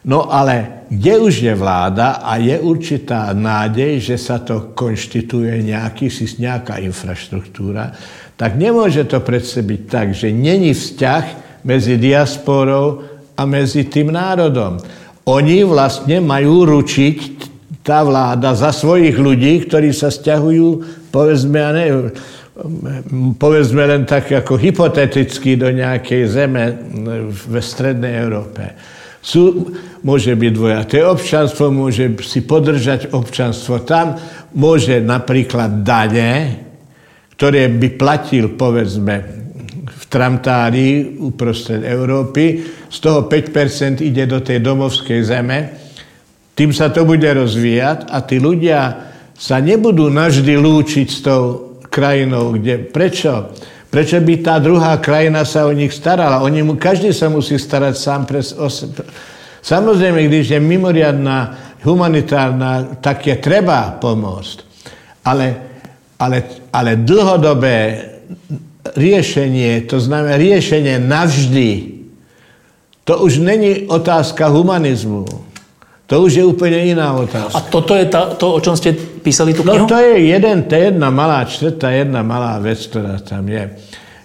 No 0.00 0.32
ale 0.32 0.86
kde 0.88 1.20
už 1.20 1.34
je 1.44 1.54
vláda 1.54 2.24
a 2.24 2.40
je 2.40 2.56
určitá 2.56 3.36
nádej, 3.36 4.00
že 4.00 4.16
sa 4.16 4.40
to 4.40 4.72
konštituje 4.72 5.60
nejaký, 5.60 6.08
nejaká 6.40 6.80
infraštruktúra, 6.80 7.92
tak 8.40 8.56
nemôže 8.56 9.04
to 9.04 9.20
predsa 9.20 9.60
byť 9.60 9.82
tak, 9.84 10.16
že 10.16 10.32
není 10.32 10.72
vzťah 10.72 11.24
medzi 11.68 12.00
diasporou 12.00 13.04
a 13.36 13.42
medzi 13.44 13.84
tým 13.84 14.08
národom. 14.16 14.80
Oni 15.28 15.60
vlastne 15.68 16.24
majú 16.24 16.64
ručiť 16.64 17.18
tá 17.84 18.00
vláda 18.00 18.56
za 18.56 18.72
svojich 18.72 19.20
ľudí, 19.20 19.68
ktorí 19.68 19.92
sa 19.92 20.08
stiahujú, 20.08 20.68
povedzme, 21.12 21.60
ne, 21.76 21.86
povedzme 23.36 23.84
len 23.84 24.08
tak 24.08 24.32
ako 24.32 24.56
hypoteticky 24.56 25.60
do 25.60 25.68
nejakej 25.68 26.22
zeme 26.24 26.64
v 27.28 27.54
strednej 27.60 28.20
Európe. 28.20 28.64
Sú, 29.20 29.68
môže 30.00 30.32
byť 30.32 30.52
dvojaté 30.56 31.04
občanstvo, 31.04 31.68
môže 31.68 32.08
si 32.24 32.40
podržať 32.40 33.12
občanstvo 33.12 33.84
tam, 33.84 34.16
môže 34.56 34.96
napríklad 35.04 35.84
dane, 35.84 36.56
ktoré 37.36 37.68
by 37.68 37.88
platil, 38.00 38.56
povedzme, 38.56 39.14
v 39.88 40.02
Tramtári 40.08 41.20
uprostred 41.20 41.84
Európy, 41.84 42.64
z 42.88 42.98
toho 42.98 43.28
5% 43.28 44.00
ide 44.00 44.24
do 44.24 44.40
tej 44.40 44.64
domovskej 44.64 45.20
zeme, 45.20 45.58
tým 46.56 46.72
sa 46.72 46.92
to 46.92 47.04
bude 47.04 47.24
rozvíjať 47.24 48.08
a 48.08 48.20
tí 48.24 48.36
ľudia 48.36 48.80
sa 49.32 49.56
nebudú 49.64 50.12
navždy 50.12 50.52
lúčiť 50.60 51.08
s 51.08 51.20
tou 51.24 51.42
krajinou, 51.88 52.56
kde... 52.56 52.88
Prečo? 52.92 53.56
Prečo 53.90 54.22
by 54.22 54.34
tá 54.38 54.62
druhá 54.62 54.94
krajina 55.02 55.42
sa 55.42 55.66
o 55.66 55.74
nich 55.74 55.90
starala? 55.90 56.46
Oni 56.46 56.62
mu, 56.62 56.78
každý 56.78 57.10
sa 57.10 57.26
musí 57.26 57.58
starať 57.58 57.94
sám 57.98 58.22
pre... 58.22 58.38
Samozrejme, 59.60 60.30
když 60.30 60.54
je 60.54 60.60
mimoriadná 60.62 61.58
humanitárna, 61.82 63.02
tak 63.02 63.26
je 63.26 63.34
treba 63.36 63.98
pomôcť. 63.98 64.56
Ale 65.26 65.70
ale, 66.20 66.44
ale 66.68 67.00
dlhodobé 67.00 68.04
riešenie, 68.92 69.88
to 69.88 69.96
znamená 69.96 70.36
riešenie 70.36 71.00
navždy, 71.00 71.96
to 73.08 73.24
už 73.24 73.40
není 73.40 73.88
otázka 73.88 74.52
humanizmu. 74.52 75.24
To 76.06 76.14
už 76.26 76.32
je 76.42 76.44
úplne 76.44 76.92
iná 76.92 77.16
otázka. 77.16 77.56
A 77.56 77.64
toto 77.64 77.96
je 77.96 78.06
tá, 78.10 78.34
to, 78.36 78.58
o 78.58 78.60
čom 78.60 78.76
ste 78.76 78.92
písali 79.20 79.52
tú 79.52 79.62
no 79.62 79.76
knihu? 79.76 79.86
No 79.86 79.90
to 79.92 80.00
je 80.00 80.32
jeden, 80.32 80.66
to 80.66 80.72
je 80.74 80.82
jedna 80.90 81.08
malá 81.12 81.44
čtvrtá, 81.44 81.92
jedna 81.92 82.20
malá 82.24 82.56
vec, 82.58 82.80
ktorá 82.88 83.20
tam 83.20 83.44
je. 83.46 83.76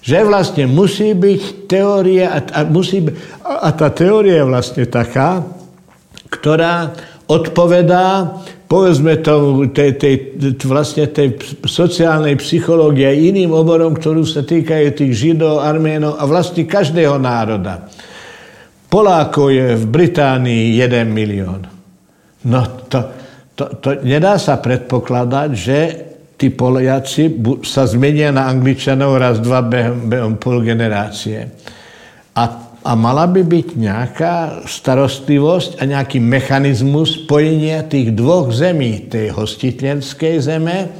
Že 0.06 0.18
vlastne 0.26 0.64
musí 0.66 1.12
byť 1.14 1.42
teória, 1.70 2.32
a, 2.32 2.40
a, 2.42 2.60
musí, 2.66 3.04
a 3.44 3.70
tá 3.76 3.92
teória 3.92 4.42
je 4.42 4.46
vlastne 4.48 4.84
taká, 4.88 5.44
ktorá 6.32 6.96
odpovedá 7.26 8.40
povedzme 8.66 9.22
tomu, 9.22 9.70
tej, 9.70 9.92
tej, 9.98 10.16
vlastne 10.66 11.06
tej 11.10 11.38
sociálnej 11.66 12.36
psychológie 12.42 13.06
a 13.06 13.14
iným 13.14 13.54
oborom, 13.54 13.94
ktorú 13.94 14.26
sa 14.26 14.42
týkajú 14.42 14.88
tých 14.98 15.14
Židov, 15.14 15.62
Arménov 15.62 16.18
a 16.18 16.26
vlastne 16.26 16.66
každého 16.66 17.22
národa. 17.22 17.86
Polákov 18.90 19.54
je 19.54 19.68
v 19.78 19.86
Británii 19.86 20.82
1 20.82 21.06
milión. 21.10 21.62
No 22.46 22.60
to, 22.90 23.15
to, 23.56 23.64
to 23.80 23.90
nedá 24.04 24.36
sa 24.36 24.60
predpokladať, 24.60 25.50
že 25.56 25.80
tí 26.36 26.52
Poliaci 26.52 27.32
sa 27.64 27.88
zmenia 27.88 28.30
na 28.36 28.52
Angličanov 28.52 29.16
raz, 29.16 29.40
dva 29.40 29.64
behom, 29.64 30.12
behom 30.12 30.36
pol 30.36 30.60
generácie. 30.62 31.48
A 32.36 32.66
a 32.86 32.94
mala 32.94 33.26
by 33.26 33.42
byť 33.42 33.68
nejaká 33.82 34.36
starostlivosť 34.70 35.82
a 35.82 35.90
nejaký 35.90 36.22
mechanizmus 36.22 37.26
spojenia 37.26 37.82
tých 37.90 38.14
dvoch 38.14 38.54
zemí, 38.54 39.10
tej 39.10 39.34
hostiteľskej 39.34 40.36
zeme 40.38 40.94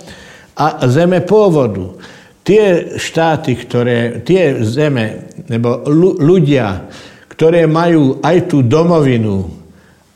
a 0.58 0.82
zeme 0.90 1.22
pôvodu. 1.22 1.94
Tie 2.42 2.98
štáty, 2.98 3.54
ktoré, 3.54 4.26
tie 4.26 4.66
zeme, 4.66 5.30
nebo 5.46 5.86
ľudia, 6.18 6.90
ktoré 7.30 7.70
majú 7.70 8.18
aj 8.26 8.50
tú 8.50 8.66
domovinu, 8.66 9.46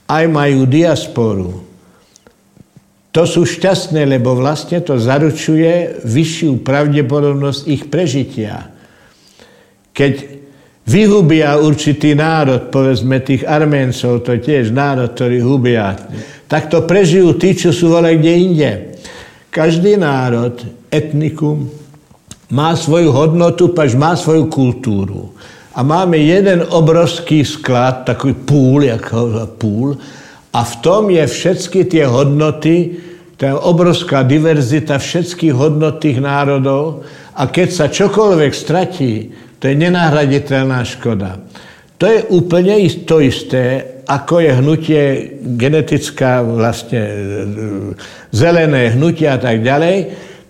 aj 0.10 0.26
majú 0.26 0.66
diasporu, 0.66 1.69
to 3.20 3.28
sú 3.28 3.44
šťastné, 3.44 4.08
lebo 4.08 4.32
vlastne 4.32 4.80
to 4.80 4.96
zaručuje 4.96 6.00
vyššiu 6.08 6.64
pravdepodobnosť 6.64 7.62
ich 7.68 7.92
prežitia. 7.92 8.72
Keď 9.92 10.40
vyhubia 10.88 11.60
určitý 11.60 12.16
národ, 12.16 12.72
povedzme 12.72 13.20
tých 13.20 13.44
Arméncov, 13.44 14.24
to 14.24 14.40
je 14.40 14.48
tiež 14.48 14.72
národ, 14.72 15.12
ktorý 15.12 15.44
hubia, 15.44 16.00
tak 16.48 16.72
to 16.72 16.88
prežijú 16.88 17.36
tí, 17.36 17.60
čo 17.60 17.76
sú 17.76 17.92
vole 17.92 18.16
kde 18.16 18.34
inde. 18.40 18.72
Každý 19.52 20.00
národ, 20.00 20.56
etnikum, 20.88 21.68
má 22.56 22.72
svoju 22.72 23.12
hodnotu, 23.12 23.76
paž 23.76 24.00
má 24.00 24.16
svoju 24.16 24.48
kultúru. 24.48 25.36
A 25.76 25.84
máme 25.84 26.16
jeden 26.24 26.64
obrovský 26.72 27.44
sklad, 27.44 28.08
takový 28.08 28.34
púl, 28.48 28.88
ako 28.88 29.44
púl, 29.60 30.00
a 30.56 30.64
v 30.64 30.74
tom 30.80 31.12
je 31.12 31.28
všetky 31.28 31.84
tie 31.84 32.08
hodnoty, 32.08 33.09
tá 33.40 33.56
obrovská 33.56 34.28
diverzita 34.28 35.00
všetkých 35.00 35.56
hodnot 35.56 36.04
tých 36.04 36.20
národov 36.20 37.08
a 37.40 37.48
keď 37.48 37.68
sa 37.72 37.86
čokoľvek 37.88 38.52
stratí, 38.52 39.32
to 39.64 39.72
je 39.72 39.80
nenahraditeľná 39.80 40.84
škoda. 40.84 41.40
To 42.00 42.06
je 42.08 42.20
úplne 42.36 42.84
to 43.08 43.24
isté, 43.24 43.96
ako 44.08 44.44
je 44.44 44.52
hnutie 44.60 45.04
genetická, 45.56 46.44
vlastne 46.44 47.02
zelené 48.36 48.96
hnutie 49.00 49.28
a 49.32 49.40
tak 49.40 49.64
ďalej. 49.64 49.98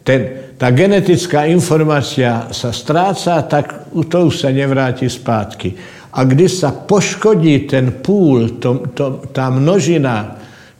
Ten, 0.01 0.19
tá 0.57 0.73
genetická 0.73 1.45
informácia 1.45 2.49
sa 2.49 2.73
stráca, 2.73 3.45
tak 3.45 3.93
to 3.93 4.17
už 4.33 4.45
sa 4.45 4.49
nevráti 4.49 5.05
spátky. 5.05 5.77
A 6.09 6.25
když 6.25 6.65
sa 6.65 6.73
poškodí 6.73 7.69
ten 7.69 8.01
púl, 8.01 8.57
to, 8.57 8.89
to, 8.97 9.29
tá 9.29 9.53
množina 9.53 10.38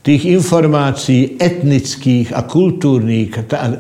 tých 0.09 0.25
informácií 0.25 1.37
etnických 1.37 2.33
a 2.33 2.41
kultúrnych, 2.41 3.45
tá, 3.45 3.77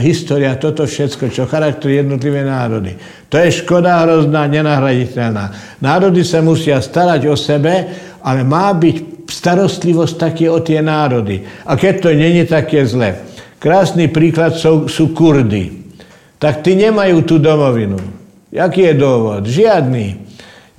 história, 0.00 0.56
toto 0.56 0.88
všetko, 0.88 1.28
čo 1.28 1.44
charakteruje 1.44 2.00
jednotlivé 2.00 2.40
národy. 2.40 2.96
To 3.28 3.36
je 3.36 3.60
škoda 3.60 4.08
hrozná, 4.08 4.48
nenahraditeľná. 4.48 5.76
Národy 5.84 6.24
sa 6.24 6.40
musia 6.40 6.80
starať 6.80 7.28
o 7.28 7.36
sebe, 7.36 7.92
ale 8.24 8.40
má 8.40 8.72
byť 8.72 9.28
starostlivosť 9.28 10.14
také 10.16 10.48
o 10.48 10.64
tie 10.64 10.80
národy. 10.80 11.44
A 11.68 11.76
keď 11.76 11.94
to 12.00 12.08
není, 12.16 12.48
tak 12.48 12.72
je 12.72 12.80
zle. 12.88 13.12
Krásny 13.60 14.08
príklad 14.08 14.56
sú, 14.56 14.88
sú 14.88 15.12
Kurdy. 15.12 15.92
Tak 16.40 16.64
tí 16.64 16.72
nemajú 16.72 17.20
tú 17.28 17.36
domovinu. 17.36 18.00
Jaký 18.48 18.88
je 18.88 18.94
dôvod? 18.96 19.44
Žiadny. 19.44 20.24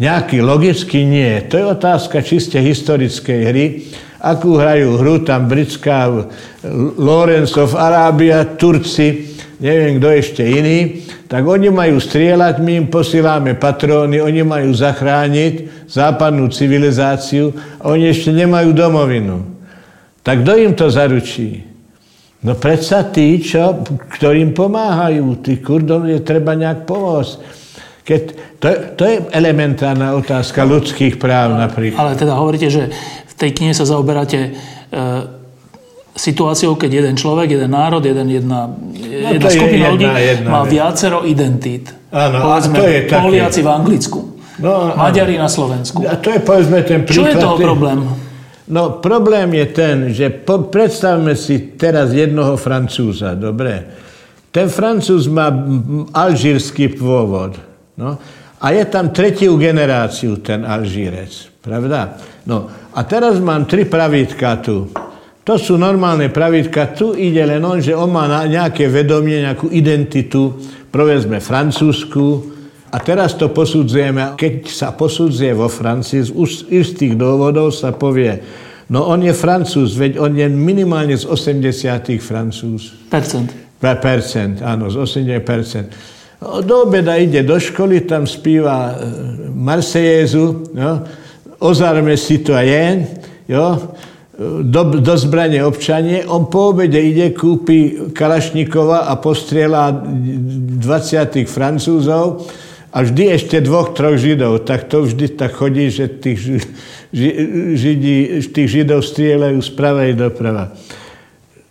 Nejaký 0.01 0.41
logicky 0.41 1.05
nie. 1.05 1.37
To 1.53 1.61
je 1.61 1.65
otázka 1.69 2.25
čiste 2.25 2.57
historickej 2.57 3.39
hry. 3.45 3.65
Akú 4.23 4.55
hrajú 4.55 5.03
hru 5.03 5.19
tam 5.27 5.51
britská 5.51 6.07
Lawrence 6.95 7.59
of 7.59 7.75
Arabia, 7.75 8.55
Turci, 8.55 9.35
neviem 9.59 9.99
kto 9.99 10.07
ešte 10.15 10.43
iný, 10.47 11.03
tak 11.27 11.43
oni 11.43 11.67
majú 11.67 11.99
strieľať, 11.99 12.63
my 12.63 12.71
im 12.83 12.87
posíláme 12.87 13.59
patróny, 13.59 14.23
oni 14.23 14.47
majú 14.47 14.71
zachrániť 14.71 15.87
západnú 15.91 16.47
civilizáciu 16.49 17.51
oni 17.83 18.09
ešte 18.09 18.31
nemajú 18.31 18.71
domovinu. 18.71 19.43
Tak 20.23 20.41
kto 20.41 20.51
im 20.55 20.73
to 20.73 20.87
zaručí? 20.87 21.67
No 22.43 22.59
predsa 22.59 23.07
tí, 23.07 23.39
čo, 23.39 23.83
ktorým 23.87 24.51
pomáhajú, 24.51 25.39
tí 25.39 25.63
kurdom 25.63 26.07
je 26.07 26.19
treba 26.19 26.55
nejak 26.55 26.83
pomôcť. 26.83 27.33
Keď, 28.03 28.21
to, 28.59 28.67
to 28.99 29.03
je 29.07 29.15
elementárna 29.31 30.11
otázka 30.11 30.67
ľudských 30.67 31.15
práv 31.15 31.55
napríklad. 31.55 32.03
Ale 32.03 32.19
teda 32.19 32.35
hovoríte, 32.35 32.67
že 32.67 32.91
tej 33.43 33.51
knihe 33.51 33.73
sa 33.75 33.83
zaoberáte 33.83 34.39
e, 34.39 34.49
situáciou, 36.15 36.79
keď 36.79 37.03
jeden 37.03 37.15
človek, 37.19 37.59
jeden 37.59 37.75
národ, 37.75 37.99
jeden, 37.99 38.31
jedna, 38.31 38.71
no, 38.71 39.29
jedna 39.35 39.49
skupina 39.51 39.91
ľudí 39.91 40.07
má 40.47 40.63
vec. 40.63 40.79
viacero 40.79 41.27
identít. 41.27 41.91
Áno, 42.13 42.39
povedzme, 42.39 42.75
to 42.79 42.85
je 42.87 42.99
Poliaci 43.11 43.59
také. 43.59 43.67
v 43.67 43.69
Anglicku, 43.69 44.19
no, 44.63 44.71
Maďari 44.95 45.35
na 45.35 45.49
Slovensku. 45.51 46.05
A 46.07 46.15
to 46.15 46.31
je 46.31 46.39
povedzme 46.39 46.79
ten 46.87 47.03
príklad. 47.03 47.19
Čo 47.19 47.23
je 47.27 47.35
toho 47.35 47.55
problém? 47.59 47.99
No 48.63 49.03
problém 49.03 49.51
je 49.59 49.65
ten, 49.75 49.95
že 50.15 50.31
po, 50.31 50.71
predstavme 50.71 51.35
si 51.35 51.75
teraz 51.75 52.15
jednoho 52.15 52.55
Francúza, 52.55 53.35
dobre? 53.35 53.83
Ten 54.53 54.71
Francúz 54.71 55.27
má 55.27 55.51
alžírsky 56.13 56.87
pôvod. 56.93 57.57
No. 57.97 58.15
A 58.63 58.71
je 58.71 58.85
tam 58.87 59.11
tretiu 59.11 59.59
generáciu 59.59 60.39
ten 60.39 60.63
Alžírec, 60.63 61.51
pravda? 61.63 62.19
No 62.43 62.67
a 62.91 62.99
teraz 63.07 63.39
mám 63.39 63.63
tri 63.63 63.87
pravítka 63.87 64.59
tu. 64.59 64.91
To 65.43 65.59
sú 65.59 65.75
normálne 65.75 66.31
pravítka. 66.31 66.95
Tu 66.95 67.15
ide 67.19 67.43
len 67.43 67.63
on, 67.63 67.79
že 67.79 67.95
on 67.95 68.11
má 68.11 68.27
nejaké 68.47 68.87
vedomie, 68.87 69.43
nejakú 69.43 69.71
identitu, 69.71 70.55
povedzme 70.91 71.43
francúzsku, 71.43 72.53
a 72.93 73.01
teraz 73.01 73.33
to 73.33 73.49
posudzujeme. 73.49 74.37
Keď 74.37 74.69
sa 74.69 74.93
posudzuje 74.93 75.57
vo 75.57 75.65
Francii, 75.65 76.21
z 76.29 76.31
istých 76.69 77.17
dôvodov 77.17 77.73
sa 77.73 77.89
povie, 77.89 78.37
no 78.93 79.09
on 79.09 79.25
je 79.25 79.33
francúz, 79.33 79.97
veď 79.97 80.21
on 80.21 80.37
je 80.37 80.45
minimálne 80.45 81.17
z 81.17 81.25
80 81.25 82.21
francúz. 82.21 82.93
Percent. 83.09 83.49
Percent, 83.81 84.61
áno, 84.61 84.93
z 84.93 84.95
80 84.95 85.43
percent. 85.43 85.87
Do 86.39 86.87
obeda 86.87 87.19
ide 87.19 87.43
do 87.43 87.59
školy, 87.59 88.07
tam 88.07 88.23
spíva 88.23 88.95
e, 88.95 88.95
Marsejézu, 91.63 91.65
jo? 91.65 91.69
ozarme 91.69 92.17
citoyen, 92.17 93.07
jo? 93.47 93.79
Do, 94.63 94.83
do 94.83 95.13
zbranie 95.17 95.61
občanie. 95.61 96.25
On 96.25 96.49
po 96.49 96.73
obede 96.73 96.97
ide, 96.97 97.31
kúpi 97.31 98.11
Kalašnikova 98.17 99.05
a 99.05 99.13
postrieľa 99.15 99.93
20 99.93 101.45
francúzov 101.45 102.49
a 102.89 102.97
vždy 103.05 103.23
ešte 103.29 103.61
dvoch, 103.61 103.93
troch 103.93 104.17
židov. 104.17 104.65
Tak 104.65 104.89
to 104.89 105.05
vždy 105.05 105.37
tak 105.37 105.53
chodí, 105.53 105.93
že 105.93 106.09
tých, 106.09 106.65
židi, 107.77 108.41
tých 108.41 108.69
židov 108.69 109.05
strieľajú 109.05 109.61
z 109.61 109.71
pravej 109.77 110.11
doprava. 110.17 110.73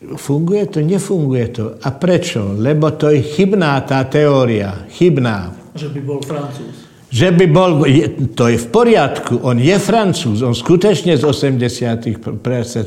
Funguje 0.02 0.66
to? 0.70 0.78
Nefunguje 0.82 1.46
to. 1.50 1.64
A 1.82 1.88
prečo? 1.90 2.54
Lebo 2.54 2.94
to 2.94 3.10
je 3.10 3.22
chybná 3.22 3.78
tá 3.82 4.02
teória. 4.06 4.86
Chybná. 4.90 5.50
Že 5.74 5.98
by 5.98 6.00
bol 6.02 6.22
francúz. 6.22 6.81
Že 7.12 7.28
by 7.36 7.46
bol, 7.52 7.84
to 8.32 8.48
je 8.48 8.56
v 8.56 8.68
poriadku, 8.72 9.44
on 9.44 9.60
je 9.60 9.76
francúz, 9.76 10.40
on 10.40 10.56
skutečne 10.56 11.12
z 11.12 11.22
80 11.28 12.08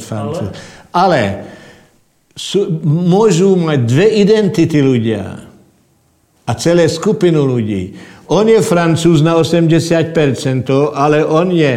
francúz. 0.01 0.49
Ale, 0.89 0.89
Ale 0.97 1.21
sú, 2.34 2.82
môžu 2.84 3.53
mať 3.53 3.80
dve 3.86 4.07
identity 4.17 4.82
ľudia 4.82 5.45
a 6.45 6.51
celé 6.57 6.89
skupinu 6.89 7.45
ľudí. 7.45 7.93
On 8.34 8.49
je 8.49 8.57
francúz 8.65 9.21
na 9.21 9.38
80%, 9.38 10.09
ale 10.97 11.21
on 11.21 11.53
je 11.53 11.73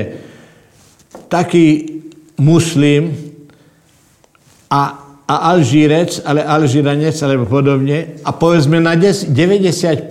taký 1.29 2.01
muslim 2.41 3.13
a 4.73 5.08
a 5.29 5.53
Alžírec, 5.53 6.25
ale 6.25 6.41
Alžíranec 6.41 7.13
alebo 7.21 7.45
podobne 7.45 8.17
a 8.25 8.33
povedzme 8.33 8.81
na 8.81 8.97
90%. 8.97 10.09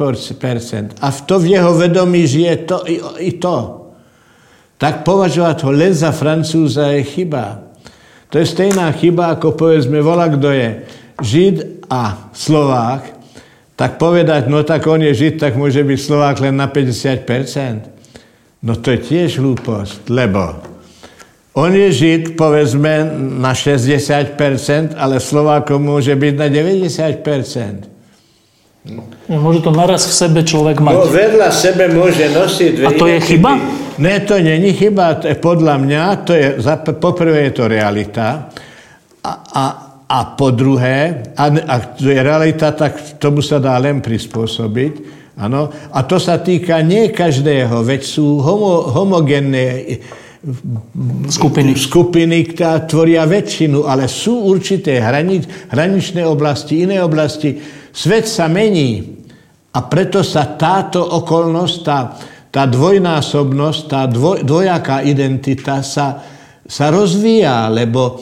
A 1.01 1.07
v 1.09 1.19
to 1.25 1.35
v 1.41 1.57
jeho 1.57 1.73
vedomí 1.73 2.29
žije 2.29 2.53
to 2.69 2.85
i, 2.85 3.01
i 3.25 3.31
to. 3.41 3.89
Tak 4.77 5.01
považovať 5.01 5.65
ho 5.65 5.71
len 5.73 5.89
za 5.89 6.13
Francúza 6.13 6.93
je 6.93 7.01
chyba. 7.01 7.65
To 8.29 8.37
je 8.37 8.45
stejná 8.45 8.93
chyba, 8.93 9.33
ako 9.33 9.57
povedzme, 9.57 9.97
volá, 10.05 10.29
kto 10.29 10.53
je 10.53 10.85
Žid 11.17 11.89
a 11.89 12.29
Slovák, 12.29 13.17
tak 13.73 13.97
povedať, 13.97 14.45
no 14.45 14.61
tak 14.61 14.85
on 14.85 15.01
je 15.01 15.17
Žid, 15.17 15.41
tak 15.41 15.57
môže 15.57 15.81
byť 15.81 15.97
Slovák 15.97 16.37
len 16.45 16.53
na 16.53 16.69
50%. 16.69 18.61
No 18.61 18.77
to 18.77 18.93
je 18.93 18.99
tiež 19.01 19.41
hlúposť, 19.41 20.13
lebo 20.13 20.76
on 21.57 21.73
je 21.73 21.89
Žid, 21.89 22.37
povedzme, 22.37 23.17
na 23.17 23.57
60%, 23.57 24.93
ale 24.93 25.17
Slovákom 25.17 25.81
môže 25.81 26.13
byť 26.13 26.33
na 26.37 26.47
90%. 26.53 27.97
Môže 29.27 29.59
to 29.65 29.71
naraz 29.73 30.07
v 30.07 30.13
sebe 30.13 30.45
človek 30.45 30.79
mať. 30.79 30.93
No, 30.95 31.09
vedľa 31.09 31.49
sebe 31.51 31.89
môže 31.91 32.29
nosiť 32.29 32.69
dve 32.77 32.85
A 32.87 32.89
to 32.93 33.09
je 33.09 33.19
chyba? 33.19 33.51
Ne, 33.97 34.21
to 34.23 34.37
není 34.39 34.71
chyba. 34.77 35.19
To 35.19 35.25
je, 35.27 35.35
podľa 35.35 35.75
mňa, 35.81 36.01
to 36.23 36.31
je, 36.37 36.47
poprvé 37.01 37.49
je 37.49 37.53
to 37.57 37.65
realita. 37.67 38.53
A, 39.25 39.31
a, 39.51 39.65
a 40.07 40.19
po 40.39 40.53
druhé, 40.55 41.25
a, 41.35 41.45
a 41.51 41.75
to 41.99 42.07
je 42.07 42.21
realita, 42.21 42.71
tak 42.71 43.19
tomu 43.19 43.43
sa 43.43 43.59
dá 43.59 43.75
len 43.81 43.99
prispôsobiť. 43.99 44.93
Ano? 45.41 45.69
A 45.91 45.99
to 46.07 46.21
sa 46.21 46.39
týka 46.39 46.79
nie 46.85 47.11
každého, 47.11 47.83
veď 47.83 48.01
sú 48.07 48.39
homo, 48.39 48.87
homogénne 48.93 49.99
skupiny. 51.27 51.73
skupiny, 51.75 52.37
ktoré 52.53 52.85
tvoria 52.85 53.23
väčšinu, 53.25 53.89
ale 53.89 54.05
sú 54.05 54.47
určité 54.47 55.01
hranič, 55.01 55.73
hraničné 55.73 56.21
oblasti, 56.23 56.85
iné 56.85 57.01
oblasti. 57.01 57.57
Svet 57.91 58.29
sa 58.29 58.45
mení 58.45 59.17
a 59.73 59.79
preto 59.85 60.21
sa 60.21 60.57
táto 60.57 61.01
okolnosť, 61.01 61.75
tá, 61.83 61.99
tá 62.53 62.63
dvojnásobnosť, 62.69 63.81
tá 63.89 64.01
dvoj, 64.05 64.45
dvojaká 64.45 65.01
identita 65.03 65.81
sa, 65.81 66.21
sa 66.63 66.93
rozvíja, 66.93 67.67
lebo 67.73 68.21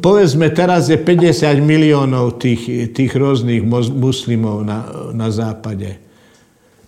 povedzme, 0.00 0.48
teraz 0.54 0.88
je 0.88 0.96
50 0.96 1.60
miliónov 1.60 2.40
tých, 2.40 2.94
tých 2.94 3.12
rôznych 3.12 3.60
muslimov 3.92 4.64
na, 4.64 5.10
na 5.12 5.28
západe 5.28 6.07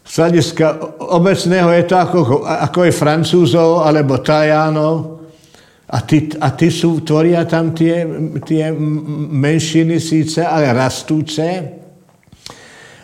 z 0.05 0.13
hľadiska 0.19 0.67
obecného 1.15 1.71
je 1.71 1.85
to 1.87 1.97
ako, 1.97 2.21
ako 2.43 2.81
je 2.89 2.93
Francúzov 2.93 3.87
alebo 3.87 4.19
Tajánov. 4.19 5.23
A 5.91 6.07
tí, 6.07 6.31
a 6.39 6.55
tí 6.55 6.71
sú, 6.71 7.03
tvoria 7.03 7.43
tam 7.43 7.75
tie, 7.75 8.07
tie 8.47 8.71
menšiny 9.35 9.99
síce, 9.99 10.47
ale 10.47 10.71
rastúce. 10.71 11.47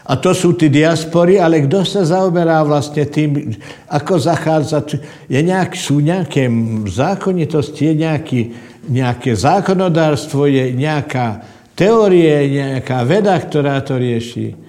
A 0.06 0.14
to 0.22 0.30
sú 0.30 0.54
tí 0.54 0.70
diaspory, 0.70 1.42
ale 1.42 1.66
kto 1.66 1.82
sa 1.82 2.06
zaoberá 2.06 2.62
vlastne 2.62 3.10
tým, 3.10 3.58
ako 3.90 4.22
zachádza, 4.22 4.86
je 5.26 5.40
nejak, 5.42 5.74
sú 5.74 5.98
nejaké 5.98 6.46
zákonitosti, 6.86 7.90
je 7.90 7.94
nejaký, 8.06 8.40
nejaké 8.86 9.34
zákonodárstvo, 9.34 10.46
je 10.46 10.70
nejaká 10.70 11.42
teórie, 11.74 12.54
nejaká 12.54 13.02
veda, 13.02 13.34
ktorá 13.34 13.82
to 13.82 13.98
rieši. 13.98 14.65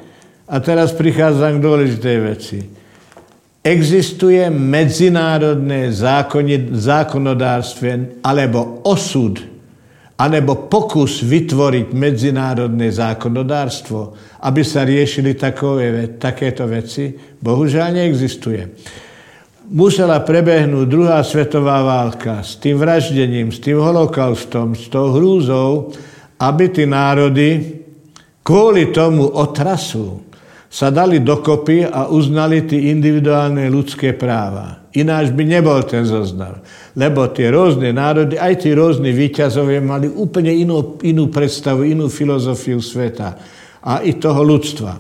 A 0.48 0.56
teraz 0.64 0.96
prichádzam 0.96 1.60
k 1.60 1.64
dôležitej 1.64 2.18
veci. 2.24 2.60
Existuje 3.64 4.48
medzinárodné 4.48 5.92
zákonodárstvo 6.72 8.24
alebo 8.24 8.80
osud 8.88 9.58
anebo 10.18 10.66
pokus 10.66 11.22
vytvoriť 11.22 11.94
medzinárodné 11.94 12.90
zákonodárstvo, 12.90 14.18
aby 14.50 14.62
sa 14.66 14.82
riešili 14.82 15.38
takové, 15.38 16.18
takéto 16.18 16.66
veci, 16.66 17.14
bohužiaľ 17.38 18.02
neexistuje. 18.02 18.62
Musela 19.68 20.24
prebehnúť 20.24 20.86
druhá 20.90 21.22
svetová 21.22 21.86
válka 21.86 22.42
s 22.42 22.58
tým 22.58 22.82
vraždením, 22.82 23.54
s 23.54 23.62
tým 23.62 23.78
holokaustom, 23.78 24.74
s 24.74 24.90
tou 24.90 25.14
hrúzou, 25.14 25.94
aby 26.42 26.66
tí 26.72 26.90
národy 26.90 27.78
kvôli 28.42 28.90
tomu 28.90 29.28
otrasu 29.28 30.24
sa 30.68 30.92
dali 30.92 31.24
dokopy 31.24 31.88
a 31.88 32.12
uznali 32.12 32.68
tie 32.68 32.92
individuálne 32.92 33.72
ľudské 33.72 34.12
práva. 34.12 34.88
Ináč 34.98 35.32
by 35.32 35.44
nebol 35.48 35.80
ten 35.88 36.04
zoznam. 36.04 36.60
Lebo 36.98 37.30
tie 37.32 37.48
rôzne 37.54 37.96
národy, 37.96 38.36
aj 38.36 38.68
tí 38.68 38.76
rôzni 38.76 39.16
výťazovia 39.16 39.80
mali 39.80 40.12
úplne 40.12 40.52
inú, 40.52 41.00
inú 41.06 41.32
predstavu, 41.32 41.88
inú 41.88 42.12
filozofiu 42.12 42.84
sveta 42.84 43.38
a 43.80 44.04
i 44.04 44.20
toho 44.20 44.44
ľudstva. 44.44 44.92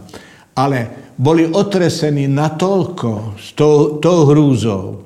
Ale 0.55 1.11
boli 1.17 1.49
otresení 1.49 2.29
natoľko 2.29 3.35
s 3.35 3.57
tou, 3.57 3.97
tou 3.97 4.29
hrúzou, 4.29 5.03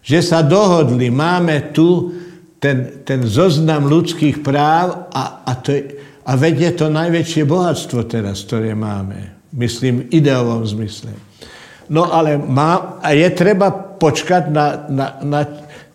že 0.00 0.24
sa 0.24 0.40
dohodli, 0.40 1.12
máme 1.12 1.70
tu 1.76 2.16
ten, 2.60 3.04
ten 3.04 3.24
zoznam 3.24 3.88
ľudských 3.88 4.40
práv 4.40 5.12
a, 5.12 5.44
a, 5.44 5.52
to 5.60 5.76
je, 5.76 5.80
a 6.24 6.32
veď 6.36 6.54
je 6.60 6.72
to 6.76 6.86
najväčšie 6.92 7.42
bohatstvo 7.44 8.04
teraz, 8.08 8.44
ktoré 8.44 8.76
máme. 8.76 9.39
Myslím, 9.50 10.06
v 10.06 10.22
ideovom 10.22 10.62
zmysle. 10.62 11.10
No 11.90 12.06
ale 12.06 12.38
má, 12.38 13.02
a 13.02 13.10
je 13.10 13.26
treba 13.34 13.74
počkať 13.74 14.46
na, 14.46 14.86
na, 14.86 15.06
na 15.26 15.40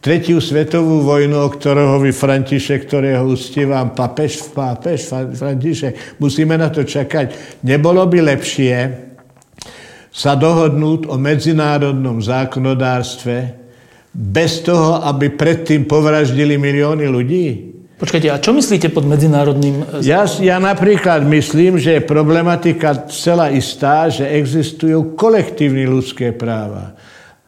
tretiu 0.03 0.43
svetovú 0.43 1.01
vojnu, 1.01 1.39
o 1.39 1.49
ktorého 1.49 1.97
vy 2.03 2.11
František, 2.11 2.85
ktorého 2.85 3.25
uctívam, 3.25 3.95
papež, 3.95 4.51
papež, 4.51 5.07
František, 5.09 6.19
musíme 6.19 6.59
na 6.59 6.67
to 6.67 6.83
čakať. 6.83 7.57
Nebolo 7.63 8.03
by 8.05 8.35
lepšie 8.35 8.75
sa 10.11 10.35
dohodnúť 10.35 11.11
o 11.11 11.15
medzinárodnom 11.15 12.19
zákonodárstve 12.19 13.35
bez 14.15 14.63
toho, 14.63 15.03
aby 15.03 15.31
predtým 15.31 15.87
povraždili 15.87 16.55
milióny 16.55 17.05
ľudí? 17.07 17.74
Počkajte, 17.95 18.27
a 18.27 18.43
čo 18.43 18.51
myslíte 18.51 18.91
pod 18.91 19.07
medzinárodným... 19.07 20.03
Ja, 20.03 20.27
ja 20.27 20.59
napríklad 20.59 21.23
myslím, 21.31 21.79
že 21.79 21.95
je 21.95 22.03
problematika 22.03 23.07
celá 23.07 23.47
istá, 23.55 24.11
že 24.11 24.27
existujú 24.27 25.15
kolektívne 25.15 25.87
ľudské 25.87 26.35
práva. 26.35 26.99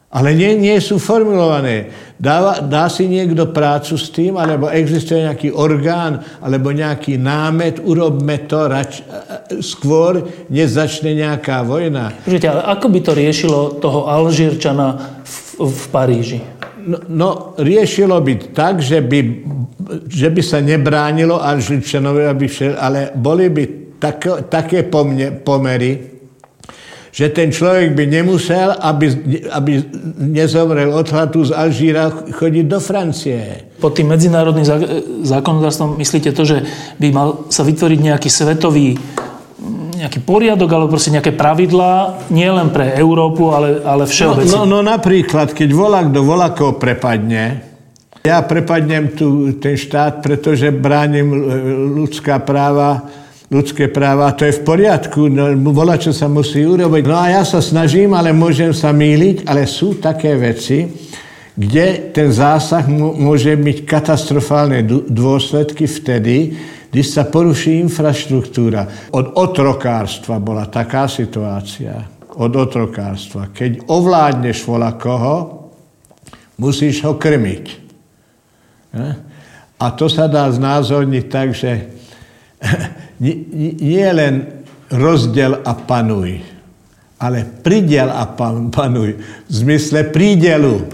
Ale 0.08 0.32
nie, 0.32 0.56
nie 0.56 0.80
sú 0.80 0.96
formulované. 0.96 1.92
Dá, 2.16 2.64
dá 2.64 2.88
si 2.88 3.04
niekto 3.04 3.52
prácu 3.52 4.00
s 4.00 4.08
tým, 4.08 4.40
alebo 4.40 4.72
existuje 4.72 5.20
nejaký 5.20 5.52
orgán, 5.52 6.24
alebo 6.40 6.72
nejaký 6.72 7.20
námet, 7.20 7.76
urobme 7.84 8.40
to 8.48 8.72
rač, 8.72 9.04
skôr, 9.60 10.24
než 10.48 10.80
začne 10.80 11.12
nejaká 11.12 11.60
vojna. 11.60 12.16
Počkajte, 12.24 12.48
ale 12.48 12.62
ako 12.72 12.86
by 12.88 12.98
to 13.04 13.12
riešilo 13.12 13.60
toho 13.84 14.08
Alžírčana 14.08 15.20
v, 15.28 15.68
v 15.68 15.82
Paríži? 15.92 16.40
No, 16.88 16.98
no, 17.12 17.28
riešilo 17.60 18.16
by 18.24 18.56
tak, 18.56 18.80
že 18.80 19.04
by, 19.04 19.20
že 20.08 20.32
by 20.32 20.40
sa 20.40 20.64
nebránilo 20.64 21.36
Alžírčanovi, 21.36 22.24
aby 22.24 22.48
všel, 22.48 22.80
ale 22.80 23.12
boli 23.12 23.52
by 23.52 23.64
tak, 24.00 24.48
také 24.48 24.88
pomne, 24.88 25.36
pomery, 25.36 26.16
že 27.12 27.28
ten 27.34 27.52
človek 27.52 27.92
by 27.92 28.04
nemusel, 28.08 28.72
aby, 28.78 29.06
aby 29.52 29.72
nezomrel 30.32 30.88
od 30.94 31.08
hladu 31.12 31.44
z 31.44 31.52
Alžíra, 31.52 32.08
chodiť 32.30 32.64
do 32.64 32.78
Francie. 32.80 33.68
Pod 33.82 33.92
tým 33.92 34.08
medzinárodným 34.08 34.64
zákonodárstvom 35.26 35.98
myslíte 35.98 36.30
to, 36.32 36.42
že 36.46 36.62
by 36.96 37.08
mal 37.12 37.28
sa 37.52 37.66
vytvoriť 37.68 38.00
nejaký 38.00 38.30
svetový 38.32 38.96
nejaký 39.98 40.22
poriadok 40.22 40.70
alebo 40.70 40.94
proste 40.94 41.10
nejaké 41.10 41.34
pravidlá, 41.34 42.26
nie 42.30 42.46
len 42.46 42.70
pre 42.70 42.94
Európu, 42.94 43.50
ale, 43.50 43.82
ale 43.82 44.06
všeobecne. 44.06 44.48
No, 44.48 44.62
no, 44.62 44.78
no 44.78 44.86
napríklad, 44.86 45.50
keď 45.52 45.68
volá 45.74 46.06
kto 46.06 46.22
volakov 46.22 46.78
prepadne, 46.78 47.66
ja 48.22 48.42
prepadnem 48.42 49.14
tu 49.14 49.56
ten 49.58 49.74
štát, 49.74 50.22
pretože 50.22 50.70
bránim 50.74 51.26
ľudská 51.98 52.42
práva, 52.42 53.08
ľudské 53.48 53.88
práva, 53.88 54.36
to 54.36 54.44
je 54.44 54.60
v 54.60 54.62
poriadku, 54.62 55.20
no, 55.32 55.56
volá, 55.72 55.96
čo 55.96 56.12
sa 56.12 56.28
musí 56.28 56.62
urobiť. 56.62 57.04
No 57.08 57.16
a 57.16 57.40
ja 57.40 57.42
sa 57.42 57.64
snažím, 57.64 58.12
ale 58.12 58.36
môžem 58.36 58.76
sa 58.76 58.92
míliť, 58.92 59.48
ale 59.48 59.64
sú 59.64 59.96
také 59.96 60.36
veci, 60.36 60.84
kde 61.58 62.14
ten 62.14 62.30
zásah 62.30 62.86
môže 62.92 63.50
byť 63.56 63.78
katastrofálne 63.82 64.86
dôsledky 65.10 65.90
vtedy, 65.90 66.54
když 66.88 67.06
sa 67.06 67.28
poruší 67.28 67.84
infraštruktúra. 67.84 69.12
Od 69.12 69.36
otrokárstva 69.36 70.40
bola 70.40 70.64
taká 70.68 71.04
situácia. 71.04 72.08
Od 72.38 72.52
otrokárstva. 72.54 73.52
Keď 73.52 73.90
ovládneš 73.90 74.64
vola 74.64 74.96
koho, 74.96 75.68
musíš 76.56 77.04
ho 77.04 77.20
krmiť. 77.20 77.64
A 79.78 79.86
to 79.94 80.08
sa 80.08 80.26
dá 80.26 80.48
znázorniť 80.48 81.24
tak, 81.28 81.52
že 81.52 81.92
nie 83.84 84.08
len 84.10 84.64
rozdiel 84.88 85.60
a 85.62 85.72
panuj, 85.76 86.40
ale 87.20 87.44
pridel 87.44 88.08
a 88.08 88.24
panuj 88.72 89.20
v 89.20 89.52
zmysle 89.52 90.08
prídelu. 90.08 90.88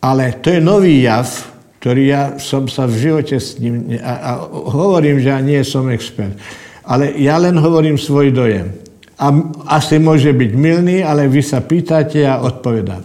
Ale 0.00 0.40
to 0.40 0.52
je 0.52 0.60
nový 0.60 1.04
jav, 1.04 1.49
ktorý 1.80 2.02
ja 2.12 2.22
som 2.36 2.68
sa 2.68 2.84
v 2.84 2.94
živote 3.00 3.40
s 3.40 3.56
ním... 3.56 3.96
A, 4.04 4.12
a 4.20 4.30
hovorím, 4.52 5.16
že 5.16 5.32
ja 5.32 5.40
nie 5.40 5.64
som 5.64 5.88
expert. 5.88 6.36
Ale 6.84 7.16
ja 7.16 7.40
len 7.40 7.56
hovorím 7.56 7.96
svoj 7.96 8.36
dojem. 8.36 8.68
A 9.16 9.32
asi 9.80 9.96
môže 9.96 10.28
byť 10.28 10.52
milný, 10.52 11.00
ale 11.00 11.24
vy 11.24 11.40
sa 11.40 11.64
pýtate 11.64 12.20
a 12.20 12.36
ja 12.36 12.44
odpovedám. 12.44 13.00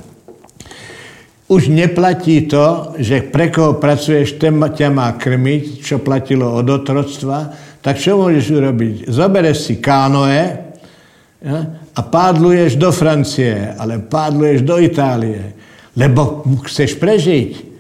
Už 1.48 1.72
neplatí 1.72 2.52
to, 2.52 2.98
že 3.00 3.24
pre 3.24 3.48
koho 3.48 3.80
pracuješ, 3.80 4.36
ten 4.42 4.60
ťa 4.60 4.90
má 4.92 5.14
krmiť, 5.16 5.80
čo 5.80 6.04
platilo 6.04 6.52
od 6.52 6.68
otroctva, 6.68 7.56
tak 7.80 7.96
čo 7.96 8.20
môžeš 8.20 8.46
urobiť? 8.50 8.96
Zobereš 9.08 9.72
si 9.72 9.76
kánoe 9.80 10.42
ja, 11.40 11.58
a 11.96 12.02
pádluješ 12.02 12.76
do 12.76 12.90
Francie, 12.90 13.72
ale 13.78 14.04
pádluješ 14.04 14.66
do 14.66 14.82
Itálie, 14.82 15.54
lebo 15.96 16.44
chceš 16.66 16.98
prežiť. 16.98 17.75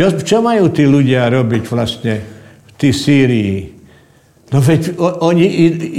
Čo, 0.00 0.16
čo 0.24 0.40
majú 0.40 0.72
tí 0.72 0.88
ľudia 0.88 1.28
robiť 1.28 1.62
vlastne 1.68 2.14
v 2.64 2.72
tej 2.80 2.92
Sýrii? 2.96 3.56
No 4.48 4.64
veď 4.64 4.96
oni, 4.96 5.44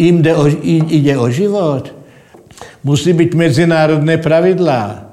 im 0.10 0.26
ide 0.26 0.34
o, 0.34 0.46
ide 0.90 1.14
o 1.22 1.30
život. 1.30 1.94
Musí 2.82 3.14
byť 3.14 3.30
medzinárodné 3.38 4.18
pravidlá. 4.18 5.06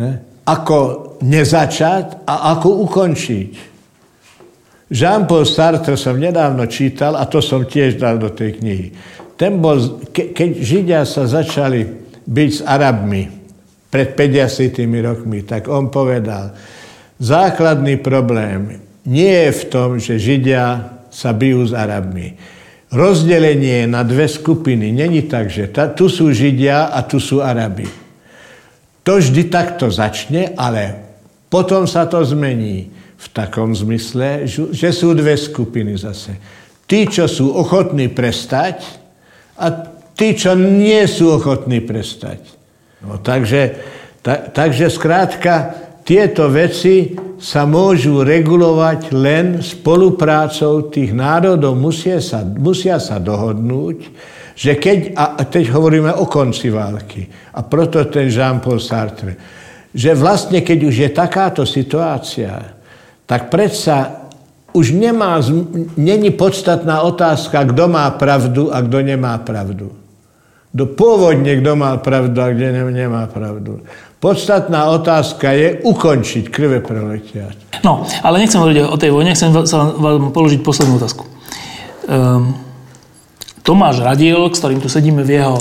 Ne? 0.00 0.10
Ako 0.48 1.12
nezačať 1.20 2.24
a 2.24 2.56
ako 2.56 2.88
ukončiť. 2.88 3.50
Jean-Paul 4.88 5.44
Sartre 5.44 6.00
som 6.00 6.16
nedávno 6.16 6.64
čítal, 6.72 7.20
a 7.20 7.28
to 7.28 7.44
som 7.44 7.68
tiež 7.68 8.00
dal 8.00 8.16
do 8.16 8.32
tej 8.32 8.64
knihy. 8.64 8.96
Ten 9.36 9.60
bol, 9.60 10.08
ke, 10.08 10.32
keď 10.32 10.50
Židia 10.56 11.00
sa 11.04 11.28
začali 11.28 11.84
byť 12.24 12.48
s 12.48 12.64
Arabmi 12.64 13.28
pred 13.92 14.16
50 14.16 14.72
rokmi, 15.04 15.44
tak 15.44 15.68
on 15.68 15.92
povedal, 15.92 16.56
Základný 17.22 18.02
problém 18.02 18.82
nie 19.06 19.30
je 19.30 19.52
v 19.54 19.64
tom, 19.70 19.88
že 20.02 20.18
Židia 20.18 20.98
sa 21.06 21.30
bijú 21.30 21.62
s 21.62 21.70
Arabmi. 21.70 22.34
Rozdelenie 22.90 23.86
na 23.86 24.02
dve 24.02 24.26
skupiny 24.26 24.90
není 24.90 25.22
tak, 25.30 25.46
že 25.46 25.70
ta, 25.70 25.86
tu 25.86 26.10
sú 26.10 26.34
Židia 26.34 26.90
a 26.90 26.98
tu 27.06 27.22
sú 27.22 27.38
Arabi. 27.38 27.86
To 29.06 29.22
vždy 29.22 29.48
takto 29.48 29.86
začne, 29.86 30.50
ale 30.58 30.98
potom 31.46 31.86
sa 31.86 32.10
to 32.10 32.18
zmení 32.26 32.90
v 33.16 33.26
takom 33.30 33.70
zmysle, 33.70 34.50
že 34.50 34.90
sú 34.90 35.14
dve 35.14 35.38
skupiny 35.38 35.94
zase. 35.94 36.34
Tí, 36.90 37.06
čo 37.06 37.30
sú 37.30 37.54
ochotní 37.54 38.10
prestať 38.10 38.82
a 39.62 39.70
tí, 40.18 40.34
čo 40.34 40.58
nie 40.58 41.06
sú 41.06 41.38
ochotní 41.38 41.78
prestať. 41.86 42.42
No, 42.98 43.22
takže, 43.22 43.78
ta, 44.26 44.42
takže 44.52 44.90
skrátka, 44.90 45.74
tieto 46.02 46.50
veci 46.50 47.14
sa 47.38 47.66
môžu 47.66 48.22
regulovať 48.22 49.00
len 49.14 49.46
spoluprácou 49.62 50.90
tých 50.90 51.14
národov. 51.14 51.78
Musia 51.78 52.22
sa, 52.22 52.42
musia 52.42 52.98
sa 53.02 53.18
dohodnúť, 53.18 53.98
že 54.54 54.78
keď, 54.78 55.16
a 55.16 55.42
teď 55.42 55.74
hovoríme 55.74 56.12
o 56.18 56.26
konci 56.26 56.70
války, 56.70 57.26
a 57.54 57.66
proto 57.66 58.04
ten 58.06 58.30
Jean-Paul 58.30 58.78
Sartre, 58.78 59.34
že 59.92 60.14
vlastne 60.14 60.62
keď 60.62 60.78
už 60.86 60.94
je 61.06 61.10
takáto 61.10 61.62
situácia, 61.66 62.78
tak 63.26 63.50
predsa 63.50 64.28
už 64.72 64.96
nemá, 64.96 65.40
není 66.00 66.32
podstatná 66.32 67.04
otázka, 67.04 67.64
kto 67.68 67.92
má 67.92 68.08
pravdu 68.16 68.72
a 68.72 68.80
kto 68.80 69.04
nemá 69.04 69.36
pravdu. 69.44 69.92
Do 70.72 70.88
pôvodne, 70.88 71.60
kto 71.60 71.76
mal 71.76 72.00
pravdu 72.00 72.40
a 72.40 72.48
kde 72.48 72.72
nemá 72.88 73.28
pravdu. 73.28 73.84
Podstatná 74.22 74.86
otázka 74.94 75.50
je 75.50 75.82
ukončiť 75.82 76.46
krve 76.46 76.78
preletiať. 76.78 77.82
No, 77.82 78.06
ale 78.22 78.38
nechcem 78.38 78.62
hovoriť 78.62 78.86
o 78.86 78.94
tej 78.94 79.10
vojne, 79.10 79.34
chcem 79.34 79.50
sa 79.66 79.90
vám 79.90 80.30
položiť 80.30 80.62
poslednú 80.62 81.02
otázku. 81.02 81.26
Um, 82.06 82.54
Tomáš 83.66 83.98
Radiel, 83.98 84.46
s 84.46 84.62
ktorým 84.62 84.78
tu 84.78 84.86
sedíme 84.86 85.26
v 85.26 85.42
jeho 85.42 85.58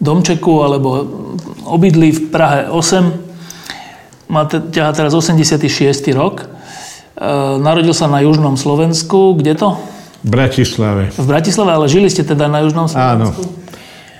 domčeku 0.00 0.64
alebo 0.64 0.88
obydlí 1.68 2.08
v 2.16 2.20
Prahe 2.32 2.72
8, 2.72 4.32
má 4.32 4.48
ťaha 4.48 4.90
teraz 4.96 5.12
86. 5.12 5.68
rok. 6.16 6.48
Uh, 7.20 7.60
narodil 7.60 7.92
sa 7.92 8.08
na 8.08 8.24
južnom 8.24 8.56
Slovensku. 8.56 9.36
Kde 9.36 9.60
to? 9.60 9.76
V 10.24 10.32
Bratislave. 10.32 11.12
V 11.12 11.26
Bratislave, 11.28 11.76
ale 11.76 11.92
žili 11.92 12.08
ste 12.08 12.24
teda 12.24 12.48
na 12.48 12.64
južnom 12.64 12.88
Slovensku? 12.88 13.44
Áno. 13.44 13.63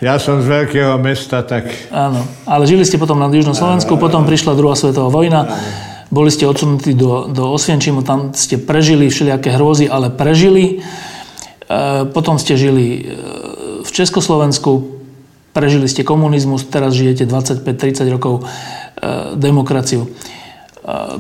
Ja 0.03 0.19
som 0.19 0.43
z 0.43 0.51
veľkého 0.51 0.99
mesta, 0.99 1.47
tak... 1.47 1.71
Áno, 1.95 2.27
ale 2.51 2.67
žili 2.67 2.83
ste 2.83 2.99
potom 2.99 3.19
na 3.19 3.31
Južnom 3.31 3.55
Slovensku, 3.55 3.95
potom 3.95 4.27
prišla 4.27 4.59
druhá 4.59 4.75
svetová 4.75 5.07
vojna, 5.07 5.47
boli 6.11 6.31
ste 6.35 6.51
odsunutí 6.51 6.99
do, 6.99 7.31
do 7.31 7.55
Osvienčimu, 7.55 8.03
tam 8.03 8.35
ste 8.35 8.59
prežili 8.59 9.07
všelijaké 9.07 9.55
hrôzy, 9.55 9.87
ale 9.87 10.11
prežili. 10.11 10.79
E, 10.79 12.07
potom 12.11 12.39
ste 12.39 12.59
žili 12.59 12.87
e, 12.87 13.01
v 13.83 13.91
Československu, 13.91 14.99
prežili 15.55 15.87
ste 15.87 16.03
komunizmus, 16.03 16.67
teraz 16.67 16.95
žijete 16.95 17.27
25-30 17.31 18.15
rokov 18.15 18.43
e, 18.43 19.39
demokraciu 19.39 20.11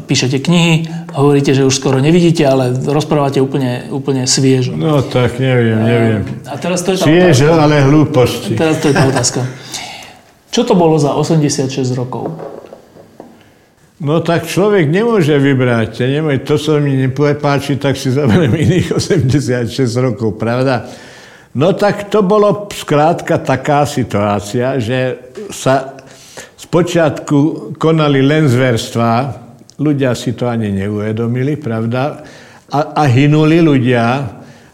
píšete 0.04 0.44
knihy, 0.44 0.84
hovoríte, 1.16 1.56
že 1.56 1.64
už 1.64 1.72
skoro 1.72 1.96
nevidíte, 1.96 2.44
ale 2.44 2.76
rozprávate 2.84 3.40
úplne, 3.40 3.88
úplne 3.88 4.28
sviežo. 4.28 4.76
No 4.76 5.00
tak 5.00 5.40
neviem, 5.40 5.80
neviem. 5.80 6.22
A 6.44 6.60
teraz 6.60 6.84
to 6.84 6.92
je 6.92 7.00
tá 7.00 7.08
sviežo, 7.08 7.48
otázka. 7.48 7.64
ale 7.64 7.74
hlúposti. 7.88 8.52
Teraz 8.60 8.76
to 8.84 8.92
je 8.92 8.94
tá 8.94 9.04
otázka. 9.08 9.40
Čo 10.52 10.68
to 10.68 10.74
bolo 10.76 11.00
za 11.00 11.16
86 11.16 11.80
rokov? 11.96 12.28
No 14.04 14.20
tak 14.20 14.44
človek 14.44 14.84
nemôže 14.92 15.32
vybrať. 15.40 16.04
Nemôže, 16.12 16.44
to, 16.44 16.54
čo 16.60 16.76
mi 16.76 17.00
nepáči, 17.00 17.80
tak 17.80 17.96
si 17.96 18.12
zaberiem 18.12 18.52
iných 18.52 18.92
86 19.00 19.80
rokov, 19.96 20.36
pravda? 20.36 20.84
No 21.56 21.72
tak 21.72 22.12
to 22.12 22.20
bolo 22.20 22.68
skrátka 22.68 23.40
taká 23.40 23.88
situácia, 23.88 24.76
že 24.76 25.30
sa 25.48 25.96
Spočiatku 26.58 27.72
konali 27.78 28.18
len 28.18 28.50
zverstvá, 28.50 29.43
Ľudia 29.74 30.14
si 30.14 30.38
to 30.38 30.46
ani 30.46 30.70
neuvedomili, 30.70 31.58
pravda? 31.58 32.22
A, 32.70 32.94
a 32.94 33.02
hynuli 33.10 33.58
ľudia. 33.58 34.04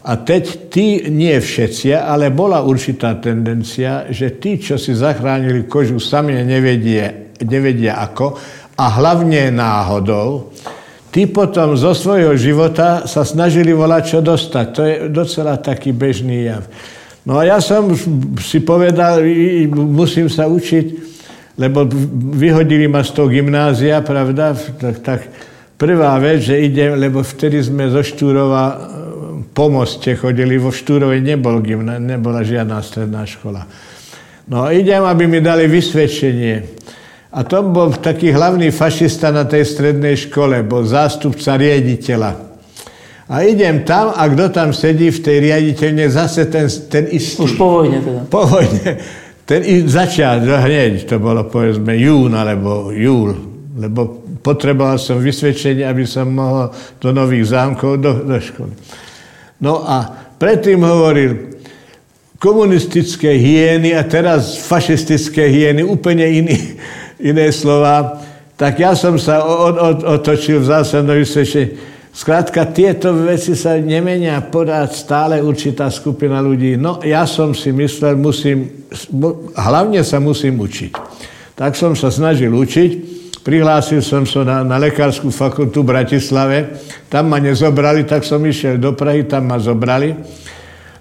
A 0.01 0.13
teď 0.17 0.73
tí, 0.73 1.09
nie 1.13 1.37
všetci, 1.37 1.93
ale 1.93 2.33
bola 2.33 2.65
určitá 2.65 3.17
tendencia, 3.21 4.09
že 4.09 4.37
tí, 4.41 4.57
čo 4.57 4.81
si 4.81 4.97
zachránili 4.97 5.69
kožu, 5.69 6.01
sami 6.01 6.37
nevedie, 6.41 7.37
nevedia 7.45 8.01
ako, 8.01 8.37
a 8.81 8.85
hlavne 8.97 9.53
náhodou, 9.53 10.57
tí 11.13 11.29
potom 11.29 11.77
zo 11.77 11.93
svojho 11.93 12.33
života 12.41 13.05
sa 13.05 13.29
snažili 13.29 13.77
volať, 13.77 14.03
čo 14.09 14.19
dostať. 14.25 14.67
To 14.73 14.81
je 14.89 14.95
docela 15.13 15.61
taký 15.61 15.93
bežný 15.93 16.49
jav. 16.49 16.65
No 17.29 17.37
a 17.37 17.45
ja 17.45 17.61
som 17.61 17.93
si 18.41 18.65
povedal, 18.65 19.21
musím 19.69 20.33
sa 20.33 20.49
učiť 20.49 21.10
lebo 21.61 21.85
vyhodili 22.41 22.89
ma 22.89 23.05
z 23.05 23.13
toho 23.13 23.29
gymnázia, 23.29 24.01
pravda, 24.01 24.57
tak, 24.57 24.97
tak 25.05 25.21
prvá 25.77 26.17
vec, 26.17 26.49
že 26.49 26.57
idem, 26.57 26.97
lebo 26.97 27.21
vtedy 27.21 27.61
sme 27.61 27.93
zo 27.93 28.01
Štúrova 28.01 28.65
e, 28.65 28.77
po 29.53 29.69
moste 29.69 30.17
chodili, 30.17 30.57
vo 30.57 30.73
Štúrove 30.73 31.21
nebol 31.21 31.61
gymná, 31.61 32.01
nebola 32.01 32.41
žiadna 32.41 32.81
stredná 32.81 33.29
škola. 33.29 33.69
No 34.49 34.73
idem, 34.73 35.05
aby 35.05 35.29
mi 35.29 35.45
dali 35.45 35.69
vysvedčenie. 35.69 36.81
A 37.31 37.47
to 37.47 37.63
bol 37.63 37.95
taký 37.95 38.35
hlavný 38.35 38.75
fašista 38.75 39.31
na 39.31 39.45
tej 39.47 39.63
strednej 39.63 40.17
škole, 40.17 40.65
bol 40.67 40.83
zástupca 40.83 41.55
riaditeľa. 41.61 42.51
A 43.31 43.47
idem 43.47 43.87
tam 43.87 44.11
a 44.11 44.27
kto 44.27 44.51
tam 44.51 44.75
sedí 44.75 45.07
v 45.15 45.23
tej 45.23 45.37
riaditeľne, 45.39 46.11
zase 46.11 46.51
ten, 46.51 46.67
ten 46.91 47.07
istý. 47.15 47.47
Už 47.47 47.55
po 47.55 47.79
vojne 47.79 48.03
teda. 48.03 48.21
Po 48.27 48.43
vojne. 48.43 48.99
Ten 49.51 49.67
i 49.67 49.83
začiat, 49.83 50.47
hneď, 50.47 51.11
to 51.11 51.19
bolo 51.19 51.43
povedzme 51.43 51.99
jún 51.99 52.31
alebo 52.39 52.95
júl, 52.95 53.35
lebo 53.75 54.23
potreboval 54.47 54.95
som 54.95 55.19
vysvedčenie, 55.19 55.83
aby 55.83 56.07
som 56.07 56.31
mohol 56.31 56.71
do 57.03 57.11
nových 57.11 57.51
zámkov, 57.51 57.99
do, 57.99 58.31
do 58.31 58.39
školy. 58.39 58.71
No 59.59 59.83
a 59.83 60.07
predtým 60.39 60.79
hovoril, 60.87 61.59
komunistické 62.39 63.35
hyeny 63.35 63.91
a 63.99 64.07
teraz 64.07 64.55
fašistické 64.55 65.51
hyeny, 65.51 65.83
úplne 65.83 66.31
iný, 66.31 66.79
iné 67.19 67.51
slova, 67.51 68.23
tak 68.55 68.79
ja 68.79 68.95
som 68.95 69.19
sa 69.19 69.43
od, 69.43 69.75
od, 69.75 69.99
otočil 70.23 70.63
v 70.63 70.71
zásadnom 70.79 71.19
vysvedčení. 71.19 71.90
Skrátka, 72.11 72.67
tieto 72.75 73.15
veci 73.15 73.55
sa 73.55 73.79
nemenia 73.79 74.43
podať 74.43 74.91
stále 74.99 75.39
určitá 75.39 75.87
skupina 75.95 76.43
ľudí. 76.43 76.75
No, 76.75 76.99
ja 77.07 77.23
som 77.23 77.55
si 77.55 77.71
myslel, 77.71 78.19
musím, 78.19 78.87
hlavne 79.55 80.03
sa 80.03 80.19
musím 80.19 80.59
učiť. 80.59 80.93
Tak 81.55 81.79
som 81.79 81.95
sa 81.95 82.11
snažil 82.11 82.51
učiť. 82.51 83.23
Prihlásil 83.41 84.05
som 84.05 84.29
sa 84.29 84.45
na, 84.45 84.67
na 84.67 84.77
lekárskú 84.77 85.31
fakultu 85.33 85.81
v 85.87 85.91
Bratislave. 85.97 86.77
Tam 87.07 87.31
ma 87.31 87.39
nezobrali, 87.39 88.05
tak 88.05 88.27
som 88.27 88.43
išiel 88.43 88.77
do 88.77 88.93
Prahy, 88.93 89.25
tam 89.25 89.49
ma 89.49 89.57
zobrali. 89.63 90.13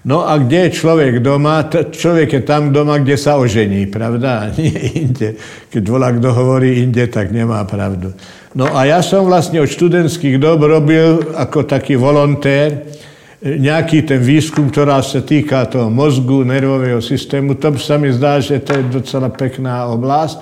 No 0.00 0.24
a 0.24 0.40
kde 0.40 0.70
je 0.70 0.76
človek 0.80 1.20
doma? 1.20 1.68
Človek 1.68 2.40
je 2.40 2.42
tam 2.46 2.72
doma, 2.72 2.96
kde 2.96 3.20
sa 3.20 3.36
ožení, 3.36 3.84
pravda? 3.92 4.48
Nie 4.56 5.04
inde. 5.04 5.36
Keď 5.68 5.82
volá, 5.84 6.08
kto 6.14 6.32
hovorí 6.32 6.80
inde, 6.80 7.04
tak 7.12 7.28
nemá 7.34 7.60
pravdu. 7.68 8.14
No 8.50 8.66
a 8.66 8.82
ja 8.82 8.98
som 8.98 9.30
vlastne 9.30 9.62
od 9.62 9.70
študentských 9.70 10.42
dob 10.42 10.66
robil 10.66 11.22
ako 11.38 11.70
taký 11.70 11.94
volontér 11.94 12.82
nejaký 13.40 14.04
ten 14.04 14.20
výskum, 14.20 14.68
ktorá 14.68 15.00
sa 15.00 15.22
týka 15.22 15.64
toho 15.70 15.88
mozgu, 15.88 16.42
nervového 16.44 17.00
systému. 17.00 17.56
To 17.62 17.72
sa 17.78 17.96
mi 17.96 18.10
zdá, 18.12 18.42
že 18.42 18.60
to 18.60 18.76
je 18.76 19.00
docela 19.00 19.30
pekná 19.30 19.88
oblasť. 19.94 20.36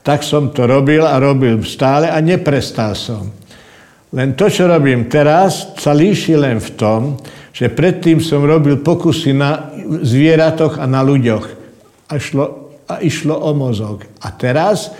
Tak 0.00 0.24
som 0.24 0.50
to 0.50 0.64
robil 0.64 1.04
a 1.04 1.20
robil 1.20 1.60
stále 1.62 2.08
a 2.08 2.16
neprestal 2.24 2.96
som. 2.96 3.28
Len 4.10 4.34
to, 4.34 4.50
čo 4.50 4.66
robím 4.66 5.06
teraz, 5.06 5.76
sa 5.78 5.94
líši 5.94 6.34
len 6.34 6.58
v 6.58 6.70
tom, 6.74 7.00
že 7.54 7.70
predtým 7.70 8.18
som 8.18 8.42
robil 8.42 8.82
pokusy 8.82 9.36
na 9.36 9.70
zvieratoch 10.02 10.80
a 10.80 10.88
na 10.88 11.04
ľuďoch. 11.04 11.46
A, 12.10 12.18
šlo, 12.18 12.72
a 12.90 12.98
išlo 13.04 13.36
o 13.36 13.52
mozog. 13.54 14.02
A 14.24 14.34
teraz 14.34 14.90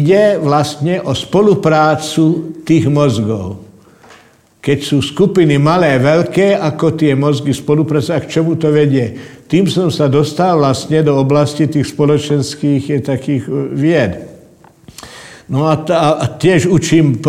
ide 0.00 0.40
vlastne 0.42 0.98
o 1.02 1.14
spoluprácu 1.14 2.58
tých 2.66 2.90
mozgov. 2.90 3.62
Keď 4.64 4.78
sú 4.80 5.04
skupiny 5.04 5.60
malé, 5.60 6.00
veľké, 6.00 6.56
ako 6.56 6.96
tie 6.96 7.12
mozgy 7.12 7.52
spolupracujú, 7.52 8.16
a 8.16 8.24
k 8.24 8.30
čomu 8.32 8.56
to 8.56 8.72
vedie? 8.72 9.12
Tým 9.44 9.68
som 9.68 9.92
sa 9.92 10.08
dostal 10.08 10.56
vlastne 10.56 11.04
do 11.04 11.20
oblasti 11.20 11.68
tých 11.68 11.92
spoločenských 11.92 12.82
eh, 12.96 13.04
takých 13.04 13.44
eh, 13.44 13.54
vied. 13.76 14.12
No 15.44 15.68
a, 15.68 15.76
a 15.92 16.24
tiež 16.40 16.72
učím, 16.72 17.20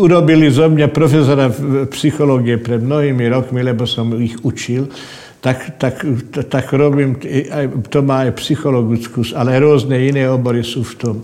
urobili 0.00 0.48
zo 0.48 0.64
mňa 0.64 0.88
profesora 0.88 1.52
psychológie 1.92 2.56
pred 2.56 2.80
mnohými 2.80 3.28
rokmi, 3.28 3.60
lebo 3.60 3.84
som 3.84 4.16
ich 4.16 4.40
učil, 4.40 4.88
tak, 5.44 5.76
tak, 5.76 6.08
tak 6.48 6.72
robím, 6.72 7.20
to 7.92 8.00
má 8.00 8.24
aj 8.24 8.32
psychologickú, 8.40 9.28
ale 9.36 9.60
rôzne 9.60 10.00
iné 10.08 10.24
obory 10.24 10.64
sú 10.64 10.80
v 10.88 10.94
tom. 10.96 11.16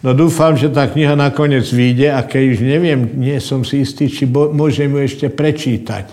No 0.00 0.16
dúfam, 0.16 0.56
že 0.56 0.72
tá 0.72 0.88
kniha 0.88 1.12
nakoniec 1.12 1.68
vyjde 1.68 2.08
a 2.08 2.24
keď 2.24 2.42
už 2.56 2.58
neviem, 2.64 3.00
nie 3.20 3.36
som 3.36 3.60
si 3.60 3.84
istý, 3.84 4.08
či 4.08 4.24
bo, 4.24 4.48
môžem 4.48 4.88
ju 4.88 5.00
ešte 5.04 5.26
prečítať. 5.28 6.08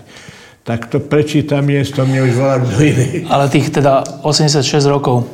Tak 0.60 0.92
to 0.92 1.00
prečítam 1.00 1.64
miesto, 1.64 2.04
mne 2.04 2.28
už 2.28 2.32
volá 2.36 2.60
kto 2.60 2.76
iný. 2.84 3.08
Ale 3.32 3.48
tých 3.48 3.72
teda 3.72 4.04
86 4.20 4.60
rokov. 4.92 5.24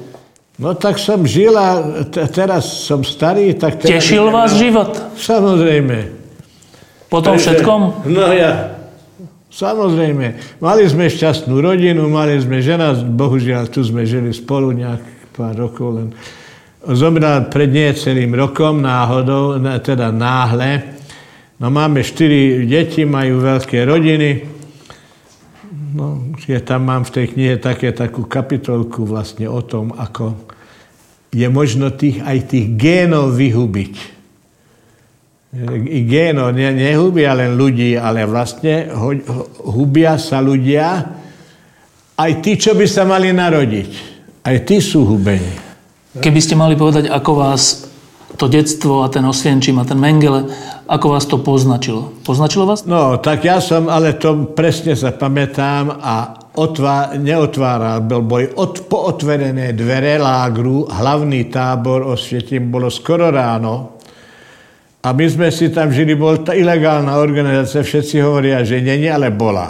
No 0.54 0.78
tak 0.78 1.02
som 1.02 1.26
žil 1.26 1.50
a 1.58 1.82
t- 2.06 2.22
teraz 2.30 2.86
som 2.86 3.02
starý, 3.02 3.58
tak... 3.58 3.82
Teraz 3.82 3.90
Tešil 3.90 4.30
vás 4.30 4.54
život? 4.54 4.94
Samozrejme. 5.18 6.14
Po 7.10 7.18
tom 7.18 7.34
všetkom? 7.34 8.06
No 8.06 8.30
ja. 8.30 8.78
Samozrejme. 9.50 10.38
Mali 10.62 10.86
sme 10.86 11.10
šťastnú 11.10 11.58
rodinu, 11.58 12.06
mali 12.06 12.38
sme 12.38 12.62
žena, 12.62 12.94
bohužiaľ 12.94 13.66
tu 13.66 13.82
sme 13.82 14.06
žili 14.06 14.30
spolu 14.30 14.70
nejak 14.70 15.02
pár 15.34 15.58
rokov 15.58 15.98
len 15.98 16.08
zomrel 16.92 17.48
pred 17.48 17.72
celým 17.96 18.36
rokom 18.36 18.84
náhodou, 18.84 19.56
teda 19.80 20.12
náhle. 20.12 21.00
No 21.56 21.72
máme 21.72 22.04
štyri 22.04 22.68
deti, 22.68 23.08
majú 23.08 23.40
veľké 23.40 23.88
rodiny. 23.88 24.30
No, 25.94 26.34
ja 26.50 26.58
tam 26.58 26.90
mám 26.90 27.06
v 27.06 27.14
tej 27.14 27.26
knihe 27.32 27.54
také, 27.62 27.94
takú 27.94 28.26
kapitolku 28.26 29.06
vlastne 29.06 29.46
o 29.46 29.62
tom, 29.62 29.94
ako 29.94 30.34
je 31.30 31.46
možno 31.46 31.94
tých, 31.94 32.18
aj 32.20 32.38
tých 32.50 32.66
génov 32.74 33.38
vyhubiť. 33.38 33.94
I 35.86 36.00
génov 36.02 36.50
ne, 36.50 36.74
nehubia 36.74 37.30
len 37.38 37.54
ľudí, 37.54 37.94
ale 37.94 38.26
vlastne 38.26 38.90
ho, 38.90 39.14
hubia 39.70 40.18
sa 40.18 40.42
ľudia, 40.42 41.14
aj 42.18 42.32
tí, 42.42 42.58
čo 42.58 42.74
by 42.74 42.86
sa 42.90 43.06
mali 43.06 43.30
narodiť. 43.30 43.90
Aj 44.42 44.56
tí 44.66 44.82
sú 44.82 45.06
hubení. 45.06 45.63
Keby 46.14 46.38
ste 46.38 46.54
mali 46.54 46.78
povedať, 46.78 47.10
ako 47.10 47.32
vás 47.34 47.90
to 48.38 48.46
detstvo 48.46 49.02
a 49.02 49.10
ten 49.10 49.26
Osvienčím 49.26 49.82
a 49.82 49.86
ten 49.86 49.98
Mengele, 49.98 50.46
ako 50.86 51.06
vás 51.10 51.26
to 51.26 51.42
poznačilo? 51.42 52.14
Poznačilo 52.22 52.70
vás? 52.70 52.86
No, 52.86 53.18
tak 53.18 53.42
ja 53.42 53.58
som, 53.58 53.90
ale 53.90 54.14
to 54.14 54.54
presne 54.54 54.94
sa 54.94 55.10
a 55.10 56.14
otvá, 56.54 57.18
neotváral, 57.18 58.06
boj 58.06 58.54
od, 58.54 58.86
pootverené 58.86 59.74
dvere 59.74 60.22
lágru, 60.22 60.86
hlavný 60.86 61.50
tábor 61.50 62.06
Osvietím, 62.06 62.70
bolo 62.70 62.94
skoro 62.94 63.34
ráno 63.34 63.98
a 65.02 65.10
my 65.10 65.26
sme 65.26 65.50
si 65.50 65.74
tam 65.74 65.90
žili, 65.90 66.14
bol 66.14 66.46
tá 66.46 66.54
ilegálna 66.54 67.18
organizácia, 67.18 67.82
všetci 67.82 68.22
hovoria, 68.22 68.62
že 68.62 68.78
nie, 68.78 69.10
ale 69.10 69.34
bola. 69.34 69.66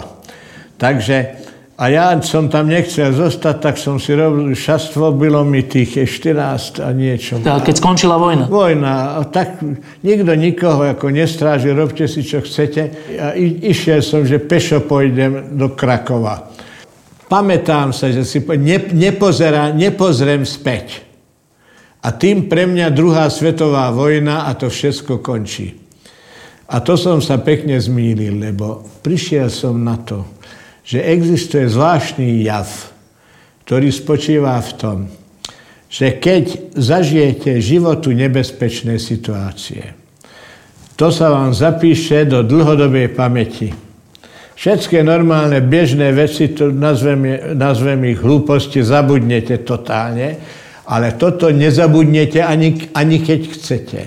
Takže 0.77 1.44
a 1.75 1.91
ja 1.91 2.15
som 2.23 2.47
tam 2.47 2.71
nechcel 2.71 3.11
zostať, 3.11 3.55
tak 3.59 3.75
som 3.75 3.99
si 3.99 4.15
robil 4.15 4.55
šastvo, 4.55 5.11
bylo 5.11 5.43
mi 5.43 5.67
tých 5.67 6.07
14 6.07 6.79
a 6.79 6.95
niečo. 6.95 7.43
Tak, 7.43 7.67
keď 7.67 7.75
skončila 7.83 8.15
vojna? 8.15 8.47
Vojna. 8.47 9.19
A 9.19 9.27
tak 9.27 9.59
nikto 9.99 10.31
nikoho 10.39 10.87
ako 10.87 11.11
nestráži, 11.11 11.75
robte 11.75 12.07
si, 12.07 12.23
čo 12.23 12.39
chcete. 12.39 13.11
A 13.19 13.35
i, 13.35 13.75
išiel 13.75 13.99
som, 13.99 14.23
že 14.23 14.39
pešo 14.39 14.87
pôjdem 14.87 15.51
do 15.59 15.75
Krakova. 15.75 16.47
Pamätám 17.27 17.91
sa, 17.91 18.07
že 18.07 18.23
si 18.23 18.39
ne, 18.39 18.79
nepozerá, 18.95 19.75
nepozrem 19.75 20.47
späť. 20.47 21.03
A 22.07 22.15
tým 22.15 22.47
pre 22.47 22.71
mňa 22.71 22.87
druhá 22.95 23.27
svetová 23.27 23.91
vojna 23.91 24.47
a 24.47 24.55
to 24.55 24.71
všetko 24.71 25.19
končí. 25.19 25.75
A 26.71 26.79
to 26.79 26.95
som 26.95 27.19
sa 27.19 27.43
pekne 27.43 27.75
zmýlil, 27.77 28.39
lebo 28.39 28.79
prišiel 29.03 29.51
som 29.51 29.75
na 29.83 29.99
to, 29.99 30.34
že 30.85 31.01
existuje 31.01 31.65
zvláštny 31.65 32.45
jav, 32.45 32.69
ktorý 33.65 33.89
spočíva 33.89 34.61
v 34.61 34.71
tom, 34.77 34.97
že 35.89 36.21
keď 36.21 36.75
zažijete 36.77 37.57
životu 37.57 38.13
nebezpečné 38.13 39.01
situácie, 39.01 39.97
to 40.95 41.11
sa 41.11 41.33
vám 41.33 41.51
zapíše 41.51 42.23
do 42.23 42.45
dlhodobej 42.45 43.11
pamäti. 43.11 43.73
Všetké 44.55 45.03
normálne 45.03 45.59
bežné 45.59 46.15
veci, 46.15 46.55
to 46.55 46.71
nazvem, 46.71 47.51
nazvem 47.59 47.99
ich 48.07 48.23
hlúposti, 48.23 48.79
zabudnete 48.79 49.67
totálne, 49.67 50.39
ale 50.87 51.19
toto 51.19 51.51
nezabudnete 51.51 52.39
ani, 52.39 52.95
ani 52.95 53.17
keď 53.19 53.41
chcete. 53.51 54.01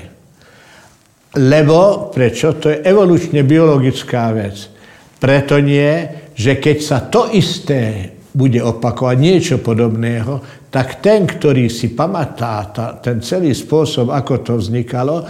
Lebo, 1.36 2.08
prečo? 2.08 2.56
To 2.56 2.72
je 2.72 2.80
evolučne 2.80 3.44
biologická 3.44 4.32
vec. 4.32 4.72
Preto 5.20 5.60
nie, 5.60 6.08
že 6.39 6.62
keď 6.62 6.78
sa 6.78 6.99
to 7.03 7.34
isté 7.34 8.14
bude 8.30 8.62
opakovať 8.62 9.16
niečo 9.18 9.57
podobného, 9.59 10.62
tak 10.70 11.03
ten, 11.03 11.26
ktorý 11.26 11.66
si 11.66 11.91
pamatá 11.99 12.70
ta, 12.70 12.86
ten 13.03 13.18
celý 13.18 13.51
spôsob, 13.51 14.14
ako 14.14 14.34
to 14.47 14.55
vznikalo, 14.55 15.26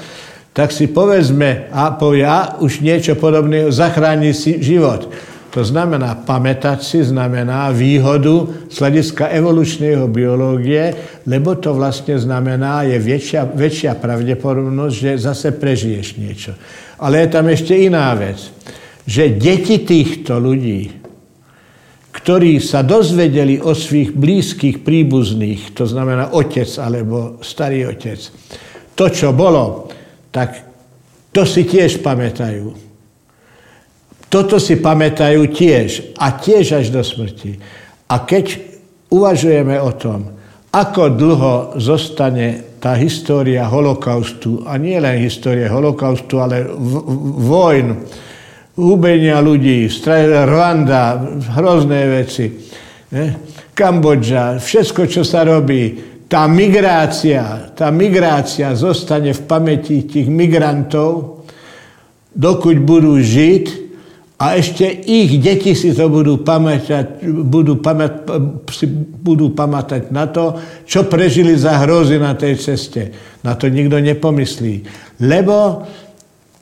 tak 0.53 0.69
si 0.75 0.93
povedzme 0.93 1.73
a 1.73 1.97
povie, 1.97 2.27
a 2.29 2.61
už 2.61 2.85
niečo 2.85 3.17
podobného, 3.17 3.73
zachráni 3.73 4.37
si 4.37 4.61
život. 4.61 5.09
To 5.57 5.65
znamená, 5.65 6.13
pamätať 6.29 6.85
si 6.85 7.01
znamená 7.01 7.73
výhodu 7.73 8.69
z 8.69 8.77
hľadiska 8.77 9.33
evolučného 9.33 10.05
biológie, 10.05 10.93
lebo 11.25 11.57
to 11.57 11.73
vlastne 11.73 12.21
znamená, 12.21 12.85
je 12.85 13.01
väčšia, 13.01 13.49
väčšia 13.49 13.97
pravdepodobnosť, 13.97 14.93
že 14.93 15.11
zase 15.17 15.57
prežiješ 15.57 16.07
niečo. 16.21 16.53
Ale 17.01 17.25
je 17.25 17.29
tam 17.33 17.49
ešte 17.49 17.73
iná 17.73 18.13
vec, 18.13 18.53
že 19.09 19.41
deti 19.41 19.81
týchto 19.89 20.37
ľudí, 20.37 20.93
ktorí 22.13 22.61
sa 22.61 22.85
dozvedeli 22.85 23.57
o 23.57 23.73
svých 23.73 24.13
blízkych 24.13 24.85
príbuzných, 24.85 25.73
to 25.73 25.89
znamená 25.89 26.37
otec 26.37 26.69
alebo 26.77 27.41
starý 27.41 27.89
otec, 27.89 28.21
to, 28.93 29.05
čo 29.09 29.33
bolo, 29.33 29.89
tak 30.29 30.61
to 31.33 31.49
si 31.49 31.65
tiež 31.65 32.05
pamätajú. 32.05 32.69
Toto 34.29 34.61
si 34.61 34.77
pamätajú 34.77 35.41
tiež 35.49 36.21
a 36.21 36.37
tiež 36.37 36.85
až 36.85 36.93
do 36.93 37.01
smrti. 37.01 37.57
A 38.13 38.29
keď 38.29 38.61
uvažujeme 39.09 39.81
o 39.81 39.89
tom, 39.97 40.37
ako 40.69 41.17
dlho 41.17 41.55
zostane 41.81 42.77
tá 42.77 42.93
história 42.93 43.65
holokaustu, 43.65 44.69
a 44.69 44.77
nie 44.77 45.01
len 45.01 45.17
história 45.25 45.73
holokaustu, 45.73 46.45
ale 46.45 46.69
vojn, 47.41 48.05
hubenia 48.79 49.43
ľudí, 49.43 49.91
Rwanda, 50.47 51.18
hrozné 51.59 52.01
veci, 52.07 52.47
ne? 53.11 53.26
Kambodža, 53.74 54.59
všetko, 54.59 55.07
čo 55.07 55.22
sa 55.22 55.47
robí, 55.47 55.99
tá 56.26 56.47
migrácia, 56.51 57.70
tá 57.74 57.91
migrácia 57.95 58.74
zostane 58.74 59.35
v 59.35 59.43
pamäti 59.47 60.03
tých 60.07 60.26
migrantov, 60.26 61.43
dokud 62.35 62.79
budú 62.83 63.18
žiť 63.18 63.64
a 64.39 64.55
ešte 64.55 64.87
ich 64.87 65.43
deti 65.43 65.74
si 65.74 65.91
to 65.91 66.07
budú 66.07 66.43
pamätať, 66.47 67.26
budú, 67.26 67.83
pamät, 67.83 68.22
si 68.70 68.87
budú 69.18 69.51
pamätať 69.51 70.14
na 70.14 70.31
to, 70.31 70.55
čo 70.87 71.11
prežili 71.11 71.59
za 71.59 71.83
hrozy 71.83 72.22
na 72.22 72.39
tej 72.39 72.55
ceste. 72.55 73.11
Na 73.43 73.59
to 73.59 73.66
nikto 73.66 73.99
nepomyslí. 73.99 74.87
Lebo 75.26 75.83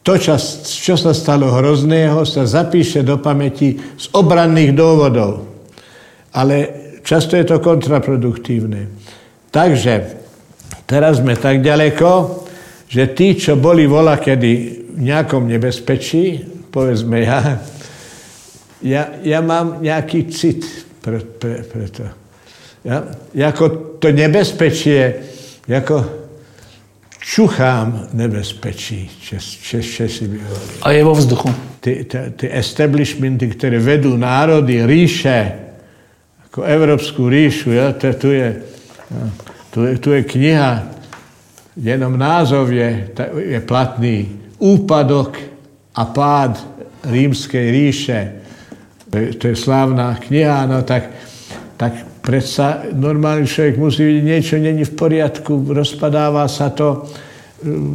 to, 0.07 0.15
čo, 0.63 0.95
sa 0.95 1.11
stalo 1.11 1.51
hrozného, 1.51 2.23
sa 2.23 2.47
zapíše 2.47 3.03
do 3.03 3.19
pamäti 3.19 3.75
z 3.75 4.07
obranných 4.15 4.71
dôvodov. 4.71 5.51
Ale 6.31 6.55
často 7.03 7.35
je 7.35 7.43
to 7.43 7.59
kontraproduktívne. 7.59 8.87
Takže 9.51 9.95
teraz 10.87 11.19
sme 11.19 11.35
tak 11.35 11.59
ďaleko, 11.59 12.39
že 12.87 13.19
tí, 13.19 13.35
čo 13.35 13.59
boli 13.59 13.91
vola 13.91 14.15
kedy 14.15 14.53
v 14.95 15.01
nejakom 15.11 15.43
nebezpečí, 15.43 16.39
povedzme 16.71 17.27
ja, 17.27 17.59
ja, 18.87 19.03
ja 19.27 19.41
mám 19.43 19.83
nejaký 19.83 20.31
cit 20.31 20.63
pre, 21.03 21.19
pre, 21.19 21.67
pre 21.67 21.87
to. 21.91 22.07
Ja, 22.87 23.03
ako 23.51 23.99
to 23.99 24.15
nebezpečie, 24.15 25.19
ako 25.67 26.26
čuchám 27.27 28.09
nebezpečí, 28.13 29.11
Česi 29.91 30.25
by 30.31 30.39
hovorili. 30.39 30.79
A 30.83 30.89
je 30.95 31.03
vo 31.03 31.15
vzduchu. 31.15 31.51
Tie 31.83 32.51
establishmenty, 32.51 33.51
ktoré 33.51 33.83
vedú 33.83 34.15
národy, 34.15 34.87
ríše, 34.87 35.55
ako 36.47 36.63
Európsku 36.63 37.27
ríšu, 37.27 37.75
ja, 37.75 37.91
to, 37.95 38.15
tu, 38.15 38.31
je, 38.31 38.49
tu, 39.75 39.79
je, 39.87 39.95
tu 39.99 40.09
je 40.15 40.23
kniha, 40.23 40.87
jenom 41.75 42.15
názov 42.15 42.71
je, 42.71 43.11
je 43.43 43.61
platný. 43.61 44.31
Úpadok 44.57 45.37
a 45.95 46.03
pád 46.09 46.59
rímskej 47.07 47.67
ríše. 47.71 48.21
To 49.11 49.15
je, 49.19 49.27
to 49.35 49.45
je 49.53 49.57
slávna 49.59 50.19
kniha, 50.19 50.67
no 50.67 50.83
tak, 50.83 51.11
tak 51.77 52.16
Predsa 52.27 52.91
normálny 52.91 53.47
človek 53.47 53.79
musí 53.79 54.03
vidieť, 54.03 54.25
niečo 54.27 54.55
není 54.59 54.83
v 54.83 54.99
poriadku, 54.99 55.63
rozpadáva 55.71 56.51
sa 56.51 56.75
to. 56.75 57.07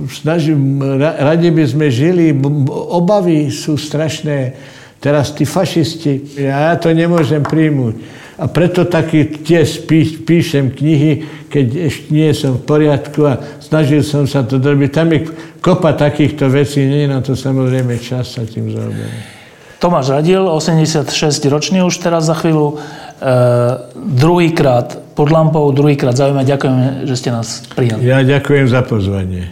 Snažím, 0.08 0.80
radi 1.04 1.52
by 1.52 1.68
sme 1.68 1.92
žili, 1.92 2.32
obavy 2.72 3.52
sú 3.52 3.76
strašné. 3.76 4.56
Teraz 5.04 5.36
tí 5.36 5.44
fašisti, 5.44 6.40
ja, 6.48 6.72
to 6.80 6.96
nemôžem 6.96 7.44
príjmuť. 7.44 7.96
A 8.40 8.48
preto 8.48 8.88
taky 8.88 9.44
tiež 9.44 9.84
pí, 9.84 10.24
píšem 10.24 10.72
knihy, 10.72 11.28
keď 11.52 11.92
ešte 11.92 12.08
nie 12.16 12.32
som 12.32 12.56
v 12.56 12.64
poriadku 12.64 13.28
a 13.28 13.36
snažil 13.60 14.00
som 14.00 14.24
sa 14.24 14.48
to 14.48 14.64
robiť. 14.64 14.90
Tam 14.96 15.12
je 15.12 15.28
kopa 15.60 15.92
takýchto 15.92 16.48
vecí, 16.48 16.88
nie 16.88 17.04
je 17.04 17.10
na 17.12 17.20
to 17.20 17.36
samozrejme 17.36 18.00
čas 18.00 18.40
sa 18.40 18.48
tým 18.48 18.72
zaoberať. 18.72 19.41
Tomáš 19.82 20.14
Radil, 20.14 20.46
86 20.46 21.10
ročný 21.50 21.82
už 21.82 21.98
teraz 21.98 22.30
za 22.30 22.38
chvíľu. 22.38 22.78
Uh, 23.18 23.90
druhýkrát 23.98 24.94
pod 25.18 25.34
lampou, 25.34 25.66
druhýkrát 25.74 26.14
zaujímavé. 26.14 26.46
Ďakujem, 26.46 26.76
že 27.10 27.16
ste 27.18 27.30
nás 27.34 27.66
prijali. 27.74 28.06
Ja 28.06 28.22
ďakujem 28.22 28.70
za 28.70 28.86
pozvanie. 28.86 29.50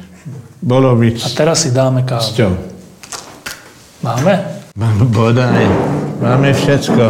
Bolo 0.61 0.93
mi 0.93 1.17
A 1.17 1.29
teraz 1.33 1.65
si 1.65 1.73
dáme 1.73 2.05
kávu. 2.05 2.21
Sťou. 2.21 2.53
Máme? 4.05 4.33
Máme 4.77 5.09
bodaj. 5.09 5.65
Máme 6.21 6.53
všetko. 6.53 7.03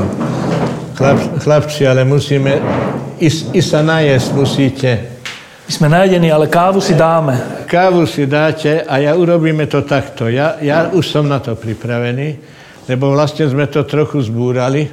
Chlap, 0.96 1.20
chlapci, 1.44 1.91
ale 1.91 2.08
musíme... 2.08 2.56
I, 3.20 3.28
i 3.52 3.60
sa 3.60 3.84
najesť 3.84 4.30
musíte. 4.32 4.90
My 5.68 5.72
sme 5.76 5.88
najedení, 5.91 6.32
ale 6.32 6.48
kávu 6.48 6.80
si 6.80 6.96
dáme. 6.96 7.68
Kávu 7.68 8.08
si 8.08 8.24
dáte 8.32 8.80
a 8.88 8.96
ja 9.04 9.12
urobíme 9.12 9.68
to 9.68 9.84
takto. 9.84 10.32
Ja, 10.32 10.56
ja 10.64 10.88
už 10.88 11.04
som 11.04 11.28
na 11.28 11.44
to 11.44 11.60
pripravený, 11.60 12.59
lebo 12.90 13.14
vlastne 13.14 13.45
sme 13.45 13.70
to 13.70 13.86
trochu 13.86 14.26
zbúrali. 14.26 14.90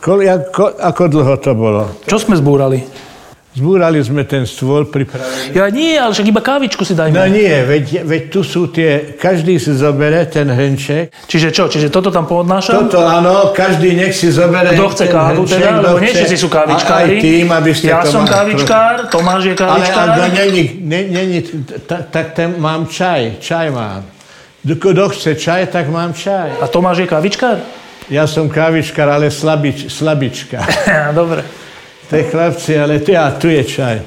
Ako, 0.00 0.80
ako 0.80 1.02
dlho 1.12 1.34
to 1.36 1.52
bolo? 1.52 1.82
Čo 2.08 2.16
sme 2.16 2.38
zbúrali? 2.40 2.80
Zbúrali 3.56 3.96
sme 4.04 4.28
ten 4.28 4.44
stôl 4.44 4.84
pripravený. 4.84 5.56
Ja 5.56 5.72
nie, 5.72 5.96
ale 5.96 6.12
však 6.12 6.28
iba 6.28 6.44
kávičku 6.44 6.84
si 6.84 6.92
dajme. 6.92 7.16
No 7.16 7.24
nie, 7.24 7.48
veď, 7.48 8.04
veď 8.04 8.22
tu 8.28 8.44
sú 8.44 8.68
tie, 8.68 9.16
každý 9.16 9.56
si 9.56 9.72
zobere 9.72 10.28
ten 10.28 10.44
hrnček. 10.44 11.08
Čiže 11.24 11.48
čo? 11.56 11.64
Čiže 11.64 11.88
toto 11.88 12.12
tam 12.12 12.28
poodnášam? 12.28 12.84
Toto 12.84 13.00
áno, 13.00 13.56
každý 13.56 13.96
nech 13.96 14.12
si 14.12 14.28
zobere 14.28 14.76
Kto 14.76 14.92
chce 14.92 15.04
kávu 15.08 15.48
hrnček, 15.48 15.56
teda? 15.56 15.80
Lebo 15.80 15.96
nie 16.04 16.12
všetci 16.12 16.36
sú 16.36 16.48
kávičkári. 16.52 17.16
A 17.16 17.16
aj 17.16 17.24
tým, 17.24 17.46
aby 17.48 17.70
ste 17.72 17.88
ja 17.88 18.04
to 18.04 18.12
som 18.12 18.28
kávičkár, 18.28 19.08
Tomáš 19.08 19.42
je 19.48 19.54
Ale, 19.56 19.60
kávičkár. 19.64 20.06
ale 20.20 20.26
není, 20.36 20.64
ne, 20.84 21.00
není, 21.08 21.38
tak, 21.88 22.12
tak 22.12 22.26
ten 22.36 22.60
mám 22.60 22.84
čaj, 22.92 23.40
čaj 23.40 23.72
mám. 23.72 24.15
Kto 24.66 25.08
chce 25.14 25.38
čaj, 25.38 25.70
tak 25.70 25.86
mám 25.86 26.10
čaj. 26.10 26.58
A 26.58 26.66
Tomáš 26.66 26.98
je 26.98 27.06
kávičkár? 27.06 27.62
Ja 28.10 28.26
som 28.26 28.50
kávičkár, 28.50 29.06
ale 29.06 29.30
slabič, 29.30 29.86
slabička. 29.86 30.58
Dobre. 31.18 31.46
To 32.10 32.12
je 32.18 32.24
chlapci, 32.26 32.72
ale 32.78 32.98
ty, 32.98 33.14
a 33.14 33.30
tu 33.30 33.46
je 33.46 33.62
čaj. 33.62 34.02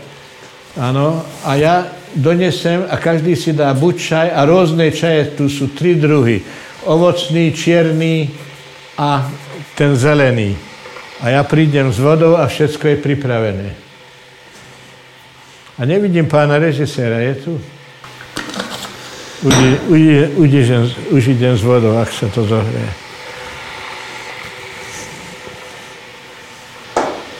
Áno, 0.80 1.24
a 1.44 1.56
ja 1.56 1.88
donesem 2.16 2.88
a 2.88 2.96
každý 2.96 3.36
si 3.36 3.52
dá 3.52 3.72
buď 3.76 3.96
čaj 4.00 4.28
a 4.32 4.40
rôzne 4.48 4.92
čaje, 4.92 5.36
tu 5.36 5.52
sú 5.52 5.72
tri 5.72 5.96
druhy. 5.96 6.44
Ovocný, 6.88 7.52
čierny 7.52 8.32
a 8.96 9.28
ten 9.76 9.96
zelený. 9.96 10.56
A 11.20 11.36
ja 11.36 11.44
prídem 11.44 11.92
s 11.92 12.00
vodou 12.00 12.40
a 12.40 12.48
všetko 12.48 12.96
je 12.96 12.98
pripravené. 13.04 13.70
A 15.80 15.84
nevidím 15.84 16.28
pána 16.28 16.60
režiséra, 16.60 17.20
je 17.20 17.36
tu? 17.36 17.54
Už, 19.40 19.56
i- 19.56 19.80
už, 19.88 20.00
i- 20.00 20.30
už, 20.36 20.48
idem, 20.50 20.84
už 21.12 21.24
idem 21.30 21.54
s 21.56 21.64
vodou, 21.64 21.96
ak 21.96 22.10
sa 22.10 22.28
to 22.28 22.44
zohreje. 22.44 22.92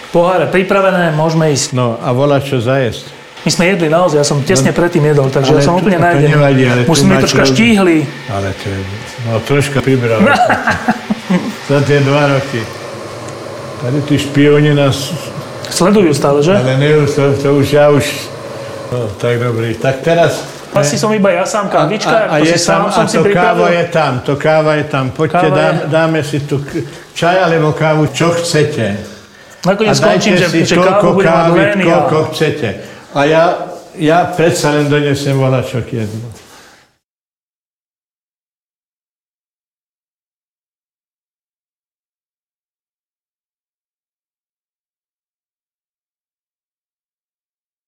Poháre 0.10 0.50
pripravené, 0.50 1.14
môžeme 1.14 1.54
ísť. 1.54 1.78
No 1.78 1.94
a 1.96 2.10
volá 2.12 2.42
čo 2.42 2.58
zajesť. 2.58 3.14
My 3.40 3.50
sme 3.52 3.64
jedli 3.68 3.88
naozaj, 3.88 4.18
ja 4.20 4.26
som 4.26 4.42
tesne 4.42 4.74
predtým 4.74 5.06
jedol, 5.06 5.30
takže 5.30 5.54
ja 5.54 5.64
som 5.64 5.76
úplne 5.76 5.96
to 5.96 6.04
najedený. 6.04 6.34
nevadí, 6.34 6.64
ale 6.66 6.82
byť 6.84 7.02
máte 7.06 7.24
troška 7.24 7.44
roz- 7.46 7.52
štíhli. 7.54 7.98
Ale 8.28 8.48
to 8.52 8.66
je, 8.68 8.80
no 9.24 9.40
troška 9.40 9.80
pribral. 9.80 10.20
Za 11.72 11.80
tie 11.86 12.00
dva 12.02 12.26
roky. 12.28 12.60
Tady 13.80 13.98
tí 14.02 14.16
špioni 14.18 14.74
nás, 14.74 15.14
Sledujú 15.70 16.12
stále, 16.12 16.42
že? 16.42 16.52
ale 16.52 16.76
ne, 16.76 17.06
to, 17.06 17.30
to 17.38 17.50
už 17.56 17.68
ja 17.70 17.94
už, 17.94 18.04
no 18.90 19.06
tak 19.16 19.38
dobrý. 19.38 19.78
Tak 19.78 20.02
teraz, 20.02 20.42
Asi 20.74 21.02
som 21.02 21.10
iba 21.14 21.34
ja 21.34 21.46
sám 21.46 21.70
kávička, 21.70 22.30
a, 22.30 22.36
a 22.36 22.36
to 22.40 22.46
je 22.46 22.58
si 22.58 22.68
tam, 22.68 22.86
sám 22.90 22.92
som 22.92 23.06
a 23.06 23.10
si 23.10 23.18
to 23.18 23.24
káva 23.26 23.66
pripravil. 23.66 23.74
je 23.74 23.86
tam, 23.90 24.12
to 24.22 24.34
káva 24.38 24.72
je 24.78 24.86
tam. 24.86 25.06
Poďte, 25.10 25.50
Káva 25.50 25.60
je- 25.60 25.82
dáme, 25.90 26.20
si 26.24 26.40
tu 26.46 26.56
čaj 27.14 27.36
alebo 27.42 27.74
kávu, 27.74 28.08
čo 28.14 28.30
chcete. 28.38 28.86
A 29.60 29.76
Nakoniec 29.76 29.98
skončím, 29.98 30.38
že, 30.40 30.48
si 30.48 30.64
že 30.66 30.76
kávu 30.78 31.20
kávy, 31.20 31.84
koľko 31.84 32.18
chcete. 32.32 32.70
A 33.12 33.20
ja, 33.26 33.44
ja 33.98 34.24
predsa 34.30 34.72
len 34.72 34.88
donesem 34.88 35.36
volačok 35.36 35.84
jednu. 35.90 36.39